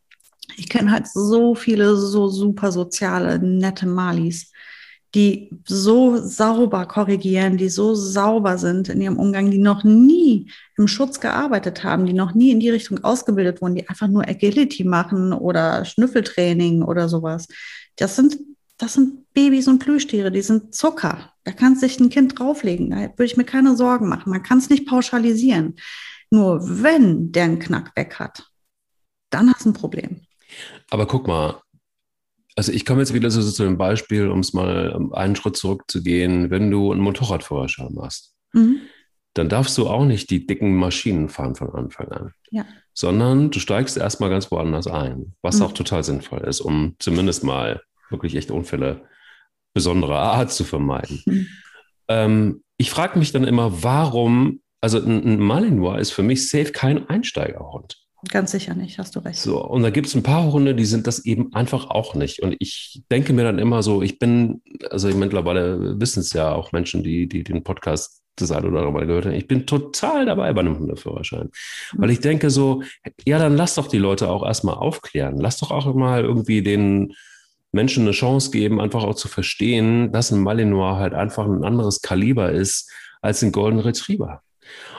ich 0.57 0.69
kenne 0.69 0.91
halt 0.91 1.07
so 1.07 1.55
viele 1.55 1.97
so 1.97 2.29
super 2.29 2.73
soziale, 2.73 3.39
nette 3.39 3.87
Malis, 3.87 4.53
die 5.15 5.51
so 5.65 6.19
sauber 6.19 6.87
korrigieren, 6.87 7.57
die 7.57 7.69
so 7.69 7.95
sauber 7.95 8.59
sind 8.59 8.89
in 8.89 9.01
ihrem 9.01 9.19
Umgang, 9.19 9.51
die 9.51 9.59
noch 9.59 9.85
nie 9.85 10.51
im 10.77 10.89
Schutz 10.89 11.21
gearbeitet 11.21 11.85
haben, 11.85 12.07
die 12.07 12.13
noch 12.13 12.35
nie 12.35 12.51
in 12.51 12.61
die 12.61 12.71
Richtung 12.71 13.03
ausgebildet 13.05 13.63
wurden, 13.63 13.77
die 13.77 13.89
einfach 13.89 14.09
nur 14.09 14.29
Agility 14.29 14.85
machen 14.85 15.33
oder 15.33 15.85
Schnüffeltraining 15.85 16.83
oder 16.83 17.09
sowas. 17.09 17.49
Das 17.97 18.17
sind, 18.17 18.37
das 18.79 18.95
sind 18.95 19.33
Babys 19.33 19.69
und 19.69 19.79
Plüschtiere, 19.79 20.31
die 20.31 20.43
sind 20.43 20.75
Zucker. 20.75 21.33
Da 21.45 21.53
kann 21.53 21.77
sich 21.77 21.99
ein 22.01 22.11
Kind 22.11 22.39
drauflegen. 22.39 22.91
Da 22.91 22.97
würde 22.97 23.25
ich 23.25 23.37
mir 23.37 23.45
keine 23.45 23.77
Sorgen 23.77 24.09
machen. 24.09 24.31
Man 24.31 24.43
kann 24.43 24.59
es 24.59 24.69
nicht 24.69 24.87
pauschalisieren. 24.87 25.77
Nur 26.31 26.61
wenn 26.83 27.33
der 27.33 27.45
einen 27.45 27.59
Knack 27.59 27.97
weg 27.97 28.17
hat, 28.19 28.51
dann 29.31 29.53
hast 29.53 29.65
du 29.65 29.71
ein 29.71 29.75
Problem. 29.75 30.27
Aber 30.91 31.07
guck 31.07 31.27
mal, 31.27 31.61
also 32.57 32.73
ich 32.73 32.87
komme 32.87 33.01
jetzt 33.01 33.13
wieder 33.13 33.31
so 33.31 33.43
zu 33.43 33.65
dem 33.65 33.77
Beispiel, 33.77 34.31
um 34.31 34.41
es 34.41 34.55
mal 34.55 34.99
einen 35.13 35.37
Schritt 35.37 35.57
zurückzugehen, 35.57 36.51
wenn 36.51 36.71
du 36.71 36.91
einen 36.91 37.03
Motorradführerschein 37.03 37.93
machst, 37.93 38.35
mhm. 38.53 38.81
dann 39.35 39.51
darfst 39.51 39.77
du 39.77 39.89
auch 39.89 40.07
nicht 40.07 40.31
die 40.31 40.47
dicken 40.47 40.75
Maschinen 40.75 41.29
fahren 41.29 41.55
von 41.55 41.71
Anfang 41.75 42.09
an. 42.09 42.33
Ja. 42.51 42.65
Sondern 42.95 43.51
du 43.51 43.61
steigst 43.61 43.99
erstmal 43.99 44.31
ganz 44.31 44.51
woanders 44.51 44.87
ein, 44.87 45.35
was 45.43 45.59
mhm. 45.59 45.63
auch 45.63 45.73
total 45.73 46.03
sinnvoll 46.03 46.41
ist, 46.41 46.63
um 46.63 46.97
zumindest 46.99 47.45
mal 47.45 47.83
wirklich 48.09 48.35
echt 48.37 48.51
Unfälle 48.51 49.07
besonderer 49.75 50.21
Art 50.21 50.51
zu 50.51 50.65
vermeiden. 50.65 51.23
Mhm. 51.27 51.47
Ähm, 52.09 52.63
ich 52.79 52.91
frage 52.91 53.19
mich 53.19 53.33
dann 53.33 53.45
immer, 53.45 53.83
warum, 53.83 54.63
also 54.81 54.99
ein, 54.99 55.25
ein 55.25 55.41
Malinois 55.41 55.99
ist 55.99 56.13
für 56.13 56.23
mich 56.23 56.49
safe 56.49 56.73
kein 56.73 57.09
Einsteigerhund. 57.11 57.99
Ganz 58.29 58.51
sicher 58.51 58.75
nicht, 58.75 58.99
hast 58.99 59.15
du 59.15 59.21
recht. 59.21 59.39
So, 59.39 59.65
und 59.65 59.83
da 59.83 59.91
gibt 59.91 60.07
es 60.07 60.15
ein 60.15 60.23
paar 60.23 60.51
Hunde, 60.53 60.75
die 60.75 60.85
sind 60.85 61.07
das 61.07 61.25
eben 61.25 61.55
einfach 61.55 61.91
auch 61.91 62.15
nicht. 62.15 62.43
Und 62.43 62.57
ich 62.59 63.03
denke 63.11 63.33
mir 63.33 63.45
dann 63.45 63.59
immer 63.59 63.83
so, 63.83 64.03
ich 64.03 64.19
bin, 64.19 64.63
also 64.91 65.09
mittlerweile 65.09 66.01
wissen 66.01 66.21
es 66.21 66.33
ja 66.33 66.53
auch 66.53 66.73
Menschen, 66.73 67.03
die, 67.03 67.29
die 67.29 67.45
den 67.45 67.63
Podcast 67.63 68.23
das 68.37 68.51
eine 68.51 68.69
oder 68.69 68.79
andere 68.79 68.93
Mal 68.93 69.07
gehört 69.07 69.27
haben, 69.27 69.35
ich 69.35 69.49
bin 69.49 69.67
total 69.67 70.27
dabei 70.27 70.53
bei 70.53 70.61
einem 70.61 70.79
Hundeführerschein. 70.79 71.51
Mhm. 71.93 72.01
Weil 72.01 72.11
ich 72.11 72.21
denke 72.21 72.51
so, 72.51 72.83
ja, 73.25 73.39
dann 73.39 73.57
lass 73.57 73.75
doch 73.77 73.89
die 73.89 73.99
Leute 73.99 74.29
auch 74.29 74.45
erstmal 74.45 74.75
aufklären. 74.75 75.39
Lass 75.39 75.59
doch 75.59 75.71
auch 75.71 75.93
mal 75.95 76.23
irgendwie 76.23 76.63
den 76.63 77.15
Menschen 77.73 78.05
eine 78.05 78.13
Chance 78.13 78.51
geben, 78.51 78.81
einfach 78.81 79.05
auch 79.05 79.15
zu 79.15 79.29
verstehen, 79.29 80.13
dass 80.13 80.31
ein 80.31 80.41
Malinois 80.41 80.97
halt 80.97 81.15
einfach 81.15 81.47
ein 81.47 81.65
anderes 81.65 82.01
Kaliber 82.01 82.53
ist 82.53 82.91
als 83.23 83.43
ein 83.43 83.53
Golden 83.53 83.81
Retriever. 83.81 84.43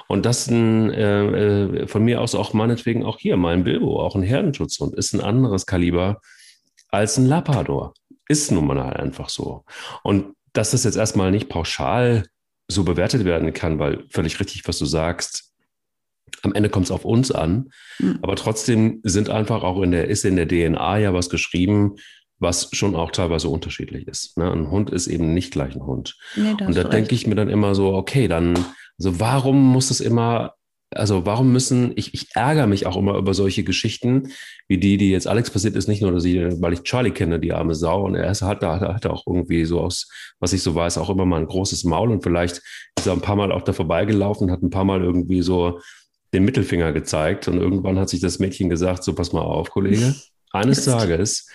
Und 0.08 0.26
das 0.26 0.48
ein, 0.48 0.92
äh, 0.92 1.84
äh, 1.84 1.88
von 1.88 2.04
mir 2.04 2.22
aus 2.22 2.36
auch 2.36 2.54
meinetwegen 2.54 3.06
auch 3.06 3.20
hier, 3.20 3.38
mein 3.38 3.64
Bilbo, 3.64 4.02
auch 4.02 4.16
ein 4.16 4.24
Herdenschutzhund, 4.24 4.96
ist 4.96 5.14
ein 5.14 5.22
anderes 5.22 5.66
Kaliber 5.66 6.22
als 6.90 7.18
ein 7.18 7.26
Labrador. 7.26 7.94
Ist 8.30 8.52
nun 8.52 8.68
mal 8.68 8.84
halt 8.84 8.98
einfach 8.98 9.30
so. 9.30 9.64
Und 10.04 10.36
dass 10.54 10.72
das 10.72 10.84
jetzt 10.84 10.98
erstmal 10.98 11.32
nicht 11.32 11.50
pauschal 11.50 12.24
so 12.68 12.84
bewertet 12.84 13.26
werden 13.26 13.54
kann, 13.54 13.80
weil 13.80 14.06
völlig 14.10 14.40
richtig, 14.40 14.68
was 14.68 14.78
du 14.80 14.86
sagst, 14.86 15.54
am 16.44 16.54
Ende 16.54 16.70
kommt 16.70 16.86
es 16.88 16.92
auf 16.92 17.06
uns 17.06 17.32
an. 17.32 17.70
Mhm. 18.00 18.20
Aber 18.22 18.36
trotzdem 18.36 19.00
sind 19.04 19.30
einfach 19.30 19.64
auch 19.64 19.82
in 19.82 19.92
der, 19.92 20.08
ist 20.08 20.26
in 20.26 20.36
der 20.36 20.48
DNA 20.48 20.98
ja 21.00 21.14
was 21.14 21.30
geschrieben, 21.30 21.96
was 22.40 22.70
schon 22.74 22.96
auch 22.96 23.12
teilweise 23.12 23.50
unterschiedlich 23.50 24.08
ist. 24.08 24.38
Ne? 24.38 24.52
Ein 24.52 24.70
Hund 24.70 24.90
ist 24.90 25.08
eben 25.08 25.34
nicht 25.34 25.52
gleich 25.52 25.76
ein 25.76 25.86
Hund. 25.86 26.18
Nee, 26.36 26.56
und 26.64 26.76
da 26.76 26.84
denke 26.84 27.16
ich 27.16 27.26
mir 27.26 27.36
dann 27.36 27.50
immer 27.50 27.74
so, 27.74 27.94
okay, 27.94 28.28
dann 28.28 28.54
also 29.00 29.20
warum 29.20 29.64
muss 29.64 29.92
es 29.92 30.00
immer, 30.00 30.54
also 30.92 31.26
warum 31.26 31.52
müssen, 31.52 31.92
ich, 31.96 32.14
ich 32.14 32.30
ärgere 32.34 32.68
mich 32.68 32.86
auch 32.88 32.98
immer 32.98 33.18
über 33.18 33.34
solche 33.34 33.64
Geschichten, 33.64 34.30
wie 34.68 34.78
die, 34.78 34.98
die 34.98 35.12
jetzt 35.12 35.28
Alex 35.28 35.52
passiert 35.52 35.76
ist, 35.76 35.88
nicht 35.88 36.02
nur, 36.02 36.12
dass 36.12 36.26
ich, 36.26 36.38
weil 36.62 36.74
ich 36.74 36.84
Charlie 36.84 37.12
kenne, 37.12 37.40
die 37.40 37.54
arme 37.54 37.76
Sau, 37.76 38.06
und 38.06 38.16
er 38.16 38.30
hat, 38.30 38.42
hat, 38.42 38.64
hat 38.64 39.06
auch 39.06 39.26
irgendwie 39.28 39.66
so 39.66 39.82
aus, 39.82 40.10
was 40.40 40.54
ich 40.54 40.64
so 40.64 40.74
weiß, 40.74 40.98
auch 40.98 41.10
immer 41.10 41.26
mal 41.26 41.42
ein 41.42 41.48
großes 41.48 41.84
Maul 41.84 42.12
und 42.12 42.24
vielleicht 42.24 42.62
ist 42.98 43.08
er 43.08 43.14
ein 43.14 43.22
paar 43.22 43.36
Mal 43.36 43.52
auch 43.52 43.62
da 43.62 43.74
vorbeigelaufen, 43.74 44.52
hat 44.52 44.64
ein 44.64 44.70
paar 44.70 44.86
Mal 44.86 45.04
irgendwie 45.04 45.42
so 45.42 45.80
den 46.34 46.44
Mittelfinger 46.44 46.94
gezeigt 46.94 47.48
und 47.48 47.58
irgendwann 47.58 48.00
hat 48.00 48.10
sich 48.10 48.20
das 48.20 48.40
Mädchen 48.40 48.70
gesagt, 48.70 49.04
so 49.04 49.14
pass 49.14 49.34
mal 49.34 49.42
auf, 49.42 49.70
Kollege. 49.70 50.16
Eines 50.52 50.86
Tages. 50.86 51.50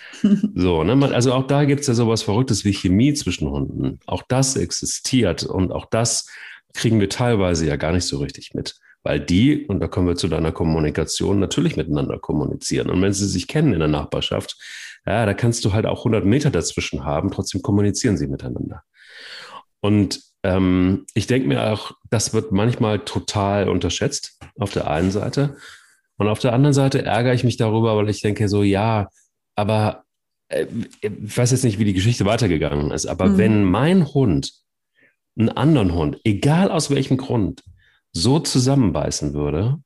So, 0.55 0.83
ne, 0.83 0.93
also 1.13 1.33
auch 1.33 1.47
da 1.47 1.65
gibt 1.65 1.81
es 1.81 1.87
ja 1.87 1.95
sowas 1.95 2.21
Verrücktes 2.21 2.63
wie 2.63 2.73
Chemie 2.73 3.13
zwischen 3.15 3.49
Hunden. 3.49 3.99
Auch 4.05 4.21
das 4.27 4.55
existiert 4.55 5.43
und 5.43 5.71
auch 5.71 5.87
das 5.89 6.29
kriegen 6.73 6.99
wir 6.99 7.09
teilweise 7.09 7.65
ja 7.65 7.75
gar 7.75 7.91
nicht 7.91 8.05
so 8.05 8.19
richtig 8.19 8.53
mit, 8.53 8.75
weil 9.03 9.19
die, 9.19 9.65
und 9.65 9.79
da 9.79 9.87
kommen 9.87 10.07
wir 10.07 10.15
zu 10.15 10.27
deiner 10.27 10.51
Kommunikation, 10.51 11.39
natürlich 11.39 11.77
miteinander 11.77 12.19
kommunizieren. 12.19 12.89
Und 12.89 13.01
wenn 13.01 13.13
sie 13.13 13.27
sich 13.27 13.47
kennen 13.47 13.73
in 13.73 13.79
der 13.79 13.87
Nachbarschaft, 13.87 14.57
ja, 15.05 15.25
da 15.25 15.33
kannst 15.33 15.65
du 15.65 15.73
halt 15.73 15.85
auch 15.85 15.99
100 15.99 16.25
Meter 16.25 16.49
dazwischen 16.49 17.03
haben, 17.03 17.31
trotzdem 17.31 17.61
kommunizieren 17.61 18.17
sie 18.17 18.27
miteinander. 18.27 18.83
Und 19.81 20.21
ähm, 20.43 21.05
ich 21.13 21.27
denke 21.27 21.47
mir 21.47 21.71
auch, 21.71 21.91
das 22.09 22.33
wird 22.33 22.51
manchmal 22.51 22.99
total 22.99 23.69
unterschätzt 23.69 24.39
auf 24.57 24.71
der 24.71 24.89
einen 24.89 25.11
Seite. 25.11 25.57
Und 26.17 26.27
auf 26.27 26.39
der 26.39 26.53
anderen 26.53 26.73
Seite 26.73 27.03
ärgere 27.03 27.33
ich 27.33 27.43
mich 27.43 27.57
darüber, 27.57 27.95
weil 27.97 28.09
ich 28.09 28.21
denke 28.21 28.47
so, 28.47 28.63
ja, 28.63 29.09
aber 29.55 30.03
äh, 30.47 30.67
ich 31.01 31.37
weiß 31.37 31.51
jetzt 31.51 31.63
nicht, 31.63 31.79
wie 31.79 31.85
die 31.85 31.93
Geschichte 31.93 32.25
weitergegangen 32.25 32.91
ist, 32.91 33.05
aber 33.05 33.25
mhm. 33.25 33.37
wenn 33.37 33.63
mein 33.63 34.13
Hund 34.13 34.62
einen 35.37 35.49
anderen 35.49 35.93
Hund, 35.93 36.19
egal 36.23 36.69
aus 36.69 36.89
welchem 36.89 37.17
Grund, 37.17 37.63
so 38.11 38.39
zusammenbeißen 38.39 39.33
würde, 39.33 39.79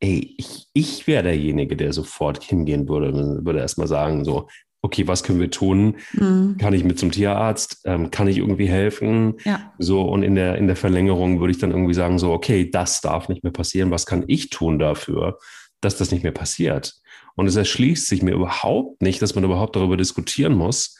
ey, 0.00 0.34
ich, 0.38 0.68
ich 0.72 1.06
wäre 1.06 1.24
derjenige, 1.24 1.76
der 1.76 1.92
sofort 1.92 2.42
hingehen 2.42 2.88
würde 2.88 3.12
und 3.12 3.46
würde 3.46 3.60
erstmal 3.60 3.88
sagen, 3.88 4.24
so, 4.24 4.48
okay, 4.82 5.08
was 5.08 5.22
können 5.22 5.40
wir 5.40 5.50
tun? 5.50 5.96
Mhm. 6.12 6.56
Kann 6.58 6.72
ich 6.72 6.84
mit 6.84 6.98
zum 6.98 7.10
Tierarzt? 7.10 7.80
Ähm, 7.84 8.10
kann 8.10 8.28
ich 8.28 8.38
irgendwie 8.38 8.68
helfen? 8.68 9.34
Ja. 9.44 9.72
So, 9.78 10.02
und 10.02 10.22
in 10.22 10.34
der, 10.34 10.56
in 10.58 10.66
der 10.66 10.76
Verlängerung 10.76 11.40
würde 11.40 11.50
ich 11.50 11.58
dann 11.58 11.72
irgendwie 11.72 11.94
sagen, 11.94 12.18
so, 12.18 12.32
okay, 12.32 12.70
das 12.70 13.00
darf 13.00 13.28
nicht 13.28 13.42
mehr 13.42 13.52
passieren. 13.52 13.90
Was 13.90 14.06
kann 14.06 14.24
ich 14.28 14.50
tun 14.50 14.78
dafür, 14.78 15.38
dass 15.80 15.96
das 15.96 16.12
nicht 16.12 16.22
mehr 16.22 16.32
passiert? 16.32 16.94
Und 17.34 17.46
es 17.46 17.56
erschließt 17.56 18.06
sich 18.06 18.22
mir 18.22 18.32
überhaupt 18.32 19.02
nicht, 19.02 19.20
dass 19.20 19.34
man 19.34 19.44
überhaupt 19.44 19.76
darüber 19.76 19.96
diskutieren 19.96 20.54
muss, 20.54 20.96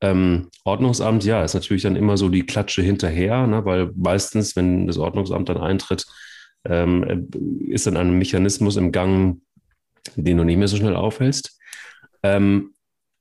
ähm, 0.00 0.48
Ordnungsamt, 0.64 1.24
ja, 1.24 1.44
ist 1.44 1.54
natürlich 1.54 1.82
dann 1.82 1.96
immer 1.96 2.16
so 2.16 2.28
die 2.28 2.44
Klatsche 2.44 2.82
hinterher, 2.82 3.46
ne, 3.46 3.64
weil 3.64 3.90
meistens, 3.96 4.56
wenn 4.56 4.86
das 4.86 4.98
Ordnungsamt 4.98 5.48
dann 5.48 5.58
eintritt, 5.58 6.06
ähm, 6.64 7.28
ist 7.68 7.86
dann 7.86 7.96
ein 7.96 8.18
Mechanismus 8.18 8.76
im 8.76 8.92
Gang, 8.92 9.40
den 10.16 10.38
du 10.38 10.44
nicht 10.44 10.56
mehr 10.56 10.68
so 10.68 10.76
schnell 10.76 10.96
aufhältst. 10.96 11.58
Ähm, 12.22 12.74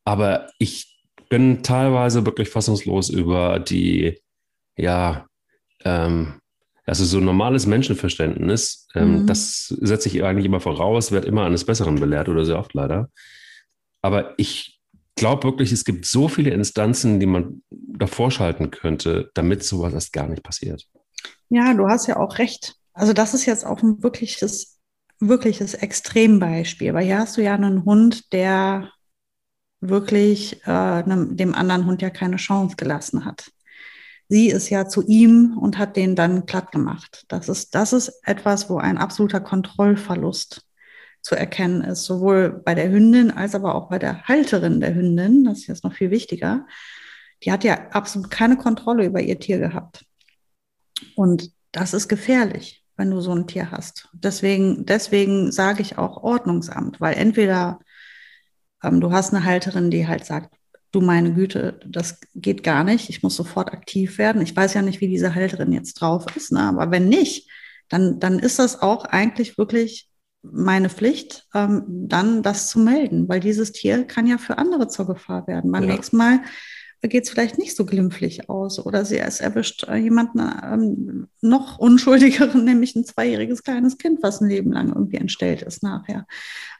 aber 0.05 0.49
ich 0.59 0.99
bin 1.29 1.63
teilweise 1.63 2.25
wirklich 2.25 2.49
fassungslos 2.49 3.09
über 3.09 3.59
die, 3.59 4.19
ja, 4.77 5.25
ähm, 5.83 6.39
also 6.85 7.05
so 7.05 7.19
normales 7.19 7.65
Menschenverständnis, 7.65 8.87
ähm, 8.93 9.21
mhm. 9.21 9.27
das 9.27 9.67
setze 9.67 10.09
ich 10.09 10.23
eigentlich 10.23 10.45
immer 10.45 10.59
voraus, 10.59 11.11
wird 11.11 11.25
immer 11.25 11.45
eines 11.45 11.65
Besseren 11.65 11.95
belehrt 11.95 12.27
oder 12.27 12.43
sehr 12.43 12.59
oft 12.59 12.73
leider. 12.73 13.09
Aber 14.01 14.33
ich 14.37 14.72
glaube 15.15 15.43
wirklich, 15.43 15.71
es 15.71 15.85
gibt 15.85 16.05
so 16.05 16.27
viele 16.27 16.51
Instanzen, 16.51 17.19
die 17.19 17.25
man 17.25 17.63
davor 17.69 18.31
schalten 18.31 18.71
könnte, 18.71 19.31
damit 19.33 19.63
sowas 19.63 19.93
erst 19.93 20.13
gar 20.13 20.27
nicht 20.27 20.43
passiert. 20.43 20.87
Ja, 21.49 21.73
du 21.73 21.87
hast 21.87 22.07
ja 22.07 22.17
auch 22.17 22.37
recht. 22.39 22.75
Also 22.93 23.13
das 23.13 23.33
ist 23.33 23.45
jetzt 23.45 23.65
auch 23.65 23.81
ein 23.81 24.01
wirkliches, 24.03 24.79
wirkliches 25.19 25.73
Extrembeispiel, 25.73 26.93
weil 26.93 27.05
hier 27.05 27.19
hast 27.19 27.37
du 27.37 27.43
ja 27.43 27.53
einen 27.53 27.85
Hund, 27.85 28.33
der 28.33 28.91
wirklich 29.81 30.65
äh, 30.65 31.03
dem 31.03 31.53
anderen 31.53 31.85
Hund 31.85 32.01
ja 32.01 32.09
keine 32.09 32.37
Chance 32.37 32.75
gelassen 32.75 33.25
hat. 33.25 33.51
Sie 34.29 34.47
ist 34.47 34.69
ja 34.69 34.87
zu 34.87 35.05
ihm 35.05 35.57
und 35.59 35.77
hat 35.77 35.95
den 35.95 36.15
dann 36.15 36.45
platt 36.45 36.71
gemacht. 36.71 37.25
Das 37.27 37.49
ist, 37.49 37.75
das 37.75 37.93
ist 37.93 38.21
etwas, 38.23 38.69
wo 38.69 38.77
ein 38.77 38.97
absoluter 38.97 39.41
Kontrollverlust 39.41 40.65
zu 41.23 41.35
erkennen 41.35 41.81
ist, 41.81 42.03
sowohl 42.03 42.61
bei 42.65 42.75
der 42.75 42.91
Hündin 42.91 43.31
als 43.31 43.55
aber 43.55 43.75
auch 43.75 43.89
bei 43.89 43.97
der 43.97 44.27
Halterin 44.27 44.81
der 44.81 44.93
Hündin. 44.93 45.45
Das 45.45 45.59
ist 45.59 45.67
jetzt 45.67 45.83
noch 45.83 45.93
viel 45.93 46.11
wichtiger. 46.11 46.67
Die 47.43 47.51
hat 47.51 47.63
ja 47.63 47.89
absolut 47.91 48.29
keine 48.29 48.57
Kontrolle 48.57 49.05
über 49.05 49.21
ihr 49.21 49.39
Tier 49.39 49.57
gehabt. 49.57 50.05
Und 51.15 51.51
das 51.71 51.93
ist 51.93 52.09
gefährlich, 52.09 52.83
wenn 52.97 53.09
du 53.09 53.21
so 53.21 53.33
ein 53.33 53.47
Tier 53.47 53.71
hast. 53.71 54.09
Deswegen, 54.13 54.85
deswegen 54.85 55.51
sage 55.51 55.81
ich 55.81 55.97
auch 55.97 56.23
Ordnungsamt, 56.23 56.99
weil 56.99 57.15
entweder 57.15 57.79
ähm, 58.83 58.99
du 58.99 59.11
hast 59.11 59.33
eine 59.33 59.45
Halterin, 59.45 59.89
die 59.89 60.07
halt 60.07 60.25
sagt, 60.25 60.53
du 60.91 60.99
meine 60.99 61.33
Güte, 61.33 61.79
das 61.85 62.19
geht 62.35 62.63
gar 62.63 62.83
nicht, 62.83 63.09
ich 63.09 63.23
muss 63.23 63.35
sofort 63.35 63.71
aktiv 63.71 64.17
werden. 64.17 64.41
Ich 64.41 64.55
weiß 64.55 64.73
ja 64.73 64.81
nicht, 64.81 64.99
wie 64.99 65.07
diese 65.07 65.33
Halterin 65.35 65.71
jetzt 65.71 65.93
drauf 65.95 66.25
ist, 66.35 66.51
ne? 66.51 66.61
aber 66.61 66.91
wenn 66.91 67.07
nicht, 67.07 67.49
dann, 67.87 68.19
dann 68.19 68.39
ist 68.39 68.59
das 68.59 68.81
auch 68.81 69.05
eigentlich 69.05 69.57
wirklich 69.57 70.09
meine 70.43 70.89
Pflicht, 70.89 71.47
ähm, 71.53 71.83
dann 71.87 72.43
das 72.43 72.67
zu 72.67 72.79
melden, 72.79 73.27
weil 73.29 73.39
dieses 73.39 73.71
Tier 73.71 74.03
kann 74.03 74.27
ja 74.27 74.37
für 74.37 74.57
andere 74.57 74.87
zur 74.87 75.07
Gefahr 75.07 75.47
werden. 75.47 75.71
Beim 75.71 75.83
ja. 75.83 75.95
nächsten 75.95 76.17
Mal 76.17 76.41
geht 77.01 77.23
es 77.23 77.29
vielleicht 77.29 77.57
nicht 77.57 77.75
so 77.75 77.85
glimpflich 77.85 78.49
aus 78.49 78.83
oder 78.83 79.03
sie 79.05 79.19
es 79.19 79.41
erwischt 79.41 79.85
äh, 79.87 79.95
jemanden 79.95 80.39
ähm, 80.39 81.27
noch 81.41 81.77
unschuldigeren, 81.77 82.63
nämlich 82.65 82.95
ein 82.95 83.05
zweijähriges 83.05 83.63
kleines 83.63 83.97
Kind, 83.97 84.23
was 84.23 84.41
ein 84.41 84.49
Leben 84.49 84.71
lang 84.71 84.89
irgendwie 84.89 85.17
entstellt 85.17 85.61
ist 85.61 85.83
nachher. 85.83 86.25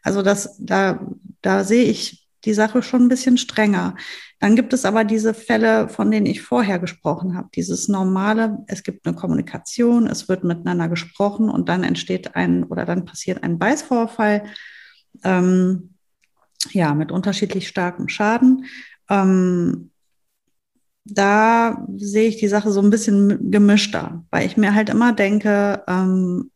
Also 0.02 0.22
das, 0.22 0.58
da, 0.60 1.06
da 1.42 1.64
sehe 1.64 1.86
ich 1.86 2.23
die 2.46 2.54
Sache 2.54 2.82
schon 2.82 3.04
ein 3.04 3.10
bisschen 3.10 3.38
strenger. 3.38 3.96
Dann 4.40 4.56
gibt 4.56 4.74
es 4.74 4.86
aber 4.86 5.04
diese 5.04 5.34
Fälle, 5.34 5.88
von 5.88 6.12
denen 6.12 6.26
ich 6.26 6.42
vorher 6.42 6.80
gesprochen 6.80 7.36
habe. 7.36 7.50
Dieses 7.56 7.88
normale, 7.88 8.58
es 8.68 8.84
gibt 8.84 9.06
eine 9.06 9.16
Kommunikation, 9.16 10.08
es 10.08 10.28
wird 10.28 10.44
miteinander 10.44 10.90
gesprochen 10.90 11.50
und 11.50 11.70
dann 11.70 11.84
entsteht 11.84 12.36
ein 12.36 12.64
oder 12.64 12.86
dann 12.86 13.06
passiert 13.06 13.44
ein 13.44 13.58
Beißvorfall. 13.58 14.44
Ähm, 15.24 15.96
ja, 16.72 16.94
mit 16.94 17.12
unterschiedlich 17.12 17.68
starkem 17.68 18.10
Schaden. 18.10 18.66
Ähm, 19.10 19.92
da 21.06 21.86
sehe 21.96 22.30
ich 22.30 22.38
die 22.38 22.48
Sache 22.48 22.72
so 22.72 22.82
ein 22.82 22.90
bisschen 22.90 23.52
gemischter, 23.52 24.24
weil 24.32 24.46
ich 24.46 24.56
mir 24.56 24.74
halt 24.74 24.90
immer 24.90 25.14
denke, 25.14 25.84
ähm, 25.88 26.52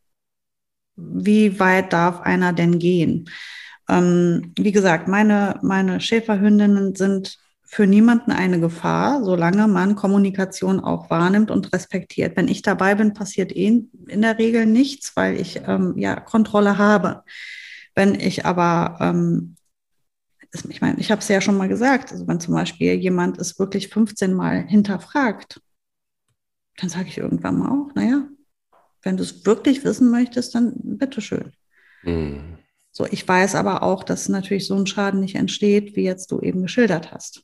wie 0.96 1.60
weit 1.60 1.94
darf 1.94 2.22
einer 2.22 2.54
denn 2.54 2.80
gehen? 2.80 3.30
Ähm, 3.90 4.54
wie 4.58 4.72
gesagt, 4.72 5.08
meine, 5.08 5.60
meine 5.62 6.00
Schäferhündinnen 6.00 6.96
sind 6.96 7.38
für 7.64 7.86
niemanden 7.86 8.32
eine 8.32 8.60
Gefahr, 8.60 9.24
solange 9.24 9.68
man 9.68 9.96
Kommunikation 9.96 10.80
auch 10.80 11.10
wahrnimmt 11.10 11.52
und 11.52 11.74
respektiert. 11.74 12.38
Wenn 12.38 12.48
ich 12.48 12.62
dabei 12.62 12.96
bin, 12.96 13.14
passiert 13.14 13.54
eh 13.54 13.84
in 14.08 14.22
der 14.22 14.40
Regel 14.40 14.66
nichts, 14.66 15.16
weil 15.16 15.40
ich 15.40 15.62
ähm, 15.68 15.94
ja 15.98 16.18
Kontrolle 16.20 16.78
habe. 16.78 17.24
Wenn 17.94 18.16
ich 18.16 18.46
aber 18.46 18.98
ähm, 19.02 19.58
ich 20.70 20.82
meine, 20.82 21.00
ich 21.00 21.12
habe 21.12 21.20
es 21.20 21.28
ja 21.28 21.42
schon 21.42 21.58
mal 21.58 21.68
gesagt, 21.68 22.12
also 22.12 22.28
wenn 22.28 22.40
zum 22.40 22.54
Beispiel 22.54 22.94
jemand 22.94 23.38
es 23.38 23.60
wirklich 23.60 23.90
15 23.90 24.34
Mal 24.34 24.66
hinterfragt, 24.66 25.62
dann 26.78 26.90
sage 26.90 27.08
ich 27.10 27.18
irgendwann 27.18 27.58
mal 27.58 27.70
auch, 27.70 27.94
naja, 27.96 28.28
wenn 29.04 29.18
du 29.18 29.24
es 29.24 29.46
wirklich 29.46 29.84
wissen 29.84 30.10
möchtest, 30.10 30.56
dann 30.56 30.74
bitteschön. 30.76 31.54
Mhm. 32.04 32.57
So, 32.98 33.06
ich 33.06 33.28
weiß 33.28 33.54
aber 33.54 33.84
auch, 33.84 34.04
dass 34.04 34.28
natürlich 34.28 34.66
so 34.66 34.76
ein 34.76 34.88
Schaden 34.88 35.20
nicht 35.20 35.36
entsteht, 35.36 35.96
wie 35.96 36.02
jetzt 36.02 36.32
du 36.32 36.40
eben 36.40 36.64
geschildert 36.64 37.12
hast. 37.12 37.44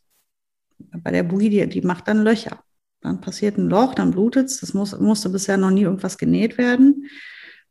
Bei 0.80 1.12
der 1.12 1.22
Bui, 1.22 1.48
die, 1.48 1.70
die 1.70 1.82
macht 1.82 2.08
dann 2.08 2.24
Löcher. 2.24 2.64
Dann 3.02 3.22
passiert 3.22 3.60
ein 3.60 3.70
Loch, 3.70 3.94
dann 3.94 4.10
blutet 4.10 4.48
es. 4.48 4.62
Das 4.62 4.74
muss, 4.74 5.00
musste 5.00 5.30
bisher 5.30 5.58
noch 5.58 5.70
nie 5.70 5.84
irgendwas 5.84 6.18
genäht 6.18 6.58
werden. 6.58 7.08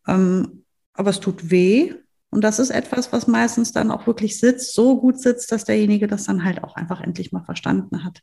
Ähm, 0.06 0.62
aber 0.92 1.10
es 1.10 1.18
tut 1.18 1.50
weh 1.50 1.92
und 2.30 2.44
das 2.44 2.60
ist 2.60 2.70
etwas, 2.70 3.12
was 3.12 3.26
meistens 3.26 3.72
dann 3.72 3.90
auch 3.90 4.06
wirklich 4.06 4.38
sitzt, 4.38 4.74
so 4.74 5.00
gut 5.00 5.18
sitzt, 5.18 5.50
dass 5.50 5.64
derjenige 5.64 6.06
das 6.06 6.22
dann 6.22 6.44
halt 6.44 6.62
auch 6.62 6.76
einfach 6.76 7.00
endlich 7.00 7.32
mal 7.32 7.42
verstanden 7.42 8.04
hat. 8.04 8.22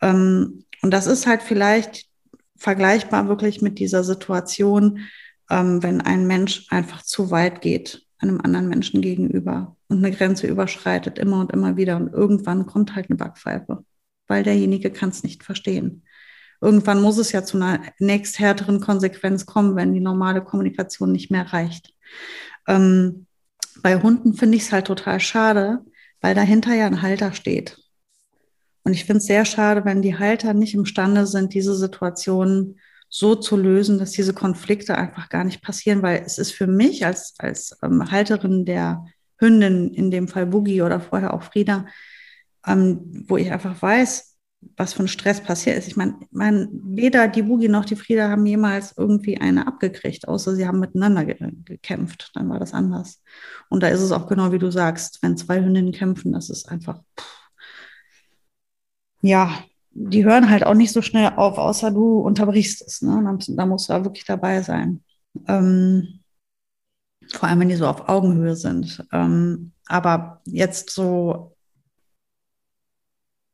Ähm, 0.00 0.64
und 0.80 0.92
das 0.92 1.06
ist 1.06 1.26
halt 1.26 1.42
vielleicht 1.42 2.06
vergleichbar 2.56 3.28
wirklich 3.28 3.60
mit 3.60 3.80
dieser 3.80 4.02
Situation, 4.02 5.00
ähm, 5.50 5.82
wenn 5.82 6.00
ein 6.00 6.26
Mensch 6.26 6.64
einfach 6.70 7.02
zu 7.02 7.30
weit 7.30 7.60
geht 7.60 8.07
einem 8.18 8.40
anderen 8.40 8.68
Menschen 8.68 9.00
gegenüber 9.00 9.76
und 9.88 10.04
eine 10.04 10.14
Grenze 10.14 10.46
überschreitet, 10.46 11.18
immer 11.18 11.40
und 11.40 11.52
immer 11.52 11.76
wieder. 11.76 11.96
Und 11.96 12.12
irgendwann 12.12 12.66
kommt 12.66 12.94
halt 12.94 13.08
eine 13.08 13.16
Backpfeife, 13.16 13.84
weil 14.26 14.42
derjenige 14.42 14.90
kann 14.90 15.10
es 15.10 15.22
nicht 15.22 15.44
verstehen. 15.44 16.02
Irgendwann 16.60 17.00
muss 17.00 17.18
es 17.18 17.32
ja 17.32 17.44
zu 17.44 17.56
einer 17.56 17.80
nächsthärteren 17.98 18.80
Konsequenz 18.80 19.46
kommen, 19.46 19.76
wenn 19.76 19.92
die 19.92 20.00
normale 20.00 20.42
Kommunikation 20.42 21.12
nicht 21.12 21.30
mehr 21.30 21.52
reicht. 21.52 21.94
Ähm, 22.66 23.26
bei 23.82 24.00
Hunden 24.02 24.34
finde 24.34 24.56
ich 24.56 24.64
es 24.64 24.72
halt 24.72 24.88
total 24.88 25.20
schade, 25.20 25.84
weil 26.20 26.34
dahinter 26.34 26.74
ja 26.74 26.86
ein 26.86 27.02
Halter 27.02 27.32
steht. 27.32 27.78
Und 28.82 28.94
ich 28.94 29.04
finde 29.04 29.18
es 29.18 29.26
sehr 29.26 29.44
schade, 29.44 29.84
wenn 29.84 30.02
die 30.02 30.18
Halter 30.18 30.54
nicht 30.54 30.74
imstande 30.74 31.26
sind, 31.26 31.54
diese 31.54 31.76
Situation 31.76 32.80
so 33.08 33.34
zu 33.34 33.56
lösen, 33.56 33.98
dass 33.98 34.12
diese 34.12 34.34
Konflikte 34.34 34.96
einfach 34.96 35.28
gar 35.28 35.44
nicht 35.44 35.62
passieren, 35.62 36.02
weil 36.02 36.22
es 36.24 36.38
ist 36.38 36.52
für 36.52 36.66
mich 36.66 37.06
als, 37.06 37.34
als 37.38 37.76
ähm, 37.82 38.10
Halterin 38.10 38.64
der 38.64 39.04
Hündin, 39.38 39.94
in 39.94 40.10
dem 40.10 40.28
Fall 40.28 40.46
Boogie 40.46 40.82
oder 40.82 41.00
vorher 41.00 41.32
auch 41.34 41.42
Frieda, 41.42 41.86
ähm, 42.66 43.24
wo 43.28 43.36
ich 43.36 43.50
einfach 43.50 43.80
weiß, 43.80 44.36
was 44.76 44.92
für 44.92 45.04
ein 45.04 45.08
Stress 45.08 45.40
passiert 45.40 45.78
ist. 45.78 45.86
Ich 45.86 45.96
meine, 45.96 46.18
mein, 46.30 46.68
weder 46.72 47.28
die 47.28 47.42
Boogie 47.42 47.68
noch 47.68 47.84
die 47.84 47.96
Frieda 47.96 48.28
haben 48.28 48.44
jemals 48.44 48.94
irgendwie 48.96 49.40
eine 49.40 49.66
abgekriegt, 49.66 50.26
außer 50.26 50.54
sie 50.54 50.66
haben 50.66 50.80
miteinander 50.80 51.24
ge 51.24 51.36
gekämpft. 51.64 52.32
Dann 52.34 52.48
war 52.48 52.58
das 52.58 52.74
anders. 52.74 53.22
Und 53.68 53.82
da 53.82 53.88
ist 53.88 54.00
es 54.00 54.12
auch 54.12 54.26
genau 54.26 54.52
wie 54.52 54.58
du 54.58 54.70
sagst, 54.70 55.22
wenn 55.22 55.36
zwei 55.36 55.62
Hündinnen 55.62 55.92
kämpfen, 55.92 56.32
das 56.32 56.50
ist 56.50 56.68
einfach, 56.68 57.00
pff. 57.18 57.50
ja, 59.22 59.64
die 60.00 60.24
hören 60.24 60.48
halt 60.48 60.64
auch 60.64 60.74
nicht 60.74 60.92
so 60.92 61.02
schnell 61.02 61.32
auf, 61.36 61.58
außer 61.58 61.90
du 61.90 62.20
unterbrichst 62.20 62.82
es. 62.86 63.02
Ne? 63.02 63.22
Da, 63.48 63.66
musst 63.66 63.88
du 63.88 63.92
da 63.92 64.04
wirklich 64.04 64.24
dabei 64.24 64.62
sein. 64.62 65.02
Ähm, 65.46 66.20
vor 67.32 67.48
allem, 67.48 67.60
wenn 67.60 67.68
die 67.68 67.76
so 67.76 67.86
auf 67.86 68.08
Augenhöhe 68.08 68.56
sind. 68.56 69.04
Ähm, 69.12 69.72
aber 69.86 70.40
jetzt 70.46 70.90
so 70.90 71.56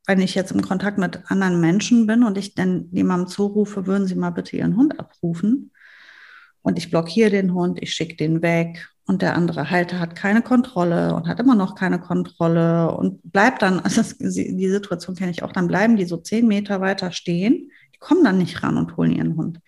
wenn 0.06 0.20
ich 0.20 0.34
jetzt 0.34 0.52
im 0.52 0.62
Kontakt 0.62 0.98
mit 0.98 1.30
anderen 1.30 1.60
Menschen 1.60 2.06
bin 2.06 2.24
und 2.24 2.36
ich 2.36 2.54
dann 2.54 2.88
jemandem 2.92 3.28
zurufe, 3.28 3.86
würden 3.86 4.06
Sie 4.06 4.14
mal 4.14 4.30
bitte 4.30 4.56
Ihren 4.56 4.76
Hund 4.76 4.98
abrufen. 5.00 5.72
Und 6.62 6.78
ich 6.78 6.90
blockiere 6.90 7.30
den 7.30 7.54
Hund, 7.54 7.82
ich 7.82 7.94
schicke 7.94 8.16
den 8.16 8.42
weg 8.42 8.88
und 9.06 9.22
der 9.22 9.36
andere 9.36 9.70
Halter 9.70 9.98
hat 9.98 10.16
keine 10.16 10.42
Kontrolle 10.42 11.14
und 11.14 11.28
hat 11.28 11.40
immer 11.40 11.54
noch 11.54 11.74
keine 11.74 12.00
Kontrolle 12.00 12.90
und 12.96 13.20
bleibt 13.32 13.62
dann, 13.62 13.80
also 13.84 14.02
die 14.18 14.68
Situation 14.68 15.16
kenne 15.16 15.30
ich 15.30 15.42
auch, 15.42 15.52
dann 15.52 15.68
bleiben 15.68 15.96
die 15.96 16.06
so 16.06 16.16
zehn 16.16 16.46
Meter 16.46 16.80
weiter 16.80 17.12
stehen, 17.12 17.70
die 17.94 17.98
kommen 17.98 18.24
dann 18.24 18.38
nicht 18.38 18.62
ran 18.62 18.76
und 18.76 18.96
holen 18.96 19.12
ihren 19.12 19.36
Hund 19.36 19.60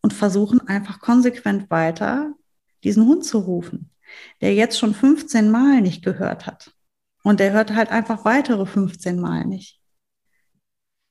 und 0.00 0.12
versuchen 0.12 0.66
einfach 0.68 1.00
konsequent 1.00 1.70
weiter 1.70 2.32
diesen 2.84 3.06
Hund 3.06 3.24
zu 3.24 3.38
rufen, 3.38 3.90
der 4.40 4.54
jetzt 4.54 4.78
schon 4.78 4.94
15 4.94 5.50
Mal 5.50 5.80
nicht 5.80 6.04
gehört 6.04 6.46
hat. 6.46 6.72
Und 7.24 7.40
der 7.40 7.52
hört 7.52 7.74
halt 7.74 7.90
einfach 7.90 8.24
weitere 8.24 8.64
15 8.64 9.18
Mal 9.18 9.44
nicht. 9.44 9.80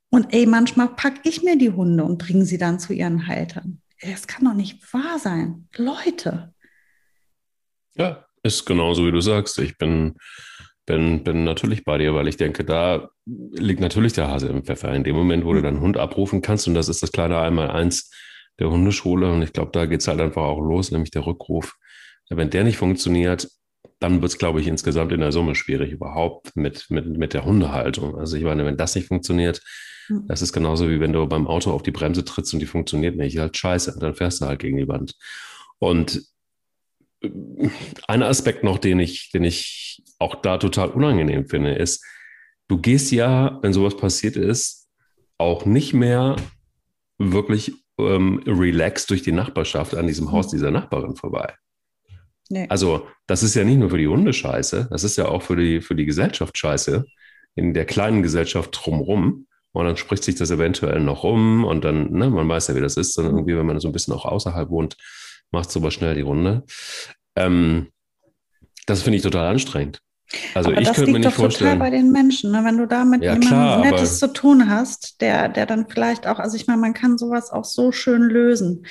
Und 0.10 0.34
ey, 0.34 0.46
manchmal 0.46 0.88
packe 0.88 1.20
ich 1.24 1.44
mir 1.44 1.58
die 1.58 1.72
Hunde 1.72 2.06
und 2.06 2.18
bringe 2.18 2.46
sie 2.46 2.58
dann 2.58 2.80
zu 2.80 2.94
ihren 2.94 3.28
Haltern. 3.28 3.82
Das 4.02 4.26
kann 4.28 4.46
doch 4.46 4.54
nicht 4.54 4.94
wahr 4.94 5.20
sein. 5.20 5.68
Leute. 5.76 6.54
Ja, 7.98 8.26
ist 8.44 8.66
genauso 8.66 9.06
wie 9.06 9.12
du 9.12 9.22
sagst. 9.22 9.60
Ich 9.60 9.78
bin, 9.78 10.16
bin, 10.86 11.24
bin 11.24 11.44
natürlich 11.44 11.84
bei 11.84 11.98
dir, 11.98 12.14
weil 12.14 12.28
ich 12.28 12.38
denke, 12.38 12.64
da 12.64 13.10
liegt 13.26 13.82
natürlich 13.82 14.14
der 14.14 14.30
Hase 14.30 14.48
im 14.48 14.64
Pfeffer. 14.64 14.94
In 14.94 15.04
dem 15.04 15.16
Moment, 15.16 15.46
wo 15.46 15.54
du 15.54 15.62
deinen 15.62 15.82
Hund 15.82 15.98
abrufen 15.98 16.42
kannst, 16.42 16.68
und 16.68 16.74
das 16.74 16.90
ist 16.90 17.04
das 17.04 17.12
kleine 17.12 17.40
Einmal-Eins 17.40 18.12
der 18.60 18.70
Hundeschule, 18.70 19.32
und 19.32 19.42
ich 19.42 19.54
glaube, 19.54 19.72
da 19.74 19.86
geht 19.86 20.02
es 20.02 20.08
halt 20.08 20.22
einfach 20.22 20.44
auch 20.44 20.62
los, 20.62 20.92
nämlich 20.92 21.12
der 21.12 21.26
Rückruf. 21.26 21.76
Wenn 22.30 22.50
der 22.50 22.64
nicht 22.64 22.78
funktioniert, 22.78 23.50
dann 24.00 24.22
wird 24.22 24.32
es, 24.32 24.38
glaube 24.38 24.62
ich, 24.62 24.68
insgesamt 24.68 25.12
in 25.12 25.22
der 25.22 25.32
Summe 25.32 25.56
schwierig 25.56 25.92
überhaupt 25.92 26.56
mit, 26.56 26.86
mit, 26.90 27.08
mit 27.08 27.34
der 27.34 27.46
Hundehaltung. 27.46 28.16
Also 28.18 28.38
ich 28.38 28.44
meine, 28.44 28.66
wenn 28.66 28.78
das 28.78 28.96
nicht 28.96 29.08
funktioniert, 29.08 29.62
hm. 30.08 30.26
das 30.28 30.42
ist 30.42 30.54
genauso 30.54 30.90
wie 30.90 31.00
wenn 31.00 31.14
du 31.14 31.26
beim 31.28 31.48
Auto 31.48 31.72
auf 31.72 31.84
die 31.84 31.92
Bremse 31.92 32.24
trittst 32.24 32.54
und 32.54 32.60
die 32.60 32.68
funktioniert 32.68 33.16
nicht. 33.16 33.38
Halt 33.40 33.58
scheiße, 33.58 33.98
dann 34.00 34.14
fährst 34.14 34.42
du 34.42 34.46
halt 34.46 34.60
gegen 34.60 34.78
die 34.78 34.88
Wand. 34.88 35.16
Und 35.80 36.22
ein 38.08 38.24
Aspekt 38.24 38.64
noch, 38.64 38.78
den 38.78 39.00
ich, 39.00 39.32
den 39.32 39.44
ich 39.44 40.04
auch 40.20 40.36
da 40.36 40.58
total 40.58 40.90
unangenehm 40.90 41.48
finde, 41.48 41.74
ist, 41.74 42.04
du 42.68 42.80
gehst 42.80 43.12
ja, 43.12 43.60
wenn 43.62 43.74
sowas 43.74 43.98
passiert 43.98 44.36
ist, 44.36 44.88
auch 45.38 45.66
nicht 45.66 45.94
mehr 45.94 46.36
wirklich 47.18 47.74
ähm, 48.00 48.44
relaxed 48.46 49.10
durch 49.10 49.22
die 49.22 49.32
Nachbarschaft 49.32 49.96
an 49.96 50.08
diesem 50.08 50.32
Haus 50.32 50.48
dieser 50.48 50.72
Nachbarin 50.72 51.16
vorbei. 51.16 51.56
Nee. 52.50 52.68
Also, 52.70 53.08
das 53.26 53.44
ist 53.44 53.56
ja 53.56 53.64
nicht 53.64 53.78
nur 53.78 53.90
für 53.90 53.98
die 53.98 54.08
Hunde 54.08 54.34
scheiße, 54.34 54.88
das 54.90 55.04
ist 55.04 55.18
ja 55.18 55.28
auch 55.28 55.42
für 55.42 55.56
die, 55.56 55.82
für 55.82 55.96
die 55.96 56.06
Gesellschaft 56.06 56.58
scheiße, 56.58 57.06
in 57.56 57.74
der 57.74 57.86
kleinen 57.86 58.24
Gesellschaft 58.24 58.80
drumherum. 58.80 59.48
Und 59.74 59.86
dann 59.86 59.98
spricht 59.98 60.24
sich 60.24 60.36
das 60.36 60.50
eventuell 60.50 61.00
noch 61.02 61.24
rum 61.24 61.64
und 61.64 61.84
dann, 61.84 62.12
ne, 62.12 62.30
man 62.30 62.48
weiß 62.48 62.70
ja, 62.70 62.76
wie 62.76 62.82
das 62.82 62.98
ist, 62.98 63.18
dann 63.18 63.26
irgendwie, 63.26 63.56
wenn 63.56 63.66
man 63.66 63.80
so 63.80 63.88
ein 63.88 63.92
bisschen 63.92 64.14
auch 64.14 64.26
außerhalb 64.26 64.70
wohnt, 64.70 64.98
macht 65.52 65.72
sowas 65.72 65.94
schnell 65.94 66.16
die 66.16 66.22
Runde. 66.22 66.64
Ähm, 67.36 67.88
das 68.86 69.04
finde 69.04 69.18
ich 69.18 69.24
total 69.24 69.48
anstrengend. 69.48 70.00
Also 70.54 70.72
aber 70.72 70.82
ich 70.82 70.92
könnte 70.92 71.12
mir 71.12 71.20
nicht 71.20 71.32
vorstellen. 71.32 71.40
Das 71.40 71.50
liegt 71.50 71.62
doch 71.62 71.68
total 71.68 71.78
bei 71.78 71.90
den 71.90 72.12
Menschen, 72.12 72.52
ne? 72.52 72.64
wenn 72.66 72.78
du 72.78 72.86
da 72.86 73.06
mit 73.06 73.24
ja, 73.24 73.34
jemandem 73.34 73.50
klar, 73.50 73.80
Nettes 73.80 74.20
zu 74.20 74.32
tun 74.34 74.70
hast, 74.70 75.22
der, 75.22 75.48
der 75.50 75.66
dann 75.66 75.88
vielleicht 75.88 76.28
auch, 76.28 76.40
also 76.40 76.56
ich 76.56 76.68
meine, 76.68 76.82
man 76.82 76.94
kann 76.94 77.18
sowas 77.18 77.52
auch 77.52 77.66
so 77.66 77.92
schön 77.92 78.24
lösen. 78.24 78.86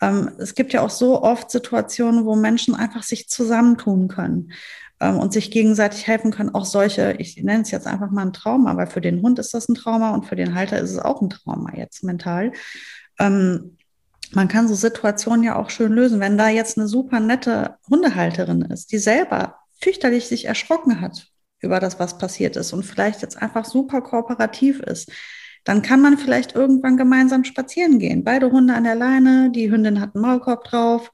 Ähm, 0.00 0.30
es 0.38 0.54
gibt 0.54 0.72
ja 0.72 0.80
auch 0.80 0.90
so 0.90 1.22
oft 1.22 1.50
Situationen, 1.50 2.24
wo 2.24 2.36
Menschen 2.36 2.74
einfach 2.74 3.02
sich 3.02 3.28
zusammentun 3.28 4.08
können 4.08 4.52
ähm, 5.00 5.18
und 5.18 5.32
sich 5.32 5.50
gegenseitig 5.50 6.06
helfen 6.06 6.30
können. 6.30 6.54
Auch 6.54 6.64
solche, 6.64 7.16
ich 7.18 7.42
nenne 7.42 7.62
es 7.62 7.70
jetzt 7.70 7.86
einfach 7.86 8.10
mal 8.10 8.22
ein 8.22 8.32
Trauma, 8.32 8.76
weil 8.76 8.86
für 8.86 9.00
den 9.00 9.20
Hund 9.22 9.38
ist 9.38 9.52
das 9.52 9.68
ein 9.68 9.74
Trauma 9.74 10.14
und 10.14 10.26
für 10.26 10.36
den 10.36 10.54
Halter 10.54 10.78
ist 10.78 10.92
es 10.92 10.98
auch 10.98 11.20
ein 11.20 11.30
Trauma 11.30 11.74
jetzt 11.76 12.02
mental. 12.02 12.52
Ähm, 13.18 13.77
man 14.32 14.48
kann 14.48 14.68
so 14.68 14.74
Situationen 14.74 15.42
ja 15.42 15.56
auch 15.56 15.70
schön 15.70 15.92
lösen. 15.92 16.20
Wenn 16.20 16.38
da 16.38 16.48
jetzt 16.48 16.78
eine 16.78 16.88
super 16.88 17.20
nette 17.20 17.76
Hundehalterin 17.88 18.62
ist, 18.62 18.92
die 18.92 18.98
selber 18.98 19.56
fürchterlich 19.80 20.26
sich 20.26 20.46
erschrocken 20.46 21.00
hat 21.00 21.28
über 21.60 21.80
das, 21.80 21.98
was 21.98 22.18
passiert 22.18 22.56
ist 22.56 22.72
und 22.72 22.84
vielleicht 22.84 23.22
jetzt 23.22 23.40
einfach 23.40 23.64
super 23.64 24.00
kooperativ 24.02 24.80
ist, 24.80 25.10
dann 25.64 25.82
kann 25.82 26.00
man 26.00 26.18
vielleicht 26.18 26.54
irgendwann 26.54 26.96
gemeinsam 26.96 27.44
spazieren 27.44 27.98
gehen. 27.98 28.24
Beide 28.24 28.50
Hunde 28.50 28.74
an 28.74 28.84
der 28.84 28.94
Leine, 28.94 29.50
die 29.50 29.70
Hündin 29.70 30.00
hat 30.00 30.14
einen 30.14 30.22
Maulkorb 30.22 30.64
drauf 30.64 31.10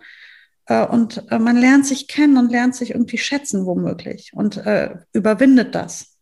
äh, 0.67 0.87
und 0.87 1.25
äh, 1.31 1.39
man 1.39 1.57
lernt 1.57 1.87
sich 1.87 2.09
kennen 2.09 2.37
und 2.37 2.51
lernt 2.51 2.75
sich 2.75 2.91
irgendwie 2.91 3.19
schätzen 3.19 3.67
womöglich 3.67 4.33
und 4.35 4.59
äh, 4.59 4.97
überwindet 5.13 5.75
das. 5.75 6.17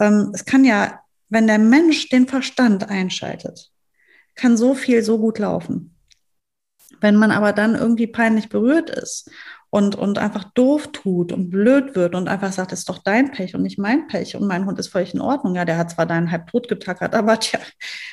Ähm, 0.00 0.30
es 0.32 0.44
kann 0.44 0.64
ja, 0.64 1.00
wenn 1.28 1.46
der 1.46 1.58
Mensch 1.58 2.08
den 2.08 2.26
Verstand 2.26 2.88
einschaltet, 2.88 3.70
kann 4.38 4.56
so 4.56 4.74
viel 4.74 5.02
so 5.02 5.18
gut 5.18 5.38
laufen. 5.38 5.94
Wenn 7.00 7.16
man 7.16 7.30
aber 7.30 7.52
dann 7.52 7.74
irgendwie 7.74 8.06
peinlich 8.06 8.48
berührt 8.48 8.90
ist 8.90 9.30
und, 9.70 9.96
und 9.96 10.18
einfach 10.18 10.44
doof 10.54 10.88
tut 10.92 11.30
und 11.30 11.50
blöd 11.50 11.94
wird 11.94 12.14
und 12.14 12.26
einfach 12.28 12.52
sagt, 12.52 12.72
das 12.72 12.80
ist 12.80 12.88
doch 12.88 12.98
dein 12.98 13.32
Pech 13.32 13.54
und 13.54 13.62
nicht 13.62 13.78
mein 13.78 14.06
Pech 14.06 14.34
und 14.34 14.46
mein 14.46 14.64
Hund 14.64 14.78
ist 14.78 14.88
völlig 14.88 15.12
in 15.12 15.20
Ordnung. 15.20 15.54
Ja, 15.54 15.66
der 15.66 15.76
hat 15.76 15.90
zwar 15.90 16.06
deinen 16.06 16.30
halb 16.30 16.46
tot 16.46 16.68
getackert, 16.68 17.14
aber 17.14 17.38
tja, 17.38 17.60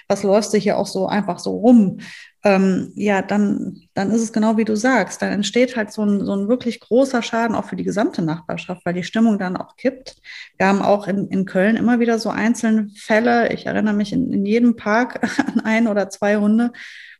was 0.08 0.24
läufst 0.24 0.53
du 0.53 0.58
hier 0.58 0.78
auch 0.78 0.88
so 0.88 1.08
einfach 1.08 1.39
so 1.39 1.51
rum? 1.51 1.99
Ähm, 2.43 2.91
ja, 2.95 3.22
dann, 3.22 3.82
dann 3.93 4.12
ist 4.12 4.22
es 4.22 4.34
genau 4.34 4.58
wie 4.58 4.66
du 4.66 4.76
sagst. 4.76 5.22
Dann 5.22 5.32
entsteht 5.32 5.78
halt 5.78 5.93
so 5.93 6.03
ein, 6.03 6.26
so 6.26 6.36
ein 6.36 6.49
wirklich 6.49 6.80
großer 6.82 7.24
Schaden 7.24 7.56
auch 7.56 7.66
für 7.66 7.78
die 7.78 7.86
gesamte 7.86 8.22
Nachbarschaft, 8.22 8.86
weil 8.86 8.93
die 8.93 9.03
Stimmung 9.03 9.39
dann 9.39 9.56
auch 9.56 9.78
kippt. 9.78 10.18
Wir 10.58 10.68
haben 10.68 10.82
auch 10.82 11.08
in, 11.08 11.28
in 11.30 11.45
Köln 11.45 11.78
immer 11.78 11.99
wieder 11.99 12.20
so 12.20 12.30
einzelne 12.30 12.89
Fälle. 12.97 13.53
Ich 13.53 13.66
erinnere 13.66 13.95
mich 13.95 14.12
in, 14.12 14.32
in 14.32 14.45
jedem 14.45 14.76
Park 14.76 15.24
an 15.39 15.62
ein 15.62 15.88
oder 15.88 16.10
zwei 16.10 16.36
Hunde, 16.36 16.72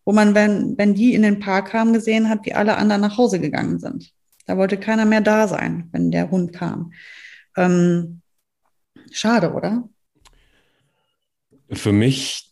wo 0.04 0.12
man, 0.12 0.36
wenn, 0.36 0.78
wenn 0.78 0.94
die 0.94 1.14
in 1.16 1.22
den 1.22 1.40
Park 1.40 1.70
kamen, 1.70 1.94
gesehen 1.94 2.30
hat, 2.30 2.46
wie 2.46 2.54
alle 2.54 2.76
anderen 2.76 3.02
nach 3.02 3.18
Hause 3.18 3.40
gegangen 3.40 3.80
sind. 3.80 4.12
Da 4.46 4.58
wollte 4.58 4.78
keiner 4.78 5.06
mehr 5.06 5.22
da 5.22 5.48
sein, 5.48 5.90
wenn 5.92 6.12
der 6.12 6.30
Hund 6.32 6.54
kam. 6.54 6.94
Ähm, 7.58 8.22
schade, 9.12 9.54
oder? 9.54 9.90
Für 11.72 11.92
mich 11.92 12.46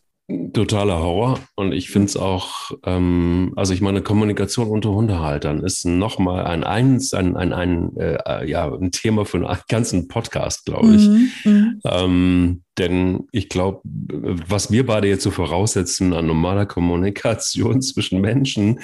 totaler 0.54 1.00
Horror 1.00 1.38
und 1.54 1.72
ich 1.72 1.90
finde 1.90 2.06
es 2.06 2.16
auch, 2.16 2.70
ähm, 2.84 3.52
also 3.56 3.74
ich 3.74 3.82
meine, 3.82 4.00
Kommunikation 4.00 4.68
unter 4.68 4.90
Hundehaltern 4.90 5.62
ist 5.62 5.84
nochmal 5.84 6.46
ein, 6.46 6.64
eins, 6.64 7.12
ein, 7.12 7.36
ein, 7.36 7.52
ein, 7.52 7.94
äh, 7.98 8.48
ja, 8.48 8.72
ein 8.72 8.90
Thema 8.90 9.26
für 9.26 9.46
einen 9.46 9.58
ganzen 9.68 10.08
Podcast, 10.08 10.64
glaube 10.64 10.94
ich. 10.94 11.08
Mhm, 11.08 11.30
mhm, 11.44 11.80
ähm, 11.84 12.62
denn 12.78 13.28
ich 13.32 13.50
glaube, 13.50 13.80
was 13.84 14.70
wir 14.70 14.86
beide 14.86 15.08
jetzt 15.08 15.24
so 15.24 15.30
voraussetzen 15.30 16.14
an 16.14 16.26
normaler 16.26 16.64
Kommunikation 16.64 17.82
zwischen 17.82 18.22
Menschen, 18.22 18.80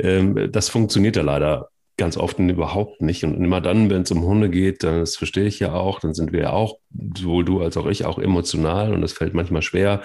ähm, 0.00 0.48
das 0.50 0.68
funktioniert 0.68 1.14
ja 1.14 1.22
leider 1.22 1.68
ganz 2.00 2.16
oft 2.16 2.38
überhaupt 2.38 3.02
nicht. 3.02 3.24
Und 3.24 3.34
immer 3.44 3.60
dann, 3.60 3.90
wenn 3.90 4.02
es 4.02 4.10
um 4.10 4.22
Hunde 4.24 4.48
geht, 4.48 4.82
dann, 4.82 5.00
das 5.00 5.16
verstehe 5.16 5.44
ich 5.44 5.60
ja 5.60 5.74
auch, 5.74 6.00
dann 6.00 6.14
sind 6.14 6.32
wir 6.32 6.40
ja 6.40 6.50
auch, 6.50 6.78
sowohl 7.14 7.44
du 7.44 7.60
als 7.60 7.76
auch 7.76 7.86
ich, 7.86 8.06
auch 8.06 8.18
emotional 8.18 8.94
und 8.94 9.02
es 9.02 9.12
fällt 9.12 9.34
manchmal 9.34 9.60
schwer, 9.60 10.02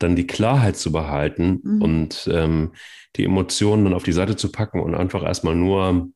dann 0.00 0.16
die 0.16 0.26
Klarheit 0.26 0.76
zu 0.76 0.90
behalten 0.90 1.60
mhm. 1.62 1.82
und 1.82 2.28
ähm, 2.32 2.72
die 3.14 3.24
Emotionen 3.24 3.84
dann 3.84 3.94
auf 3.94 4.02
die 4.02 4.12
Seite 4.12 4.34
zu 4.34 4.50
packen 4.50 4.80
und 4.80 4.96
einfach 4.96 5.22
erstmal 5.22 5.54
nur, 5.54 6.08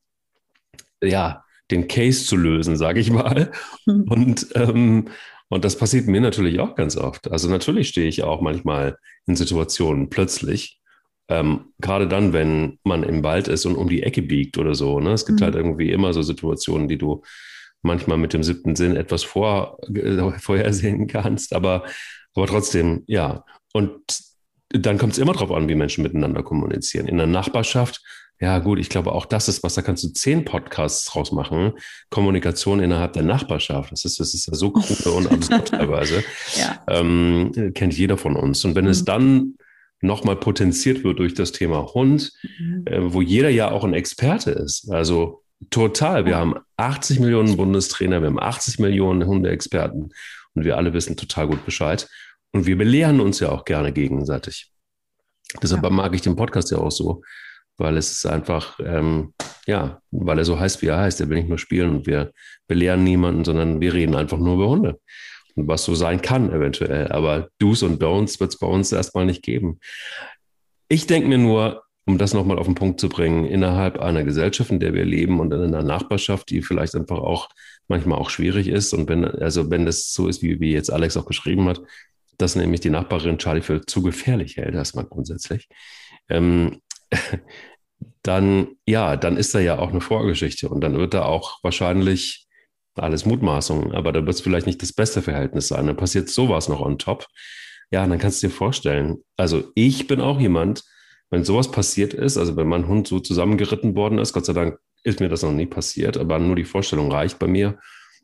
ja, 1.01 1.45
den 1.71 1.87
Case 1.87 2.25
zu 2.25 2.35
lösen, 2.35 2.75
sage 2.75 2.99
ich 2.99 3.09
mal. 3.09 3.51
Mhm. 3.85 4.03
Und, 4.09 4.47
ähm, 4.55 5.07
und 5.47 5.63
das 5.63 5.77
passiert 5.77 6.07
mir 6.07 6.19
natürlich 6.19 6.59
auch 6.59 6.75
ganz 6.75 6.97
oft. 6.97 7.31
Also 7.31 7.49
natürlich 7.49 7.87
stehe 7.87 8.09
ich 8.09 8.23
auch 8.23 8.41
manchmal 8.41 8.97
in 9.25 9.37
Situationen 9.37 10.09
plötzlich, 10.09 10.80
ähm, 11.31 11.73
gerade 11.79 12.09
dann, 12.09 12.33
wenn 12.33 12.77
man 12.83 13.03
im 13.03 13.23
Wald 13.23 13.47
ist 13.47 13.65
und 13.65 13.77
um 13.77 13.87
die 13.87 14.03
Ecke 14.03 14.21
biegt 14.21 14.57
oder 14.57 14.75
so. 14.75 14.99
Ne? 14.99 15.13
Es 15.13 15.25
gibt 15.25 15.39
mhm. 15.39 15.45
halt 15.45 15.55
irgendwie 15.55 15.89
immer 15.89 16.11
so 16.11 16.21
Situationen, 16.21 16.89
die 16.89 16.97
du 16.97 17.23
manchmal 17.81 18.17
mit 18.17 18.33
dem 18.33 18.43
siebten 18.43 18.75
Sinn 18.75 18.97
etwas 18.97 19.23
vor, 19.23 19.77
äh, 19.95 20.31
vorhersehen 20.39 21.07
kannst, 21.07 21.55
aber, 21.55 21.85
aber 22.35 22.47
trotzdem, 22.47 23.03
ja. 23.07 23.45
Und 23.71 23.91
dann 24.69 24.97
kommt 24.97 25.13
es 25.13 25.19
immer 25.19 25.31
darauf 25.31 25.51
an, 25.51 25.69
wie 25.69 25.75
Menschen 25.75 26.03
miteinander 26.03 26.43
kommunizieren. 26.43 27.07
In 27.07 27.17
der 27.17 27.27
Nachbarschaft, 27.27 28.01
ja 28.41 28.59
gut, 28.59 28.79
ich 28.79 28.89
glaube 28.89 29.13
auch 29.13 29.25
das 29.25 29.47
ist 29.47 29.63
was, 29.63 29.75
da 29.75 29.81
kannst 29.81 30.03
du 30.03 30.09
zehn 30.09 30.43
Podcasts 30.43 31.05
draus 31.05 31.31
machen. 31.31 31.73
Kommunikation 32.09 32.81
innerhalb 32.81 33.13
der 33.13 33.23
Nachbarschaft, 33.23 33.93
das 33.93 34.03
ist, 34.03 34.19
das 34.19 34.33
ist 34.33 34.47
ja 34.47 34.53
so 34.53 34.71
krude 34.71 35.11
und 35.11 35.31
absurd 35.31 35.67
teilweise. 35.69 36.25
Ja. 36.57 36.83
Ähm, 36.89 37.71
kennt 37.73 37.97
jeder 37.97 38.17
von 38.17 38.35
uns. 38.35 38.65
Und 38.65 38.75
wenn 38.75 38.85
mhm. 38.85 38.91
es 38.91 39.05
dann 39.05 39.55
nochmal 40.01 40.35
potenziert 40.35 41.03
wird 41.03 41.19
durch 41.19 41.33
das 41.33 41.51
Thema 41.51 41.93
Hund, 41.93 42.31
mhm. 42.59 42.83
äh, 42.85 43.13
wo 43.13 43.21
jeder 43.21 43.49
ja 43.49 43.71
auch 43.71 43.83
ein 43.83 43.93
Experte 43.93 44.51
ist. 44.51 44.91
Also 44.91 45.43
total. 45.69 46.25
Wir 46.25 46.37
haben 46.37 46.55
80 46.77 47.19
Millionen 47.19 47.55
Bundestrainer, 47.55 48.21
wir 48.21 48.27
haben 48.27 48.39
80 48.39 48.79
Millionen 48.79 49.25
Hundeexperten 49.25 50.09
und 50.53 50.65
wir 50.65 50.77
alle 50.77 50.93
wissen 50.93 51.15
total 51.15 51.47
gut 51.47 51.65
Bescheid. 51.65 52.07
Und 52.51 52.65
wir 52.65 52.77
belehren 52.77 53.21
uns 53.21 53.39
ja 53.39 53.49
auch 53.49 53.63
gerne 53.63 53.93
gegenseitig. 53.93 54.71
Deshalb 55.61 55.83
ja. 55.83 55.89
mag 55.89 56.13
ich 56.15 56.21
den 56.21 56.35
Podcast 56.35 56.71
ja 56.71 56.79
auch 56.79 56.91
so, 56.91 57.21
weil 57.77 57.95
es 57.95 58.11
ist 58.11 58.25
einfach, 58.25 58.79
ähm, 58.83 59.33
ja, 59.67 60.01
weil 60.11 60.39
er 60.39 60.45
so 60.45 60.59
heißt, 60.59 60.81
wie 60.81 60.87
er 60.87 60.97
heißt. 60.97 61.21
Er 61.21 61.29
will 61.29 61.37
nicht 61.37 61.49
nur 61.49 61.59
spielen 61.59 61.89
und 61.97 62.07
wir 62.07 62.31
belehren 62.67 63.03
niemanden, 63.03 63.45
sondern 63.45 63.79
wir 63.79 63.93
reden 63.93 64.15
einfach 64.15 64.37
nur 64.37 64.55
über 64.55 64.67
Hunde 64.67 64.99
was 65.55 65.83
so 65.83 65.95
sein 65.95 66.21
kann 66.21 66.51
eventuell. 66.51 67.11
Aber 67.11 67.49
Do's 67.59 67.83
und 67.83 68.01
Don'ts 68.01 68.39
wird 68.39 68.53
es 68.53 68.59
bei 68.59 68.67
uns 68.67 68.91
erstmal 68.91 69.25
nicht 69.25 69.43
geben. 69.43 69.79
Ich 70.87 71.07
denke 71.07 71.27
mir 71.27 71.37
nur, 71.37 71.83
um 72.05 72.17
das 72.17 72.33
nochmal 72.33 72.57
auf 72.59 72.65
den 72.65 72.75
Punkt 72.75 72.99
zu 72.99 73.09
bringen, 73.09 73.45
innerhalb 73.45 73.99
einer 73.99 74.23
Gesellschaft, 74.23 74.71
in 74.71 74.79
der 74.79 74.93
wir 74.93 75.05
leben 75.05 75.39
und 75.39 75.53
in 75.53 75.61
einer 75.61 75.83
Nachbarschaft, 75.83 76.49
die 76.49 76.61
vielleicht 76.61 76.95
einfach 76.95 77.19
auch 77.19 77.49
manchmal 77.87 78.17
auch 78.17 78.29
schwierig 78.29 78.67
ist. 78.67 78.93
Und 78.93 79.07
wenn, 79.07 79.23
also 79.23 79.69
wenn 79.69 79.85
das 79.85 80.11
so 80.11 80.27
ist, 80.27 80.41
wie, 80.41 80.59
wie 80.59 80.73
jetzt 80.73 80.91
Alex 80.91 81.15
auch 81.17 81.25
geschrieben 81.25 81.67
hat, 81.67 81.81
dass 82.37 82.55
nämlich 82.55 82.81
die 82.81 82.89
Nachbarin 82.89 83.37
Charlie 83.37 83.61
für 83.61 83.85
zu 83.85 84.01
gefährlich 84.01 84.57
hält, 84.57 84.73
erstmal 84.73 85.05
grundsätzlich, 85.05 85.69
ähm, 86.27 86.81
dann, 88.23 88.69
ja, 88.85 89.15
dann 89.15 89.37
ist 89.37 89.53
da 89.53 89.59
ja 89.59 89.77
auch 89.77 89.91
eine 89.91 90.01
Vorgeschichte 90.01 90.69
und 90.69 90.81
dann 90.81 90.97
wird 90.97 91.13
da 91.13 91.23
auch 91.23 91.59
wahrscheinlich 91.63 92.47
alles 92.95 93.25
Mutmaßungen, 93.25 93.93
aber 93.93 94.11
da 94.11 94.19
wird 94.25 94.35
es 94.35 94.41
vielleicht 94.41 94.67
nicht 94.67 94.81
das 94.81 94.93
beste 94.93 95.21
Verhältnis 95.21 95.67
sein. 95.67 95.87
Dann 95.87 95.97
passiert 95.97 96.29
sowas 96.29 96.67
noch 96.67 96.81
on 96.81 96.97
top. 96.97 97.25
Ja, 97.91 98.05
dann 98.05 98.19
kannst 98.19 98.41
du 98.41 98.47
dir 98.47 98.53
vorstellen. 98.53 99.17
Also 99.37 99.71
ich 99.75 100.07
bin 100.07 100.21
auch 100.21 100.39
jemand, 100.39 100.83
wenn 101.29 101.43
sowas 101.43 101.71
passiert 101.71 102.13
ist, 102.13 102.37
also 102.37 102.55
wenn 102.57 102.67
mein 102.67 102.87
Hund 102.87 103.07
so 103.07 103.19
zusammengeritten 103.19 103.95
worden 103.95 104.17
ist, 104.17 104.33
Gott 104.33 104.45
sei 104.45 104.53
Dank 104.53 104.77
ist 105.03 105.19
mir 105.19 105.29
das 105.29 105.43
noch 105.43 105.51
nie 105.51 105.65
passiert, 105.65 106.17
aber 106.17 106.39
nur 106.39 106.55
die 106.55 106.63
Vorstellung 106.63 107.11
reicht 107.11 107.39
bei 107.39 107.47
mir. 107.47 107.79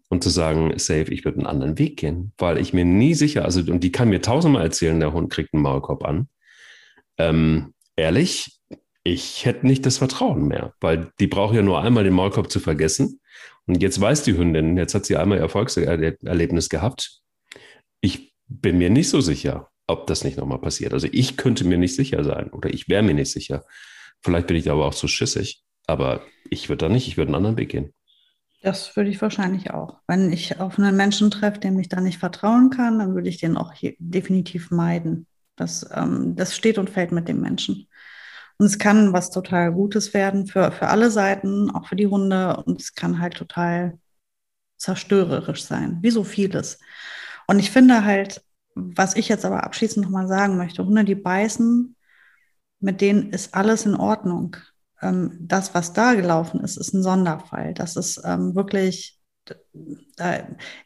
Und 0.09 0.23
zu 0.23 0.29
sagen, 0.29 0.71
safe, 0.77 1.11
ich 1.11 1.25
würde 1.25 1.39
einen 1.39 1.47
anderen 1.47 1.77
Weg 1.77 1.97
gehen, 1.97 2.31
weil 2.37 2.59
ich 2.59 2.71
mir 2.71 2.85
nie 2.85 3.13
sicher, 3.13 3.43
also, 3.43 3.59
und 3.69 3.83
die 3.83 3.91
kann 3.91 4.07
mir 4.07 4.21
tausendmal 4.21 4.63
erzählen, 4.63 4.97
der 5.01 5.11
Hund 5.11 5.29
kriegt 5.29 5.53
einen 5.53 5.63
Maulkorb 5.63 6.05
an. 6.05 6.29
Ähm, 7.17 7.73
ehrlich, 7.97 8.57
ich 9.03 9.45
hätte 9.45 9.67
nicht 9.67 9.85
das 9.85 9.97
Vertrauen 9.97 10.47
mehr, 10.47 10.73
weil 10.79 11.11
die 11.19 11.27
braucht 11.27 11.55
ja 11.55 11.61
nur 11.61 11.81
einmal 11.81 12.05
den 12.05 12.13
Maulkorb 12.13 12.49
zu 12.49 12.61
vergessen 12.61 13.19
und 13.67 13.81
jetzt 13.81 13.99
weiß 13.99 14.23
die 14.23 14.37
Hündin, 14.37 14.77
jetzt 14.77 14.95
hat 14.95 15.05
sie 15.05 15.17
einmal 15.17 15.37
Erfolgserlebnis 15.37 16.69
gehabt. 16.69 17.21
Ich 18.01 18.33
bin 18.47 18.77
mir 18.77 18.89
nicht 18.89 19.09
so 19.09 19.21
sicher, 19.21 19.69
ob 19.87 20.07
das 20.07 20.23
nicht 20.23 20.37
nochmal 20.37 20.59
passiert. 20.59 20.93
Also 20.93 21.07
ich 21.11 21.37
könnte 21.37 21.65
mir 21.65 21.77
nicht 21.77 21.95
sicher 21.95 22.23
sein 22.23 22.49
oder 22.49 22.73
ich 22.73 22.87
wäre 22.87 23.03
mir 23.03 23.13
nicht 23.13 23.31
sicher. 23.31 23.63
Vielleicht 24.21 24.47
bin 24.47 24.55
ich 24.55 24.63
da 24.63 24.71
aber 24.71 24.85
auch 24.85 24.95
zu 24.95 25.07
schissig, 25.07 25.63
aber 25.85 26.21
ich 26.49 26.69
würde 26.69 26.85
da 26.85 26.89
nicht, 26.89 27.07
ich 27.07 27.17
würde 27.17 27.29
einen 27.29 27.35
anderen 27.35 27.57
Weg 27.57 27.69
gehen. 27.69 27.93
Das 28.61 28.95
würde 28.95 29.09
ich 29.09 29.21
wahrscheinlich 29.21 29.71
auch. 29.71 29.99
Wenn 30.07 30.31
ich 30.31 30.59
auf 30.59 30.79
einen 30.79 30.97
Menschen 30.97 31.29
treffe, 31.29 31.59
dem 31.59 31.79
ich 31.79 31.89
da 31.89 32.01
nicht 32.01 32.17
vertrauen 32.17 32.69
kann, 32.69 32.99
dann 32.99 33.13
würde 33.13 33.29
ich 33.29 33.37
den 33.37 33.55
auch 33.55 33.73
definitiv 33.99 34.71
meiden. 34.71 35.27
Das, 35.55 35.87
ähm, 35.93 36.35
das 36.35 36.55
steht 36.55 36.77
und 36.77 36.89
fällt 36.89 37.11
mit 37.11 37.27
dem 37.27 37.41
Menschen. 37.41 37.87
Und 38.57 38.65
es 38.65 38.79
kann 38.79 39.13
was 39.13 39.29
total 39.29 39.71
Gutes 39.71 40.13
werden 40.13 40.47
für, 40.47 40.71
für 40.71 40.87
alle 40.87 41.11
Seiten, 41.11 41.69
auch 41.69 41.87
für 41.87 41.95
die 41.95 42.07
Hunde. 42.07 42.63
Und 42.65 42.81
es 42.81 42.95
kann 42.95 43.19
halt 43.19 43.35
total 43.35 43.99
zerstörerisch 44.77 45.63
sein, 45.63 45.99
wie 46.01 46.11
so 46.11 46.23
vieles. 46.23 46.79
Und 47.47 47.59
ich 47.59 47.71
finde 47.71 48.03
halt, 48.03 48.43
was 48.75 49.15
ich 49.15 49.27
jetzt 49.27 49.45
aber 49.45 49.63
abschließend 49.63 50.05
nochmal 50.05 50.27
sagen 50.27 50.57
möchte, 50.57 50.85
Hunde, 50.85 51.03
die 51.03 51.15
beißen, 51.15 51.95
mit 52.79 53.01
denen 53.01 53.31
ist 53.31 53.53
alles 53.55 53.85
in 53.85 53.95
Ordnung. 53.95 54.55
Ähm, 55.01 55.37
das, 55.39 55.73
was 55.73 55.93
da 55.93 56.13
gelaufen 56.13 56.59
ist, 56.61 56.77
ist 56.77 56.93
ein 56.93 57.03
Sonderfall. 57.03 57.73
Das 57.73 57.95
ist 57.95 58.21
ähm, 58.23 58.55
wirklich, 58.55 59.19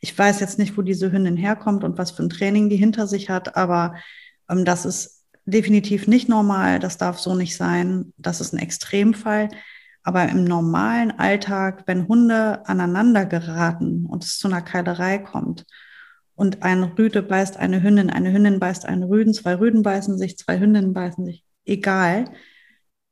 ich 0.01 0.17
weiß 0.17 0.39
jetzt 0.39 0.59
nicht, 0.59 0.77
wo 0.77 0.81
diese 0.81 1.11
Hündin 1.11 1.37
herkommt 1.37 1.83
und 1.83 1.97
was 1.97 2.11
für 2.11 2.23
ein 2.23 2.29
Training 2.29 2.69
die 2.69 2.77
hinter 2.77 3.07
sich 3.07 3.29
hat, 3.29 3.55
aber 3.55 3.95
ähm, 4.49 4.65
das 4.65 4.85
ist 4.85 5.20
definitiv 5.45 6.07
nicht 6.07 6.29
normal. 6.29 6.79
Das 6.79 6.97
darf 6.97 7.19
so 7.19 7.35
nicht 7.35 7.55
sein. 7.55 8.13
Das 8.17 8.41
ist 8.41 8.53
ein 8.53 8.59
Extremfall. 8.59 9.49
Aber 10.03 10.27
im 10.29 10.43
normalen 10.43 11.11
Alltag, 11.11 11.83
wenn 11.85 12.07
Hunde 12.07 12.67
aneinander 12.67 13.25
geraten 13.25 14.05
und 14.05 14.23
es 14.23 14.39
zu 14.39 14.47
einer 14.47 14.61
Keilerei 14.61 15.19
kommt 15.19 15.65
und 16.35 16.63
ein 16.63 16.83
Rüde 16.83 17.21
beißt 17.21 17.57
eine 17.57 17.83
Hündin, 17.83 18.09
eine 18.09 18.33
Hündin 18.33 18.59
beißt 18.59 18.85
einen 18.85 19.03
Rüden, 19.03 19.33
zwei 19.33 19.59
Rüden 19.59 19.83
beißen 19.83 20.17
sich, 20.17 20.37
zwei 20.39 20.59
Hündinnen 20.59 20.93
beißen 20.93 21.23
sich, 21.23 21.45
egal, 21.65 22.25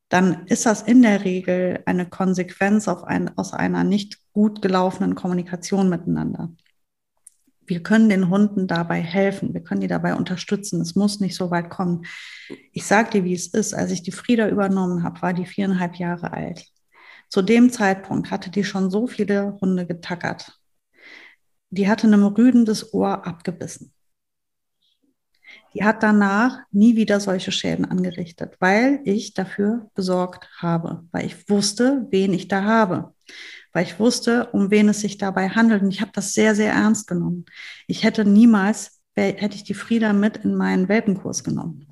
dann 0.09 0.47
ist 0.47 0.65
das 0.65 0.81
in 0.81 1.03
der 1.03 1.23
Regel 1.23 1.83
eine 1.85 2.07
Konsequenz 2.07 2.87
ein, 2.87 3.37
aus 3.37 3.53
einer 3.53 3.83
nicht 3.83 4.17
gut 4.33 4.61
gelaufenen 4.63 5.13
Kommunikation 5.13 5.89
miteinander. 5.89 6.51
Wir 7.69 7.83
können 7.83 8.09
den 8.09 8.29
Hunden 8.29 8.67
dabei 8.67 8.99
helfen, 8.99 9.53
wir 9.53 9.61
können 9.61 9.81
die 9.81 9.87
dabei 9.87 10.15
unterstützen. 10.15 10.81
Es 10.81 10.95
muss 10.95 11.19
nicht 11.19 11.35
so 11.35 11.51
weit 11.51 11.69
kommen. 11.69 12.05
Ich 12.71 12.85
sage 12.85 13.11
dir, 13.11 13.23
wie 13.23 13.33
es 13.33 13.47
ist. 13.47 13.73
Als 13.73 13.91
ich 13.91 14.01
die 14.01 14.11
Frieda 14.11 14.49
übernommen 14.49 15.03
habe, 15.03 15.21
war 15.21 15.33
die 15.33 15.45
viereinhalb 15.45 15.95
Jahre 15.95 16.33
alt. 16.33 16.65
Zu 17.29 17.43
dem 17.43 17.71
Zeitpunkt 17.71 18.31
hatte 18.31 18.49
die 18.49 18.63
schon 18.63 18.89
so 18.89 19.05
viele 19.05 19.57
Hunde 19.61 19.85
getackert. 19.85 20.59
Die 21.69 21.87
hatte 21.87 22.07
einem 22.07 22.25
Rüden 22.25 22.65
das 22.65 22.91
Ohr 22.91 23.27
abgebissen. 23.27 23.93
Die 25.75 25.83
hat 25.83 26.01
danach 26.01 26.57
nie 26.71 26.95
wieder 26.95 27.19
solche 27.19 27.51
Schäden 27.51 27.85
angerichtet, 27.85 28.55
weil 28.59 29.01
ich 29.03 29.35
dafür 29.35 29.91
besorgt 29.93 30.49
habe, 30.57 31.03
weil 31.11 31.27
ich 31.27 31.47
wusste, 31.49 32.07
wen 32.09 32.33
ich 32.33 32.47
da 32.47 32.63
habe, 32.63 33.13
weil 33.73 33.85
ich 33.85 33.99
wusste, 33.99 34.47
um 34.51 34.71
wen 34.71 34.89
es 34.89 35.01
sich 35.01 35.17
dabei 35.17 35.49
handelt. 35.49 35.81
Und 35.81 35.91
ich 35.91 36.01
habe 36.01 36.11
das 36.13 36.33
sehr, 36.33 36.55
sehr 36.55 36.73
ernst 36.73 37.07
genommen. 37.07 37.45
Ich 37.87 38.03
hätte 38.03 38.25
niemals, 38.25 39.01
hätte 39.15 39.55
ich 39.55 39.63
die 39.63 39.73
Frieda 39.73 40.13
mit 40.13 40.37
in 40.37 40.55
meinen 40.55 40.87
Welpenkurs 40.87 41.43
genommen. 41.43 41.87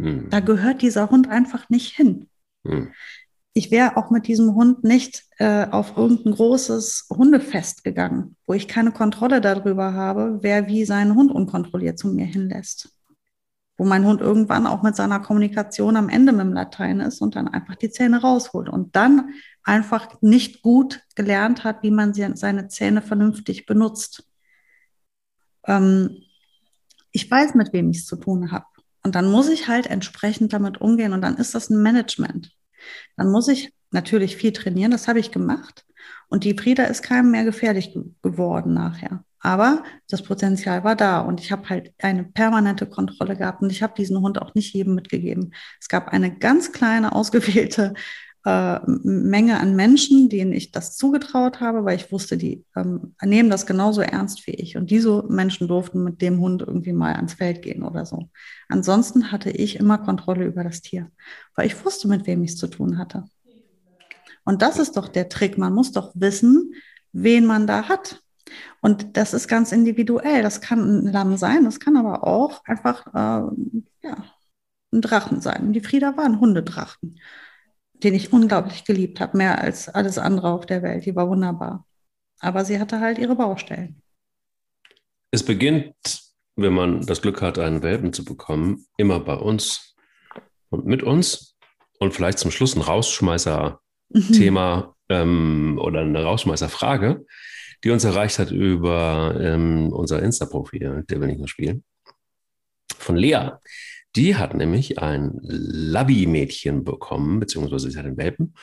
Hm. 0.00 0.28
Da 0.30 0.40
gehört 0.40 0.82
dieser 0.82 1.10
Hund 1.10 1.28
einfach 1.28 1.68
nicht 1.70 1.94
hin. 1.96 2.28
Hm 2.66 2.90
ich 3.52 3.70
wäre 3.70 3.96
auch 3.96 4.10
mit 4.10 4.28
diesem 4.28 4.54
Hund 4.54 4.84
nicht 4.84 5.24
äh, 5.38 5.66
auf 5.70 5.96
irgendein 5.96 6.34
großes 6.34 7.08
Hundefest 7.10 7.82
gegangen, 7.82 8.36
wo 8.46 8.54
ich 8.54 8.68
keine 8.68 8.92
Kontrolle 8.92 9.40
darüber 9.40 9.92
habe, 9.92 10.38
wer 10.42 10.68
wie 10.68 10.84
seinen 10.84 11.14
Hund 11.14 11.32
unkontrolliert 11.32 11.98
zu 11.98 12.08
mir 12.08 12.26
hinlässt. 12.26 12.90
Wo 13.76 13.84
mein 13.84 14.06
Hund 14.06 14.20
irgendwann 14.20 14.66
auch 14.66 14.82
mit 14.82 14.94
seiner 14.94 15.20
Kommunikation 15.20 15.96
am 15.96 16.08
Ende 16.08 16.32
mit 16.32 16.42
dem 16.42 16.52
Latein 16.52 17.00
ist 17.00 17.20
und 17.20 17.34
dann 17.34 17.48
einfach 17.48 17.76
die 17.76 17.90
Zähne 17.90 18.20
rausholt 18.20 18.68
und 18.68 18.94
dann 18.94 19.30
einfach 19.64 20.20
nicht 20.20 20.62
gut 20.62 21.02
gelernt 21.14 21.64
hat, 21.64 21.82
wie 21.82 21.90
man 21.90 22.14
seine 22.14 22.68
Zähne 22.68 23.02
vernünftig 23.02 23.66
benutzt. 23.66 24.24
Ähm, 25.66 26.22
ich 27.12 27.30
weiß, 27.30 27.54
mit 27.54 27.72
wem 27.72 27.90
ich 27.90 27.98
es 27.98 28.06
zu 28.06 28.16
tun 28.16 28.52
habe. 28.52 28.66
Und 29.02 29.14
dann 29.14 29.30
muss 29.30 29.48
ich 29.48 29.68
halt 29.68 29.86
entsprechend 29.86 30.52
damit 30.52 30.80
umgehen 30.80 31.12
und 31.12 31.22
dann 31.22 31.36
ist 31.36 31.54
das 31.54 31.70
ein 31.70 31.82
Management. 31.82 32.52
Dann 33.16 33.30
muss 33.30 33.48
ich 33.48 33.72
natürlich 33.90 34.36
viel 34.36 34.52
trainieren, 34.52 34.90
das 34.90 35.08
habe 35.08 35.18
ich 35.18 35.32
gemacht. 35.32 35.84
Und 36.28 36.44
die 36.44 36.56
Frieda 36.56 36.84
ist 36.84 37.02
keinem 37.02 37.30
mehr 37.30 37.44
gefährlich 37.44 37.96
geworden 38.22 38.74
nachher. 38.74 39.24
Aber 39.40 39.82
das 40.08 40.22
Potenzial 40.22 40.84
war 40.84 40.96
da 40.96 41.20
und 41.20 41.40
ich 41.40 41.50
habe 41.50 41.68
halt 41.70 41.94
eine 41.98 42.24
permanente 42.24 42.86
Kontrolle 42.86 43.36
gehabt 43.36 43.62
und 43.62 43.72
ich 43.72 43.82
habe 43.82 43.94
diesen 43.96 44.20
Hund 44.20 44.40
auch 44.40 44.54
nicht 44.54 44.74
jedem 44.74 44.94
mitgegeben. 44.94 45.54
Es 45.80 45.88
gab 45.88 46.08
eine 46.08 46.36
ganz 46.36 46.72
kleine 46.72 47.14
ausgewählte 47.14 47.94
äh, 48.44 48.80
Menge 48.86 49.60
an 49.60 49.76
Menschen, 49.76 50.28
denen 50.28 50.52
ich 50.52 50.70
das 50.70 50.96
zugetraut 50.96 51.60
habe, 51.60 51.84
weil 51.84 51.96
ich 51.96 52.10
wusste, 52.10 52.38
die 52.38 52.64
ähm, 52.74 53.14
nehmen 53.22 53.50
das 53.50 53.66
genauso 53.66 54.00
ernst 54.00 54.46
wie 54.46 54.52
ich. 54.52 54.76
Und 54.76 54.90
diese 54.90 55.24
Menschen 55.28 55.68
durften 55.68 56.02
mit 56.02 56.22
dem 56.22 56.40
Hund 56.40 56.62
irgendwie 56.62 56.94
mal 56.94 57.14
ans 57.14 57.34
Feld 57.34 57.60
gehen 57.60 57.82
oder 57.82 58.06
so. 58.06 58.30
Ansonsten 58.68 59.30
hatte 59.30 59.50
ich 59.50 59.76
immer 59.76 59.98
Kontrolle 59.98 60.46
über 60.46 60.64
das 60.64 60.80
Tier, 60.80 61.10
weil 61.54 61.66
ich 61.66 61.84
wusste, 61.84 62.08
mit 62.08 62.26
wem 62.26 62.42
ich 62.42 62.52
es 62.52 62.56
zu 62.56 62.68
tun 62.68 62.96
hatte. 62.96 63.24
Und 64.44 64.62
das 64.62 64.78
ist 64.78 64.96
doch 64.96 65.08
der 65.08 65.28
Trick. 65.28 65.58
Man 65.58 65.74
muss 65.74 65.92
doch 65.92 66.12
wissen, 66.14 66.74
wen 67.12 67.44
man 67.44 67.66
da 67.66 67.88
hat. 67.88 68.22
Und 68.80 69.18
das 69.18 69.34
ist 69.34 69.48
ganz 69.48 69.70
individuell. 69.70 70.42
Das 70.42 70.62
kann 70.62 70.80
ein 70.80 71.12
Lamm 71.12 71.36
sein, 71.36 71.64
das 71.64 71.78
kann 71.78 71.96
aber 71.98 72.26
auch 72.26 72.64
einfach 72.64 73.06
äh, 73.08 73.52
ja, 74.02 74.24
ein 74.92 75.02
Drachen 75.02 75.42
sein. 75.42 75.74
Die 75.74 75.82
Frieda 75.82 76.16
war 76.16 76.24
ein 76.24 76.40
Hundedrachen 76.40 77.20
den 78.02 78.14
ich 78.14 78.32
unglaublich 78.32 78.84
geliebt 78.84 79.20
habe, 79.20 79.36
mehr 79.36 79.60
als 79.60 79.88
alles 79.88 80.18
andere 80.18 80.50
auf 80.50 80.66
der 80.66 80.82
Welt. 80.82 81.06
Die 81.06 81.14
war 81.14 81.28
wunderbar. 81.28 81.86
Aber 82.40 82.64
sie 82.64 82.80
hatte 82.80 83.00
halt 83.00 83.18
ihre 83.18 83.36
Baustellen. 83.36 84.02
Es 85.30 85.44
beginnt, 85.44 85.94
wenn 86.56 86.72
man 86.72 87.06
das 87.06 87.22
Glück 87.22 87.40
hat, 87.42 87.58
einen 87.58 87.82
Welpen 87.82 88.12
zu 88.12 88.24
bekommen, 88.24 88.86
immer 88.96 89.20
bei 89.20 89.34
uns 89.34 89.94
und 90.70 90.86
mit 90.86 91.02
uns 91.02 91.56
und 91.98 92.14
vielleicht 92.14 92.38
zum 92.38 92.50
Schluss 92.50 92.74
ein 92.74 92.82
Rausschmeißer-Thema 92.82 94.96
ähm, 95.08 95.78
oder 95.80 96.00
eine 96.00 96.24
Rausschmeißer-Frage, 96.24 97.24
die 97.84 97.90
uns 97.90 98.04
erreicht 98.04 98.38
hat 98.38 98.50
über 98.50 99.36
ähm, 99.38 99.92
unser 99.92 100.22
Insta-Profil, 100.22 101.04
der 101.08 101.20
wir 101.20 101.26
nicht 101.26 101.38
mehr 101.38 101.48
spielen, 101.48 101.84
von 102.96 103.16
Lea. 103.16 103.50
Die 104.16 104.36
hat 104.36 104.54
nämlich 104.54 104.98
ein 104.98 105.38
Labby-Mädchen 105.42 106.84
bekommen, 106.84 107.40
beziehungsweise 107.40 107.90
sie 107.90 107.98
hat 107.98 108.06
einen 108.06 108.16
Welpen 108.16 108.54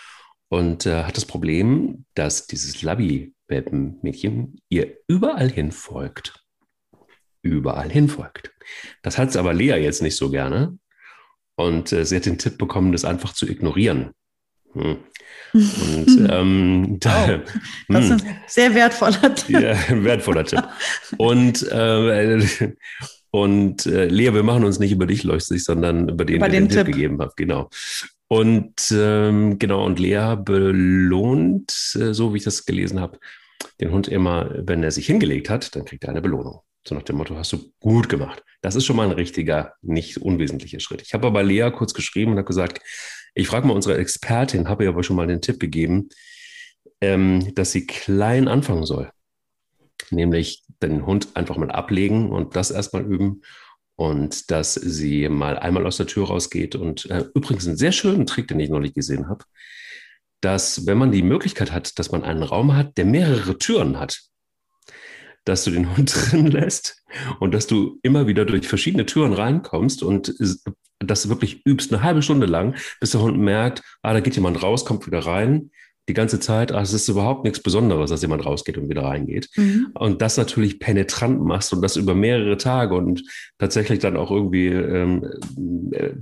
und 0.50 0.86
äh, 0.86 1.04
hat 1.04 1.16
das 1.16 1.26
Problem, 1.26 2.06
dass 2.16 2.48
dieses 2.48 2.82
Labby-Welpen-Mädchen 2.82 4.60
ihr 4.70 4.98
überall 5.08 5.50
hin 5.50 5.72
folgt. 5.72 6.44
Überall 7.42 7.90
hin 7.90 8.10
folgt. 8.10 8.52
Das 9.02 9.18
hat 9.18 9.36
aber 9.38 9.54
Lea 9.54 9.76
jetzt 9.82 10.02
nicht 10.02 10.18
so 10.18 10.30
gerne. 10.30 10.78
Und 11.56 11.92
äh, 11.92 12.06
sie 12.06 12.18
hat 12.18 12.26
den 12.26 12.38
Tipp 12.38 12.58
bekommen, 12.58 12.92
das 12.92 13.06
einfach 13.06 13.34
zu 13.34 13.48
ignorieren. 13.48 14.12
Hm. 14.74 14.98
Und 15.54 16.28
ähm, 16.30 16.98
da, 17.00 17.40
oh, 17.40 17.94
das 17.94 18.10
ist 18.10 18.26
ein 18.26 18.42
sehr 18.48 18.76
wertvoller 18.76 19.34
Tipp. 19.34 19.62
Ja, 19.62 19.76
wertvoller 20.04 20.44
Tipp. 20.44 20.64
Und 21.18 21.64
äh, 21.72 22.74
und 23.44 23.86
äh, 23.86 24.06
Lea, 24.08 24.34
wir 24.34 24.42
machen 24.42 24.64
uns 24.64 24.80
nicht 24.80 24.92
über 24.92 25.06
dich 25.06 25.24
lustig, 25.24 25.64
sondern 25.64 26.10
über 26.10 26.26
den, 26.26 26.38
über 26.38 26.50
den, 26.50 26.64
den 26.64 26.70
Tipp. 26.70 26.86
Tipp 26.86 26.96
gegeben 26.96 27.22
hat. 27.22 27.38
Genau. 27.38 27.70
Und 28.28 28.92
ähm, 28.92 29.60
genau, 29.60 29.86
und 29.86 30.00
Lea 30.00 30.36
belohnt, 30.38 31.72
äh, 32.00 32.14
so 32.16 32.34
wie 32.34 32.38
ich 32.38 32.44
das 32.44 32.66
gelesen 32.66 33.00
habe, 33.00 33.20
den 33.80 33.92
Hund 33.92 34.08
immer, 34.08 34.50
wenn 34.68 34.82
er 34.82 34.90
sich 34.90 35.06
hingelegt 35.06 35.52
hat, 35.52 35.76
dann 35.76 35.86
kriegt 35.86 36.04
er 36.04 36.10
eine 36.10 36.22
Belohnung. 36.22 36.62
So 36.88 36.96
nach 36.96 37.04
dem 37.04 37.18
Motto, 37.18 37.36
hast 37.36 37.54
du 37.54 37.72
gut 37.80 38.10
gemacht. 38.10 38.44
Das 38.62 38.76
ist 38.76 38.86
schon 38.86 38.96
mal 38.96 39.06
ein 39.06 39.14
richtiger, 39.14 39.74
nicht 39.84 40.18
unwesentlicher 40.18 40.80
Schritt. 40.80 41.04
Ich 41.04 41.14
habe 41.14 41.28
aber 41.28 41.44
Lea 41.44 41.70
kurz 41.70 41.94
geschrieben 41.94 42.32
und 42.32 42.38
habe 42.38 42.48
gesagt, 42.48 42.82
ich 43.36 43.48
frage 43.48 43.68
mal 43.68 43.74
unsere 43.74 43.98
Expertin, 44.00 44.68
habe 44.68 44.86
ihr 44.86 44.90
aber 44.90 45.04
schon 45.04 45.16
mal 45.16 45.28
den 45.28 45.42
Tipp 45.42 45.60
gegeben, 45.60 46.10
ähm, 47.02 47.54
dass 47.54 47.72
sie 47.72 47.86
klein 47.86 48.48
anfangen 48.48 48.86
soll 48.86 49.12
nämlich 50.12 50.64
den 50.82 51.06
Hund 51.06 51.30
einfach 51.36 51.58
mal 51.58 51.72
ablegen 51.72 52.32
und 52.32 52.56
das 52.56 52.72
erstmal 52.72 53.04
üben. 53.04 53.42
Und 53.96 54.52
dass 54.52 54.76
sie 54.76 55.28
mal 55.28 55.58
einmal 55.58 55.88
aus 55.88 55.98
der 55.98 56.06
Tür 56.06 56.28
rausgeht. 56.28 56.76
Und 56.76 57.10
äh, 57.10 57.26
übrigens 57.34 57.66
einen 57.66 57.78
sehr 57.78 57.92
schönen 57.92 58.28
Trick, 58.28 58.48
den 58.48 58.60
ich 58.60 58.70
neulich 58.70 58.94
gesehen 58.94 59.28
habe, 59.28 59.44
dass 60.42 60.86
wenn 60.86 61.00
man 61.00 61.12
die 61.12 61.24
Möglichkeit 61.24 61.72
hat, 61.72 61.98
dass 61.98 62.12
man 62.12 62.24
einen 62.24 62.44
Raum 62.44 62.76
hat, 62.76 62.98
der 62.98 63.06
mehrere 63.06 63.58
Türen 63.58 64.00
hat, 64.00 64.22
dass 65.46 65.64
du 65.64 65.72
den 65.72 65.96
Hund 65.98 66.14
drin 66.14 66.48
lässt 66.48 67.04
und 67.40 67.54
dass 67.54 67.66
du 67.66 68.00
immer 68.04 68.28
wieder 68.28 68.46
durch 68.46 68.68
verschiedene 68.68 69.06
Türen 69.08 69.34
reinkommst 69.34 70.04
und 70.04 70.36
das 71.00 71.30
wirklich 71.30 71.66
übst 71.66 71.92
eine 71.92 72.04
halbe 72.04 72.22
Stunde 72.22 72.46
lang, 72.46 72.76
bis 73.00 73.12
der 73.12 73.22
Hund 73.22 73.40
merkt, 73.40 73.82
ah, 74.02 74.14
da 74.14 74.20
geht 74.20 74.36
jemand 74.36 74.62
raus, 74.62 74.86
kommt 74.86 75.08
wieder 75.08 75.20
rein 75.20 75.72
die 76.08 76.14
ganze 76.14 76.40
Zeit, 76.40 76.72
ach, 76.72 76.84
es 76.84 76.94
ist 76.94 77.10
überhaupt 77.10 77.44
nichts 77.44 77.62
Besonderes, 77.62 78.10
dass 78.10 78.22
jemand 78.22 78.46
rausgeht 78.46 78.78
und 78.78 78.90
wieder 78.90 79.04
reingeht. 79.04 79.50
Mhm. 79.56 79.92
Und 79.94 80.22
das 80.22 80.38
natürlich 80.38 80.80
penetrant 80.80 81.42
machst 81.42 81.74
und 81.74 81.82
das 81.82 81.98
über 81.98 82.16
mehrere 82.16 82.58
Tage 82.58 82.96
und 82.96 83.24
tatsächlich 83.58 84.00
dann 84.00 84.16
auch 84.16 84.32
irgendwie 84.32 84.68
ähm, 84.68 85.26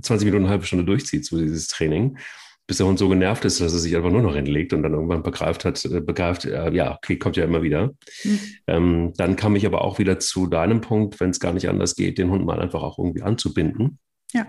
20 0.02 0.10
äh, 0.10 0.24
Minuten, 0.24 0.44
eine 0.44 0.50
halbe 0.50 0.66
Stunde 0.66 0.84
durchzieht, 0.84 1.24
so 1.24 1.38
dieses 1.38 1.68
Training, 1.68 2.18
bis 2.66 2.78
der 2.78 2.86
Hund 2.86 2.98
so 2.98 3.08
genervt 3.08 3.44
ist, 3.44 3.60
dass 3.60 3.72
er 3.72 3.78
sich 3.78 3.94
einfach 3.94 4.10
nur 4.10 4.22
noch 4.22 4.34
hinlegt 4.34 4.72
und 4.72 4.82
dann 4.82 4.92
irgendwann 4.92 5.22
begreift 5.22 5.64
hat, 5.64 5.84
äh, 5.84 6.00
begreift, 6.00 6.46
äh, 6.46 6.72
ja, 6.72 6.96
okay, 6.96 7.16
kommt 7.16 7.36
ja 7.36 7.44
immer 7.44 7.62
wieder. 7.62 7.92
Mhm. 8.24 8.40
Ähm, 8.66 9.12
dann 9.16 9.36
kam 9.36 9.54
ich 9.54 9.66
aber 9.66 9.82
auch 9.82 10.00
wieder 10.00 10.18
zu 10.18 10.48
deinem 10.48 10.80
Punkt, 10.80 11.20
wenn 11.20 11.30
es 11.30 11.38
gar 11.38 11.52
nicht 11.52 11.68
anders 11.68 11.94
geht, 11.94 12.18
den 12.18 12.30
Hund 12.30 12.44
mal 12.44 12.60
einfach 12.60 12.82
auch 12.82 12.98
irgendwie 12.98 13.22
anzubinden. 13.22 13.98
Ja. 14.32 14.44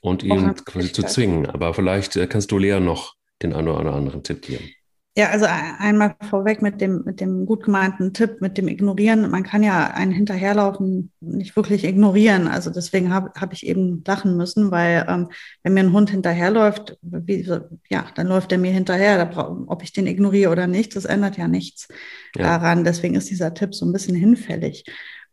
und 0.00 0.22
ihn 0.22 0.54
quasi 0.64 0.90
zu 0.90 1.02
zwingen. 1.02 1.44
Aber 1.44 1.74
vielleicht 1.74 2.16
äh, 2.16 2.26
kannst 2.26 2.50
du 2.50 2.56
Lea 2.56 2.80
noch 2.80 3.14
den 3.42 3.52
einen 3.52 3.68
oder 3.68 3.94
anderen 3.94 4.22
Tipp 4.22 4.42
geben. 4.42 4.70
Ja, 5.16 5.30
also 5.30 5.44
einmal 5.48 6.14
vorweg 6.30 6.62
mit 6.62 6.80
dem, 6.80 7.02
mit 7.04 7.20
dem 7.20 7.44
gut 7.44 7.64
gemeinten 7.64 8.14
Tipp, 8.14 8.40
mit 8.40 8.56
dem 8.56 8.68
Ignorieren. 8.68 9.28
Man 9.28 9.42
kann 9.42 9.64
ja 9.64 9.88
einen 9.88 10.12
Hinterherlaufen 10.12 11.10
nicht 11.20 11.56
wirklich 11.56 11.84
ignorieren. 11.84 12.46
Also 12.46 12.70
deswegen 12.70 13.12
habe 13.12 13.32
hab 13.38 13.52
ich 13.52 13.66
eben 13.66 14.04
lachen 14.06 14.36
müssen, 14.36 14.70
weil 14.70 15.04
ähm, 15.08 15.28
wenn 15.64 15.74
mir 15.74 15.80
ein 15.80 15.92
Hund 15.92 16.10
hinterherläuft, 16.10 16.96
wie, 17.02 17.42
ja, 17.88 18.06
dann 18.14 18.28
läuft 18.28 18.52
er 18.52 18.58
mir 18.58 18.70
hinterher. 18.70 19.28
ob 19.66 19.82
ich 19.82 19.92
den 19.92 20.06
ignoriere 20.06 20.52
oder 20.52 20.68
nicht, 20.68 20.94
das 20.94 21.06
ändert 21.06 21.36
ja 21.36 21.48
nichts 21.48 21.88
ja. 22.36 22.44
daran. 22.44 22.84
Deswegen 22.84 23.16
ist 23.16 23.28
dieser 23.30 23.52
Tipp 23.52 23.74
so 23.74 23.84
ein 23.86 23.92
bisschen 23.92 24.14
hinfällig. 24.14 24.84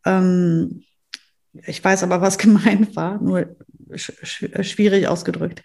Ähm, 0.06 0.84
ich 1.54 1.84
weiß 1.84 2.04
aber, 2.04 2.22
was 2.22 2.38
gemeint 2.38 2.96
war, 2.96 3.22
nur 3.22 3.56
schwierig 3.96 5.08
ausgedrückt. 5.08 5.64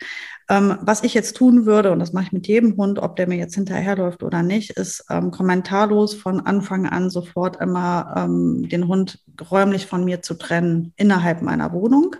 Ähm, 0.48 0.78
was 0.82 1.02
ich 1.02 1.14
jetzt 1.14 1.36
tun 1.36 1.66
würde, 1.66 1.92
und 1.92 1.98
das 1.98 2.12
mache 2.12 2.26
ich 2.26 2.32
mit 2.32 2.46
jedem 2.46 2.76
Hund, 2.76 2.98
ob 2.98 3.16
der 3.16 3.28
mir 3.28 3.36
jetzt 3.36 3.54
hinterherläuft 3.54 4.22
oder 4.22 4.42
nicht, 4.42 4.70
ist 4.70 5.04
ähm, 5.10 5.30
kommentarlos 5.30 6.14
von 6.14 6.40
Anfang 6.40 6.86
an 6.86 7.10
sofort 7.10 7.60
immer 7.60 8.14
ähm, 8.16 8.68
den 8.68 8.86
Hund 8.86 9.20
räumlich 9.50 9.86
von 9.86 10.04
mir 10.04 10.22
zu 10.22 10.34
trennen 10.34 10.92
innerhalb 10.96 11.42
meiner 11.42 11.72
Wohnung. 11.72 12.16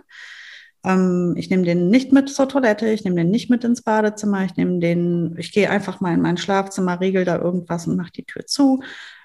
Ähm, 0.85 1.35
ich 1.37 1.49
nehme 1.49 1.63
den 1.63 1.89
nicht 1.89 2.11
mit 2.11 2.29
zur 2.29 2.49
Toilette, 2.49 2.89
ich 2.89 3.03
nehme 3.03 3.17
den 3.17 3.29
nicht 3.29 3.49
mit 3.49 3.63
ins 3.63 3.81
Badezimmer, 3.81 4.43
ich 4.45 4.55
nehme 4.55 4.79
den, 4.79 5.35
ich 5.37 5.51
gehe 5.51 5.69
einfach 5.69 6.01
mal 6.01 6.13
in 6.13 6.21
mein 6.21 6.37
Schlafzimmer, 6.37 6.99
regel 6.99 7.25
da 7.25 7.37
irgendwas 7.37 7.87
und 7.87 7.95
mache 7.95 8.11
die 8.11 8.25
Tür 8.25 8.45
zu. 8.45 8.81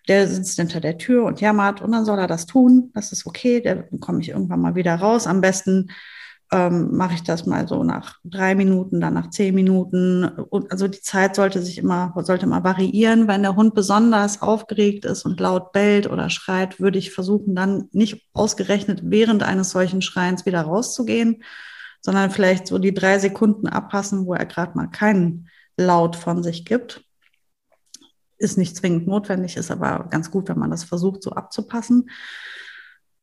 Der 0.08 0.26
sitzt 0.26 0.58
hinter 0.58 0.80
der 0.80 0.98
Tür 0.98 1.24
und 1.24 1.40
jammert 1.40 1.82
und 1.82 1.92
dann 1.92 2.04
soll 2.04 2.18
er 2.18 2.26
das 2.26 2.46
tun. 2.46 2.90
Das 2.94 3.12
ist 3.12 3.26
okay, 3.26 3.60
dann 3.60 4.00
komme 4.00 4.20
ich 4.20 4.30
irgendwann 4.30 4.60
mal 4.60 4.74
wieder 4.74 4.94
raus. 4.94 5.26
Am 5.26 5.40
besten 5.40 5.90
ähm, 6.50 6.96
mache 6.96 7.14
ich 7.14 7.22
das 7.22 7.44
mal 7.46 7.68
so 7.68 7.84
nach 7.84 8.16
drei 8.24 8.54
Minuten, 8.54 9.00
dann 9.00 9.14
nach 9.14 9.30
zehn 9.30 9.54
Minuten. 9.54 10.24
Und 10.24 10.72
also 10.72 10.88
die 10.88 11.00
Zeit 11.00 11.36
sollte 11.36 11.60
sich 11.60 11.78
immer, 11.78 12.14
sollte 12.24 12.46
mal 12.46 12.64
variieren. 12.64 13.28
Wenn 13.28 13.42
der 13.42 13.56
Hund 13.56 13.74
besonders 13.74 14.40
aufgeregt 14.40 15.04
ist 15.04 15.24
und 15.24 15.40
laut 15.40 15.72
bellt 15.72 16.08
oder 16.10 16.30
schreit, 16.30 16.80
würde 16.80 16.98
ich 16.98 17.12
versuchen, 17.12 17.54
dann 17.54 17.88
nicht 17.92 18.26
ausgerechnet 18.32 19.02
während 19.04 19.42
eines 19.42 19.70
solchen 19.70 20.00
Schreins 20.00 20.46
wieder 20.46 20.62
rauszugehen, 20.62 21.42
sondern 22.00 22.30
vielleicht 22.30 22.66
so 22.66 22.78
die 22.78 22.94
drei 22.94 23.18
Sekunden 23.18 23.66
abpassen, 23.68 24.24
wo 24.26 24.34
er 24.34 24.46
gerade 24.46 24.76
mal 24.76 24.86
keinen 24.86 25.48
Laut 25.76 26.16
von 26.16 26.42
sich 26.42 26.64
gibt. 26.64 27.04
Ist 28.38 28.58
nicht 28.58 28.76
zwingend 28.76 29.06
notwendig, 29.06 29.56
ist 29.56 29.70
aber 29.70 30.06
ganz 30.10 30.30
gut, 30.30 30.48
wenn 30.48 30.58
man 30.58 30.70
das 30.70 30.84
versucht, 30.84 31.22
so 31.22 31.32
abzupassen. 31.32 32.10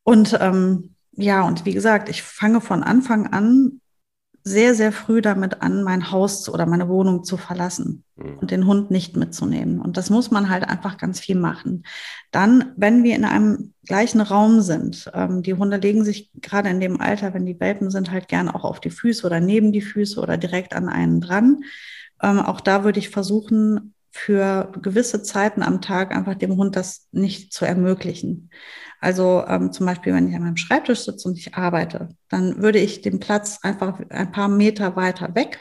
Und 0.03 0.37
ähm, 0.39 0.95
ja, 1.13 1.43
und 1.43 1.65
wie 1.65 1.73
gesagt, 1.73 2.09
ich 2.09 2.21
fange 2.21 2.61
von 2.61 2.83
Anfang 2.83 3.27
an 3.27 3.79
sehr, 4.47 4.75
sehr 4.75 4.91
früh 4.91 5.21
damit 5.21 5.63
an, 5.63 5.81
mein 5.81 6.11
Haus 6.11 6.47
oder 6.49 6.67
meine 6.67 6.87
Wohnung 6.87 7.23
zu 7.23 7.35
verlassen 7.35 8.03
mhm. 8.15 8.37
und 8.37 8.51
den 8.51 8.67
Hund 8.67 8.91
nicht 8.91 9.17
mitzunehmen. 9.17 9.81
Und 9.81 9.97
das 9.97 10.11
muss 10.11 10.29
man 10.29 10.51
halt 10.51 10.69
einfach 10.69 10.99
ganz 10.99 11.19
viel 11.19 11.35
machen. 11.35 11.83
Dann, 12.29 12.71
wenn 12.77 13.03
wir 13.03 13.15
in 13.15 13.25
einem 13.25 13.73
gleichen 13.87 14.21
Raum 14.21 14.61
sind, 14.61 15.09
ähm, 15.15 15.41
die 15.41 15.55
Hunde 15.55 15.77
legen 15.77 16.03
sich 16.03 16.29
gerade 16.41 16.69
in 16.69 16.79
dem 16.79 17.01
Alter, 17.01 17.33
wenn 17.33 17.47
die 17.47 17.59
Welpen 17.59 17.89
sind, 17.89 18.11
halt 18.11 18.27
gern 18.27 18.47
auch 18.47 18.65
auf 18.65 18.79
die 18.79 18.91
Füße 18.91 19.25
oder 19.25 19.39
neben 19.39 19.71
die 19.71 19.81
Füße 19.81 20.21
oder 20.21 20.37
direkt 20.37 20.75
an 20.75 20.89
einen 20.89 21.21
dran. 21.21 21.63
Ähm, 22.21 22.39
auch 22.39 22.61
da 22.61 22.83
würde 22.83 22.99
ich 22.99 23.09
versuchen, 23.09 23.94
für 24.17 24.71
gewisse 24.81 25.23
Zeiten 25.23 25.61
am 25.61 25.81
Tag 25.81 26.15
einfach 26.15 26.35
dem 26.35 26.55
Hund 26.55 26.77
das 26.77 27.09
nicht 27.11 27.51
zu 27.51 27.65
ermöglichen. 27.65 28.49
Also 29.01 29.43
ähm, 29.45 29.73
zum 29.73 29.85
Beispiel, 29.85 30.13
wenn 30.13 30.29
ich 30.29 30.35
an 30.35 30.43
meinem 30.43 30.55
Schreibtisch 30.55 31.03
sitze 31.03 31.27
und 31.27 31.37
ich 31.37 31.55
arbeite, 31.55 32.15
dann 32.29 32.61
würde 32.61 32.79
ich 32.79 33.01
den 33.01 33.19
Platz 33.19 33.59
einfach 33.61 33.99
ein 34.09 34.31
paar 34.31 34.47
Meter 34.47 34.95
weiter 34.95 35.35
weg 35.35 35.59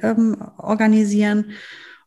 ähm, 0.00 0.36
organisieren. 0.58 1.54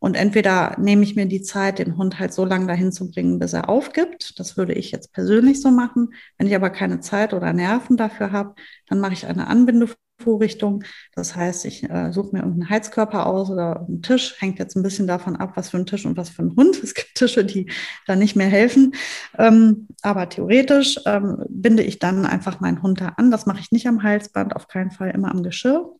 Und 0.05 0.15
entweder 0.15 0.75
nehme 0.77 1.01
ich 1.01 1.15
mir 1.15 1.25
die 1.25 1.41
Zeit, 1.41 1.79
den 1.79 1.97
Hund 1.97 2.19
halt 2.19 2.31
so 2.31 2.45
lange 2.45 2.67
dahin 2.67 2.91
zu 2.91 3.09
bringen, 3.09 3.39
bis 3.39 3.53
er 3.53 3.69
aufgibt. 3.69 4.39
Das 4.39 4.55
würde 4.55 4.73
ich 4.73 4.91
jetzt 4.91 5.11
persönlich 5.13 5.59
so 5.59 5.71
machen. 5.71 6.09
Wenn 6.37 6.45
ich 6.45 6.53
aber 6.53 6.69
keine 6.69 6.99
Zeit 6.99 7.33
oder 7.33 7.53
Nerven 7.53 7.97
dafür 7.97 8.31
habe, 8.31 8.53
dann 8.85 8.99
mache 8.99 9.13
ich 9.13 9.25
eine 9.25 9.47
Anbinde 9.47 9.87
Vorrichtung. 10.21 10.83
Das 11.15 11.35
heißt, 11.35 11.65
ich 11.65 11.89
äh, 11.89 12.11
suche 12.13 12.33
mir 12.33 12.43
irgendeinen 12.43 12.69
Heizkörper 12.69 13.25
aus 13.25 13.49
oder 13.49 13.83
einen 13.87 14.03
Tisch. 14.03 14.35
Hängt 14.37 14.59
jetzt 14.59 14.75
ein 14.75 14.83
bisschen 14.83 15.07
davon 15.07 15.37
ab, 15.37 15.53
was 15.55 15.71
für 15.71 15.77
ein 15.77 15.87
Tisch 15.87 16.05
und 16.05 16.17
was 16.17 16.29
für 16.29 16.43
ein 16.43 16.55
Hund. 16.55 16.79
Es 16.83 16.93
gibt 16.93 17.15
Tische, 17.15 17.43
die 17.43 17.71
da 18.05 18.15
nicht 18.15 18.35
mehr 18.35 18.47
helfen. 18.47 18.93
Ähm, 19.39 19.87
aber 20.03 20.29
theoretisch 20.29 20.99
ähm, 21.07 21.43
binde 21.49 21.81
ich 21.81 21.97
dann 21.97 22.27
einfach 22.27 22.59
meinen 22.59 22.83
Hund 22.83 23.01
da 23.01 23.07
an. 23.17 23.31
Das 23.31 23.47
mache 23.47 23.59
ich 23.59 23.71
nicht 23.71 23.87
am 23.87 24.03
Halsband, 24.03 24.55
auf 24.55 24.67
keinen 24.67 24.91
Fall 24.91 25.09
immer 25.09 25.31
am 25.31 25.41
Geschirr, 25.41 25.95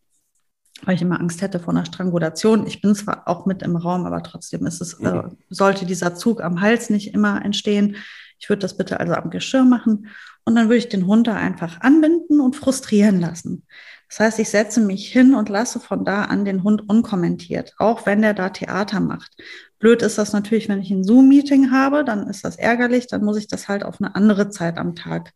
weil 0.83 0.95
ich 0.95 1.01
immer 1.01 1.19
Angst 1.19 1.41
hätte 1.41 1.59
vor 1.59 1.73
einer 1.73 1.85
Strangulation. 1.85 2.67
Ich 2.67 2.81
bin 2.81 2.95
zwar 2.95 3.27
auch 3.27 3.45
mit 3.45 3.61
im 3.63 3.75
Raum, 3.75 4.05
aber 4.05 4.21
trotzdem 4.23 4.65
ist 4.65 4.81
es, 4.81 4.95
äh, 4.95 5.11
mhm. 5.11 5.37
sollte 5.49 5.85
dieser 5.85 6.15
Zug 6.15 6.43
am 6.43 6.61
Hals 6.61 6.89
nicht 6.89 7.13
immer 7.13 7.43
entstehen. 7.43 7.97
Ich 8.39 8.49
würde 8.49 8.61
das 8.61 8.77
bitte 8.77 8.99
also 8.99 9.13
am 9.13 9.29
Geschirr 9.29 9.63
machen 9.63 10.07
und 10.43 10.55
dann 10.55 10.65
würde 10.65 10.77
ich 10.77 10.89
den 10.89 11.07
Hund 11.07 11.27
da 11.27 11.35
einfach 11.35 11.81
anbinden 11.81 12.41
und 12.41 12.55
frustrieren 12.55 13.19
lassen. 13.21 13.63
Das 14.09 14.19
heißt, 14.19 14.39
ich 14.39 14.49
setze 14.49 14.81
mich 14.81 15.11
hin 15.11 15.33
und 15.33 15.49
lasse 15.49 15.79
von 15.79 16.05
da 16.05 16.25
an 16.25 16.45
den 16.45 16.63
Hund 16.63 16.87
unkommentiert, 16.87 17.73
auch 17.79 18.05
wenn 18.05 18.21
der 18.21 18.33
da 18.33 18.49
Theater 18.49 18.99
macht. 18.99 19.31
Blöd 19.79 20.01
ist 20.01 20.17
das 20.17 20.31
natürlich, 20.31 20.69
wenn 20.69 20.81
ich 20.81 20.91
ein 20.91 21.03
Zoom-Meeting 21.03 21.71
habe, 21.71 22.03
dann 22.03 22.27
ist 22.27 22.45
das 22.45 22.55
ärgerlich, 22.55 23.07
dann 23.07 23.23
muss 23.23 23.37
ich 23.37 23.47
das 23.47 23.67
halt 23.67 23.83
auf 23.83 23.99
eine 23.99 24.15
andere 24.15 24.49
Zeit 24.49 24.77
am 24.77 24.95
Tag 24.95 25.33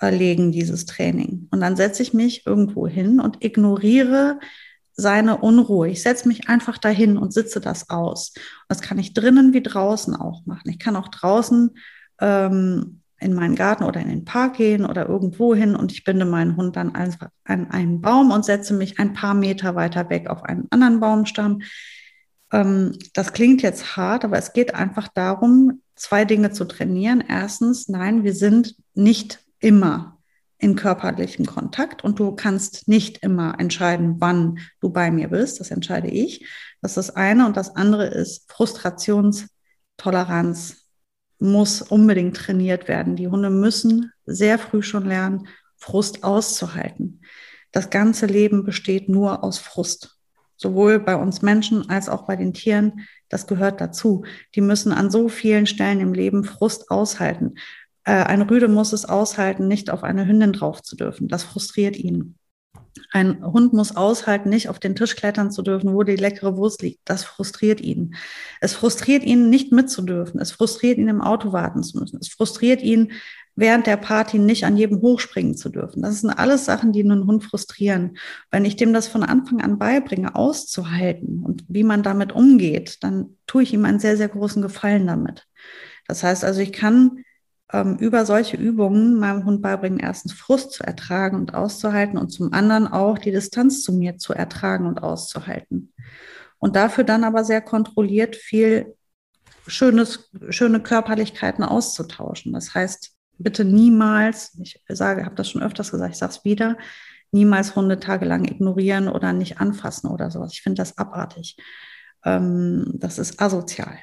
legen, 0.00 0.52
dieses 0.52 0.84
Training. 0.84 1.48
Und 1.50 1.60
dann 1.60 1.76
setze 1.76 2.02
ich 2.02 2.12
mich 2.12 2.46
irgendwo 2.46 2.86
hin 2.86 3.18
und 3.18 3.42
ignoriere 3.42 4.38
seine 4.96 5.38
Unruhe. 5.38 5.88
Ich 5.88 6.02
setze 6.02 6.26
mich 6.26 6.48
einfach 6.48 6.78
dahin 6.78 7.18
und 7.18 7.32
sitze 7.32 7.60
das 7.60 7.90
aus. 7.90 8.32
Das 8.68 8.80
kann 8.80 8.98
ich 8.98 9.12
drinnen 9.12 9.52
wie 9.52 9.62
draußen 9.62 10.16
auch 10.16 10.46
machen. 10.46 10.70
Ich 10.70 10.78
kann 10.78 10.96
auch 10.96 11.08
draußen 11.08 11.76
ähm, 12.20 13.02
in 13.18 13.34
meinen 13.34 13.54
Garten 13.54 13.84
oder 13.84 14.00
in 14.00 14.08
den 14.08 14.24
Park 14.24 14.56
gehen 14.56 14.84
oder 14.84 15.08
irgendwo 15.08 15.54
hin 15.54 15.74
und 15.74 15.92
ich 15.92 16.04
binde 16.04 16.24
meinen 16.24 16.56
Hund 16.56 16.76
dann 16.76 16.94
einfach 16.94 17.28
an 17.44 17.70
einen 17.70 18.00
Baum 18.00 18.30
und 18.30 18.44
setze 18.44 18.74
mich 18.74 18.98
ein 18.98 19.12
paar 19.14 19.34
Meter 19.34 19.74
weiter 19.74 20.08
weg 20.10 20.28
auf 20.28 20.42
einen 20.42 20.66
anderen 20.70 21.00
Baumstamm. 21.00 21.60
Ähm, 22.52 22.98
das 23.14 23.32
klingt 23.32 23.62
jetzt 23.62 23.96
hart, 23.96 24.24
aber 24.24 24.38
es 24.38 24.52
geht 24.52 24.74
einfach 24.74 25.08
darum, 25.08 25.82
zwei 25.94 26.24
Dinge 26.24 26.52
zu 26.52 26.64
trainieren. 26.64 27.22
Erstens, 27.26 27.88
nein, 27.88 28.24
wir 28.24 28.34
sind 28.34 28.76
nicht 28.94 29.40
immer 29.60 30.15
in 30.58 30.76
körperlichem 30.76 31.46
Kontakt 31.46 32.04
und 32.04 32.18
du 32.18 32.32
kannst 32.32 32.88
nicht 32.88 33.18
immer 33.18 33.54
entscheiden, 33.58 34.16
wann 34.18 34.58
du 34.80 34.90
bei 34.90 35.10
mir 35.10 35.28
bist. 35.28 35.60
Das 35.60 35.70
entscheide 35.70 36.08
ich. 36.08 36.46
Das 36.80 36.92
ist 36.92 37.08
das 37.08 37.16
eine. 37.16 37.46
Und 37.46 37.56
das 37.56 37.76
andere 37.76 38.06
ist 38.06 38.50
Frustrationstoleranz 38.50 40.86
muss 41.38 41.82
unbedingt 41.82 42.36
trainiert 42.36 42.88
werden. 42.88 43.16
Die 43.16 43.28
Hunde 43.28 43.50
müssen 43.50 44.12
sehr 44.24 44.58
früh 44.58 44.82
schon 44.82 45.06
lernen, 45.06 45.48
Frust 45.76 46.24
auszuhalten. 46.24 47.22
Das 47.72 47.90
ganze 47.90 48.26
Leben 48.26 48.64
besteht 48.64 49.08
nur 49.08 49.44
aus 49.44 49.58
Frust. 49.58 50.18
Sowohl 50.56 50.98
bei 50.98 51.16
uns 51.16 51.42
Menschen 51.42 51.90
als 51.90 52.08
auch 52.08 52.26
bei 52.26 52.36
den 52.36 52.54
Tieren. 52.54 53.06
Das 53.28 53.46
gehört 53.46 53.82
dazu. 53.82 54.24
Die 54.54 54.62
müssen 54.62 54.92
an 54.92 55.10
so 55.10 55.28
vielen 55.28 55.66
Stellen 55.66 56.00
im 56.00 56.14
Leben 56.14 56.44
Frust 56.44 56.90
aushalten. 56.90 57.56
Äh, 58.06 58.12
ein 58.12 58.42
Rüde 58.42 58.68
muss 58.68 58.92
es 58.94 59.04
aushalten, 59.04 59.68
nicht 59.68 59.90
auf 59.90 60.02
eine 60.02 60.26
Hündin 60.26 60.52
drauf 60.52 60.80
zu 60.82 60.96
dürfen. 60.96 61.28
Das 61.28 61.42
frustriert 61.42 61.96
ihn. 61.96 62.36
Ein 63.12 63.44
Hund 63.44 63.72
muss 63.72 63.94
aushalten, 63.94 64.48
nicht 64.48 64.68
auf 64.68 64.78
den 64.78 64.94
Tisch 64.96 65.16
klettern 65.16 65.50
zu 65.50 65.62
dürfen, 65.62 65.92
wo 65.92 66.02
die 66.02 66.16
leckere 66.16 66.56
Wurst 66.56 66.82
liegt. 66.82 67.00
Das 67.04 67.24
frustriert 67.24 67.80
ihn. 67.80 68.14
Es 68.60 68.74
frustriert 68.74 69.22
ihn, 69.24 69.50
nicht 69.50 69.72
mitzudürfen. 69.72 70.40
Es 70.40 70.52
frustriert 70.52 70.98
ihn, 70.98 71.08
im 71.08 71.20
Auto 71.20 71.52
warten 71.52 71.82
zu 71.82 71.98
müssen. 71.98 72.18
Es 72.20 72.28
frustriert 72.28 72.80
ihn, 72.80 73.12
während 73.54 73.86
der 73.86 73.96
Party 73.96 74.38
nicht 74.38 74.64
an 74.64 74.76
jedem 74.76 75.00
hochspringen 75.00 75.56
zu 75.56 75.68
dürfen. 75.68 76.02
Das 76.02 76.20
sind 76.20 76.30
alles 76.30 76.64
Sachen, 76.64 76.92
die 76.92 77.02
einen 77.02 77.26
Hund 77.26 77.42
frustrieren. 77.42 78.16
Wenn 78.50 78.64
ich 78.64 78.76
dem 78.76 78.92
das 78.92 79.08
von 79.08 79.24
Anfang 79.24 79.60
an 79.60 79.78
beibringe, 79.78 80.34
auszuhalten 80.34 81.42
und 81.42 81.64
wie 81.68 81.84
man 81.84 82.02
damit 82.02 82.32
umgeht, 82.32 83.02
dann 83.02 83.36
tue 83.46 83.62
ich 83.62 83.72
ihm 83.72 83.84
einen 83.84 83.98
sehr, 83.98 84.16
sehr 84.16 84.28
großen 84.28 84.62
Gefallen 84.62 85.06
damit. 85.06 85.46
Das 86.06 86.22
heißt 86.22 86.44
also, 86.44 86.60
ich 86.60 86.72
kann 86.72 87.24
ähm, 87.72 87.96
über 87.96 88.24
solche 88.24 88.56
Übungen 88.56 89.18
meinem 89.18 89.44
Hund 89.44 89.62
beibringen, 89.62 89.98
erstens 89.98 90.32
Frust 90.32 90.72
zu 90.72 90.84
ertragen 90.84 91.36
und 91.36 91.54
auszuhalten 91.54 92.18
und 92.18 92.30
zum 92.30 92.52
anderen 92.52 92.86
auch 92.86 93.18
die 93.18 93.32
Distanz 93.32 93.82
zu 93.82 93.92
mir 93.92 94.18
zu 94.18 94.32
ertragen 94.32 94.86
und 94.86 95.02
auszuhalten. 95.02 95.92
Und 96.58 96.76
dafür 96.76 97.04
dann 97.04 97.24
aber 97.24 97.44
sehr 97.44 97.60
kontrolliert 97.60 98.36
viel 98.36 98.94
schönes, 99.66 100.30
schöne 100.50 100.80
Körperlichkeiten 100.80 101.64
auszutauschen. 101.64 102.52
Das 102.52 102.74
heißt, 102.74 103.12
bitte 103.38 103.64
niemals, 103.64 104.56
ich 104.60 104.80
sage, 104.88 105.24
habe 105.24 105.34
das 105.34 105.50
schon 105.50 105.62
öfters 105.62 105.90
gesagt, 105.90 106.12
ich 106.12 106.18
sage 106.18 106.32
es 106.32 106.44
wieder, 106.44 106.78
niemals 107.32 107.74
Hunde 107.74 107.98
tagelang 107.98 108.44
ignorieren 108.44 109.08
oder 109.08 109.32
nicht 109.32 109.60
anfassen 109.60 110.08
oder 110.08 110.30
sowas. 110.30 110.52
Ich 110.52 110.62
finde 110.62 110.80
das 110.80 110.96
abartig. 110.96 111.56
Ähm, 112.24 112.92
das 112.94 113.18
ist 113.18 113.40
asozial. 113.40 113.98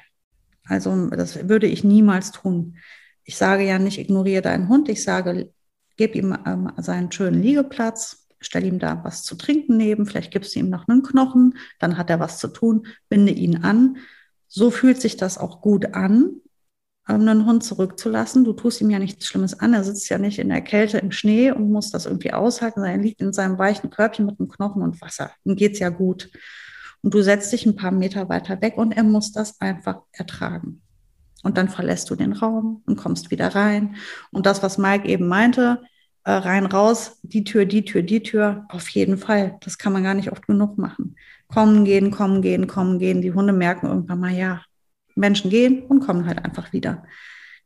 Also 0.66 1.08
das 1.10 1.48
würde 1.48 1.66
ich 1.66 1.82
niemals 1.82 2.30
tun 2.30 2.76
ich 3.24 3.36
sage 3.36 3.64
ja 3.64 3.78
nicht, 3.78 3.98
ignoriere 3.98 4.42
deinen 4.42 4.68
Hund, 4.68 4.88
ich 4.88 5.02
sage, 5.02 5.52
gib 5.96 6.14
ihm 6.14 6.36
ähm, 6.46 6.72
seinen 6.76 7.10
schönen 7.10 7.42
Liegeplatz, 7.42 8.26
stell 8.40 8.64
ihm 8.64 8.78
da 8.78 9.02
was 9.04 9.22
zu 9.22 9.34
trinken 9.34 9.76
neben, 9.76 10.06
vielleicht 10.06 10.32
gibst 10.32 10.54
du 10.54 10.60
ihm 10.60 10.70
noch 10.70 10.86
einen 10.88 11.02
Knochen, 11.02 11.56
dann 11.78 11.96
hat 11.96 12.10
er 12.10 12.20
was 12.20 12.38
zu 12.38 12.48
tun, 12.48 12.86
binde 13.08 13.32
ihn 13.32 13.64
an. 13.64 13.96
So 14.46 14.70
fühlt 14.70 15.00
sich 15.00 15.16
das 15.16 15.38
auch 15.38 15.62
gut 15.62 15.94
an, 15.94 16.40
einen 17.04 17.44
Hund 17.46 17.64
zurückzulassen. 17.64 18.44
Du 18.44 18.52
tust 18.52 18.80
ihm 18.80 18.90
ja 18.90 18.98
nichts 18.98 19.26
Schlimmes 19.26 19.58
an. 19.58 19.74
Er 19.74 19.84
sitzt 19.84 20.08
ja 20.08 20.18
nicht 20.18 20.38
in 20.38 20.48
der 20.48 20.62
Kälte 20.62 20.98
im 20.98 21.10
Schnee 21.10 21.50
und 21.50 21.70
muss 21.70 21.90
das 21.90 22.06
irgendwie 22.06 22.32
aushalten, 22.32 22.80
sondern 22.80 22.98
er 22.98 23.02
liegt 23.02 23.20
in 23.20 23.32
seinem 23.32 23.58
weichen 23.58 23.90
Körbchen 23.90 24.26
mit 24.26 24.38
einem 24.38 24.48
Knochen 24.48 24.82
und 24.82 25.00
Wasser. 25.00 25.30
Ihm 25.44 25.56
geht's 25.56 25.80
ja 25.80 25.90
gut. 25.90 26.30
Und 27.02 27.12
du 27.12 27.22
setzt 27.22 27.52
dich 27.52 27.66
ein 27.66 27.76
paar 27.76 27.90
Meter 27.90 28.28
weiter 28.28 28.60
weg 28.62 28.78
und 28.78 28.92
er 28.92 29.04
muss 29.04 29.32
das 29.32 29.60
einfach 29.60 30.00
ertragen. 30.12 30.83
Und 31.44 31.56
dann 31.56 31.68
verlässt 31.68 32.10
du 32.10 32.16
den 32.16 32.32
Raum 32.32 32.82
und 32.86 32.96
kommst 32.96 33.30
wieder 33.30 33.54
rein. 33.54 33.96
Und 34.32 34.46
das, 34.46 34.62
was 34.62 34.78
Mike 34.78 35.06
eben 35.06 35.28
meinte, 35.28 35.82
äh, 36.24 36.32
rein, 36.32 36.66
raus, 36.66 37.20
die 37.22 37.44
Tür, 37.44 37.66
die 37.66 37.84
Tür, 37.84 38.02
die 38.02 38.22
Tür, 38.22 38.64
auf 38.70 38.88
jeden 38.88 39.18
Fall. 39.18 39.58
Das 39.60 39.78
kann 39.78 39.92
man 39.92 40.02
gar 40.02 40.14
nicht 40.14 40.32
oft 40.32 40.46
genug 40.46 40.78
machen. 40.78 41.16
Kommen, 41.48 41.84
gehen, 41.84 42.10
kommen, 42.10 42.42
gehen, 42.42 42.66
kommen, 42.66 42.98
gehen. 42.98 43.20
Die 43.20 43.32
Hunde 43.32 43.52
merken 43.52 43.86
irgendwann 43.86 44.20
mal, 44.20 44.32
ja, 44.32 44.62
Menschen 45.14 45.50
gehen 45.50 45.82
und 45.82 46.00
kommen 46.00 46.26
halt 46.26 46.44
einfach 46.44 46.72
wieder. 46.72 47.04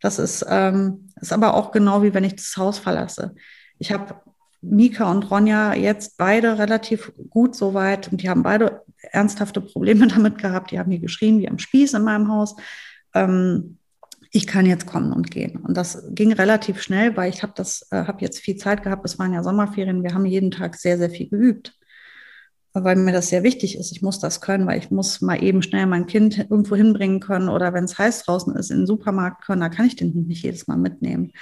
Das 0.00 0.18
ist, 0.18 0.44
ähm, 0.48 1.08
ist 1.20 1.32
aber 1.32 1.54
auch 1.54 1.72
genau 1.72 2.02
wie 2.02 2.14
wenn 2.14 2.24
ich 2.24 2.36
das 2.36 2.56
Haus 2.56 2.78
verlasse. 2.78 3.34
Ich 3.78 3.92
habe 3.92 4.16
Mika 4.60 5.10
und 5.10 5.30
Ronja 5.30 5.74
jetzt 5.74 6.18
beide 6.18 6.58
relativ 6.58 7.12
gut 7.30 7.54
soweit 7.54 8.10
und 8.10 8.22
die 8.22 8.28
haben 8.28 8.42
beide 8.42 8.82
ernsthafte 9.12 9.60
Probleme 9.60 10.06
damit 10.08 10.38
gehabt. 10.38 10.70
Die 10.70 10.78
haben 10.78 10.90
hier 10.90 11.00
geschrien 11.00 11.38
wie 11.38 11.48
am 11.48 11.58
Spieß 11.58 11.94
in 11.94 12.02
meinem 12.02 12.28
Haus. 12.28 12.56
Ähm, 13.14 13.78
ich 14.30 14.46
kann 14.46 14.66
jetzt 14.66 14.86
kommen 14.86 15.12
und 15.12 15.30
gehen. 15.30 15.56
Und 15.56 15.76
das 15.76 16.04
ging 16.10 16.32
relativ 16.32 16.82
schnell, 16.82 17.16
weil 17.16 17.30
ich 17.30 17.42
habe 17.42 17.54
das, 17.56 17.86
äh, 17.90 18.04
habe 18.04 18.20
jetzt 18.20 18.40
viel 18.40 18.56
Zeit 18.56 18.82
gehabt. 18.82 19.04
Es 19.04 19.18
waren 19.18 19.32
ja 19.32 19.42
Sommerferien. 19.42 20.02
Wir 20.02 20.14
haben 20.14 20.26
jeden 20.26 20.50
Tag 20.50 20.76
sehr, 20.76 20.98
sehr 20.98 21.10
viel 21.10 21.28
geübt 21.28 21.78
weil 22.84 22.96
mir 22.96 23.12
das 23.12 23.28
sehr 23.28 23.42
wichtig 23.42 23.78
ist. 23.78 23.92
Ich 23.92 24.02
muss 24.02 24.18
das 24.18 24.40
können, 24.40 24.66
weil 24.66 24.78
ich 24.78 24.90
muss 24.90 25.20
mal 25.20 25.42
eben 25.42 25.62
schnell 25.62 25.86
mein 25.86 26.06
Kind 26.06 26.38
irgendwo 26.38 26.76
hinbringen 26.76 27.20
können 27.20 27.48
oder 27.48 27.72
wenn 27.72 27.84
es 27.84 27.98
heiß 27.98 28.24
draußen 28.24 28.54
ist, 28.56 28.70
in 28.70 28.78
den 28.78 28.86
Supermarkt 28.86 29.44
können, 29.44 29.60
da 29.60 29.68
kann 29.68 29.86
ich 29.86 29.96
den 29.96 30.12
Hund 30.14 30.28
nicht 30.28 30.42
jedes 30.42 30.66
Mal 30.66 30.76
mitnehmen. 30.76 31.32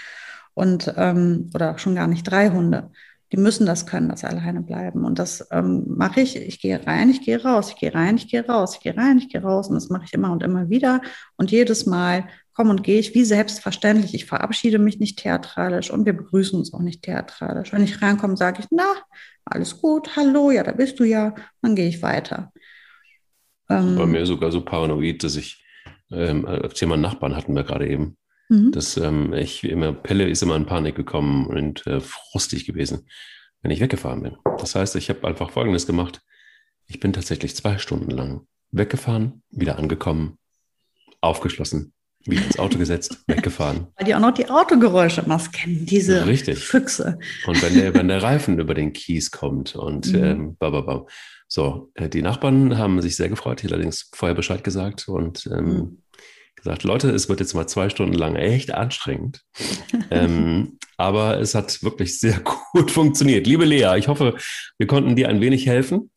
Und 0.54 0.92
ähm, 0.96 1.50
oder 1.54 1.78
schon 1.78 1.94
gar 1.94 2.06
nicht 2.06 2.24
drei 2.24 2.50
Hunde. 2.50 2.90
Die 3.32 3.36
müssen 3.36 3.66
das 3.66 3.86
können, 3.86 4.08
dass 4.08 4.20
sie 4.20 4.28
alleine 4.28 4.62
bleiben. 4.62 5.04
Und 5.04 5.18
das 5.18 5.46
ähm, 5.50 5.84
mache 5.88 6.20
ich. 6.20 6.36
Ich 6.36 6.60
gehe 6.60 6.86
rein, 6.86 7.10
ich 7.10 7.22
gehe 7.22 7.42
raus, 7.42 7.70
ich 7.70 7.76
gehe 7.76 7.92
rein, 7.94 8.16
ich 8.16 8.28
gehe 8.28 8.46
raus, 8.46 8.76
ich 8.76 8.80
gehe 8.80 8.96
rein, 8.96 9.18
ich 9.18 9.28
gehe 9.28 9.42
raus. 9.42 9.68
Und 9.68 9.74
das 9.74 9.88
mache 9.88 10.04
ich 10.04 10.12
immer 10.12 10.30
und 10.30 10.42
immer 10.42 10.70
wieder. 10.70 11.00
Und 11.36 11.50
jedes 11.50 11.86
Mal 11.86 12.28
komme 12.56 12.70
und 12.70 12.82
gehe 12.82 12.98
ich 12.98 13.14
wie 13.14 13.24
selbstverständlich. 13.24 14.14
Ich 14.14 14.24
verabschiede 14.24 14.78
mich 14.78 14.98
nicht 14.98 15.18
theatralisch 15.18 15.90
und 15.90 16.06
wir 16.06 16.14
begrüßen 16.14 16.58
uns 16.58 16.72
auch 16.72 16.80
nicht 16.80 17.02
theatralisch. 17.02 17.72
Wenn 17.72 17.84
ich 17.84 18.00
reinkomme, 18.00 18.36
sage 18.36 18.60
ich, 18.60 18.66
na, 18.70 18.94
alles 19.44 19.80
gut, 19.80 20.16
hallo, 20.16 20.50
ja, 20.50 20.62
da 20.62 20.72
bist 20.72 20.98
du 20.98 21.04
ja, 21.04 21.34
dann 21.62 21.76
gehe 21.76 21.88
ich 21.88 22.02
weiter. 22.02 22.52
Ähm, 23.68 23.96
Bei 23.96 24.06
mir 24.06 24.24
sogar 24.24 24.50
so 24.52 24.64
paranoid, 24.64 25.22
dass 25.22 25.36
ich, 25.36 25.64
ähm, 26.10 26.46
das 26.46 26.74
Thema 26.74 26.96
Nachbarn 26.96 27.36
hatten 27.36 27.54
wir 27.54 27.64
gerade 27.64 27.88
eben, 27.88 28.16
mhm. 28.48 28.72
dass 28.72 28.96
ähm, 28.96 29.32
ich 29.32 29.64
immer, 29.64 29.92
Pelle 29.92 30.28
ist 30.28 30.42
immer 30.42 30.56
in 30.56 30.66
Panik 30.66 30.94
gekommen 30.94 31.46
und 31.46 31.86
äh, 31.86 32.00
frustig 32.00 32.66
gewesen, 32.66 33.06
wenn 33.62 33.70
ich 33.70 33.80
weggefahren 33.80 34.22
bin. 34.22 34.36
Das 34.58 34.74
heißt, 34.74 34.96
ich 34.96 35.08
habe 35.08 35.26
einfach 35.26 35.50
Folgendes 35.50 35.86
gemacht. 35.86 36.22
Ich 36.86 37.00
bin 37.00 37.12
tatsächlich 37.12 37.56
zwei 37.56 37.78
Stunden 37.78 38.10
lang 38.10 38.46
weggefahren, 38.70 39.42
wieder 39.50 39.78
angekommen, 39.78 40.38
aufgeschlossen, 41.20 41.92
wieder 42.24 42.44
ins 42.44 42.58
Auto 42.58 42.78
gesetzt, 42.78 43.22
weggefahren. 43.26 43.88
Weil 43.96 44.06
die 44.06 44.14
auch 44.14 44.20
noch 44.20 44.34
die 44.34 44.48
Autogeräusche 44.48 45.24
machst 45.26 45.52
kennen, 45.52 45.86
diese 45.86 46.26
Richtig. 46.26 46.58
Füchse. 46.58 47.18
Und 47.46 47.62
wenn 47.62 47.74
der, 47.74 47.94
wenn 47.94 48.08
der 48.08 48.22
Reifen 48.22 48.58
über 48.58 48.74
den 48.74 48.92
Kies 48.92 49.30
kommt 49.30 49.74
und 49.74 50.12
mhm. 50.12 50.24
ähm, 50.24 50.56
bababam. 50.56 51.06
So, 51.48 51.92
äh, 51.94 52.08
die 52.08 52.22
Nachbarn 52.22 52.76
haben 52.76 53.00
sich 53.00 53.14
sehr 53.16 53.28
gefreut, 53.28 53.62
die 53.62 53.68
allerdings 53.68 54.10
vorher 54.12 54.34
Bescheid 54.34 54.64
gesagt 54.64 55.06
und 55.08 55.46
ähm, 55.46 55.64
mhm. 55.64 56.02
Gesagt, 56.66 56.82
Leute, 56.82 57.10
es 57.10 57.28
wird 57.28 57.38
jetzt 57.38 57.54
mal 57.54 57.68
zwei 57.68 57.88
Stunden 57.88 58.14
lang 58.14 58.34
echt 58.34 58.72
anstrengend. 58.72 59.42
ähm, 60.10 60.78
aber 60.96 61.38
es 61.38 61.54
hat 61.54 61.82
wirklich 61.84 62.18
sehr 62.18 62.40
gut 62.72 62.90
funktioniert. 62.90 63.46
Liebe 63.46 63.64
Lea, 63.64 63.96
ich 63.96 64.08
hoffe, 64.08 64.34
wir 64.76 64.86
konnten 64.88 65.14
dir 65.14 65.28
ein 65.28 65.40
wenig 65.40 65.66
helfen 65.66 66.10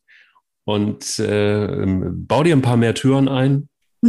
und 0.64 1.20
äh, 1.20 1.86
bau 1.86 2.42
dir 2.42 2.56
ein 2.56 2.62
paar 2.62 2.76
mehr 2.76 2.94
Türen 2.94 3.28
ein. 3.28 3.68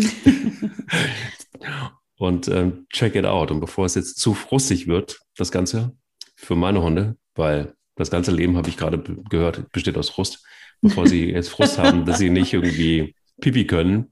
und 2.18 2.48
ähm, 2.48 2.88
check 2.92 3.14
it 3.16 3.26
out. 3.26 3.52
Und 3.52 3.60
bevor 3.60 3.86
es 3.86 3.94
jetzt 3.94 4.18
zu 4.18 4.34
frustig 4.34 4.88
wird, 4.88 5.20
das 5.38 5.52
Ganze 5.52 5.96
für 6.36 6.56
meine 6.56 6.82
Hunde, 6.82 7.18
weil 7.36 7.76
das 7.96 8.10
ganze 8.10 8.32
Leben, 8.32 8.58
habe 8.58 8.70
ich 8.70 8.78
gerade 8.78 8.98
gehört, 9.30 9.72
besteht 9.72 9.98
aus 9.98 10.10
Frust. 10.10 10.44
Bevor 10.82 11.06
sie 11.06 11.30
jetzt 11.30 11.50
Frust 11.50 11.78
haben, 11.78 12.06
dass 12.06 12.18
sie 12.18 12.32
nicht 12.32 12.52
irgendwie 12.54 13.14
pipi 13.40 13.68
können, 13.68 14.10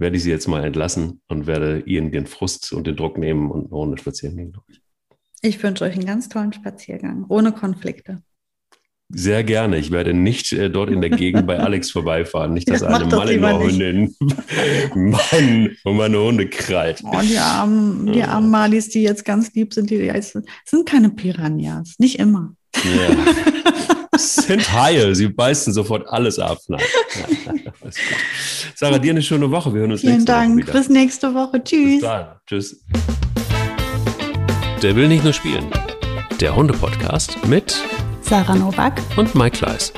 werde 0.00 0.16
ich 0.16 0.22
sie 0.22 0.30
jetzt 0.30 0.48
mal 0.48 0.64
entlassen 0.64 1.20
und 1.28 1.46
werde 1.46 1.80
ihnen 1.80 2.10
den 2.10 2.26
Frust 2.26 2.72
und 2.72 2.86
den 2.86 2.96
Druck 2.96 3.18
nehmen 3.18 3.50
und 3.50 3.66
eine 3.66 3.74
Runde 3.74 3.98
spazieren 3.98 4.36
gehen, 4.36 4.52
glaube 4.52 4.66
ich. 4.70 4.80
Ich 5.42 5.62
wünsche 5.62 5.84
euch 5.84 5.94
einen 5.94 6.06
ganz 6.06 6.28
tollen 6.28 6.52
Spaziergang, 6.52 7.24
ohne 7.28 7.52
Konflikte. 7.52 8.22
Sehr 9.12 9.42
gerne. 9.42 9.78
Ich 9.78 9.90
werde 9.90 10.14
nicht 10.14 10.52
äh, 10.52 10.70
dort 10.70 10.88
in 10.88 11.00
der 11.00 11.10
Gegend 11.10 11.46
bei 11.46 11.58
Alex 11.58 11.90
vorbeifahren. 11.92 12.54
Nicht, 12.54 12.70
dass 12.70 12.82
ja, 12.82 12.88
eine 12.88 13.06
Malinois-Hündin 13.06 14.14
meinen 14.94 15.76
und 15.84 15.96
meine 15.96 16.18
Hunde 16.18 16.48
krallt. 16.48 17.02
Oh, 17.04 17.20
die 17.20 17.36
armen, 17.36 18.12
die 18.12 18.22
armen 18.22 18.50
Malis, 18.50 18.88
die 18.88 19.02
jetzt 19.02 19.24
ganz 19.24 19.52
lieb 19.54 19.74
sind, 19.74 19.90
die, 19.90 19.98
die 19.98 20.42
sind 20.64 20.88
keine 20.88 21.10
Piranhas. 21.10 21.96
Nicht 21.98 22.20
immer. 22.20 22.54
Ja. 22.84 23.16
sind 24.18 24.72
Haie. 24.72 25.14
Sie 25.14 25.28
beißen 25.28 25.72
sofort 25.72 26.08
alles 26.08 26.38
ab. 26.38 26.58
Nein. 26.68 26.80
Sarah, 28.74 28.98
dir 28.98 29.10
eine 29.10 29.22
schöne 29.22 29.50
Woche. 29.50 29.72
Wir 29.72 29.80
hören 29.80 29.92
uns 29.92 30.00
Vielen 30.00 30.14
nächste 30.14 30.32
Dank. 30.32 30.50
Woche 30.52 30.62
wieder. 30.62 30.72
Bis 30.72 30.88
nächste 30.88 31.34
Woche. 31.34 31.62
Tschüss. 31.64 32.02
Tschüss. 32.46 32.84
Der 34.82 34.96
will 34.96 35.08
nicht 35.08 35.24
nur 35.24 35.32
spielen. 35.32 35.66
Der 36.40 36.56
Hunde-Podcast 36.56 37.46
mit 37.46 37.76
Sarah 38.22 38.54
Novak 38.54 39.00
und 39.16 39.34
Mike 39.34 39.58
Kleiss. 39.58 39.92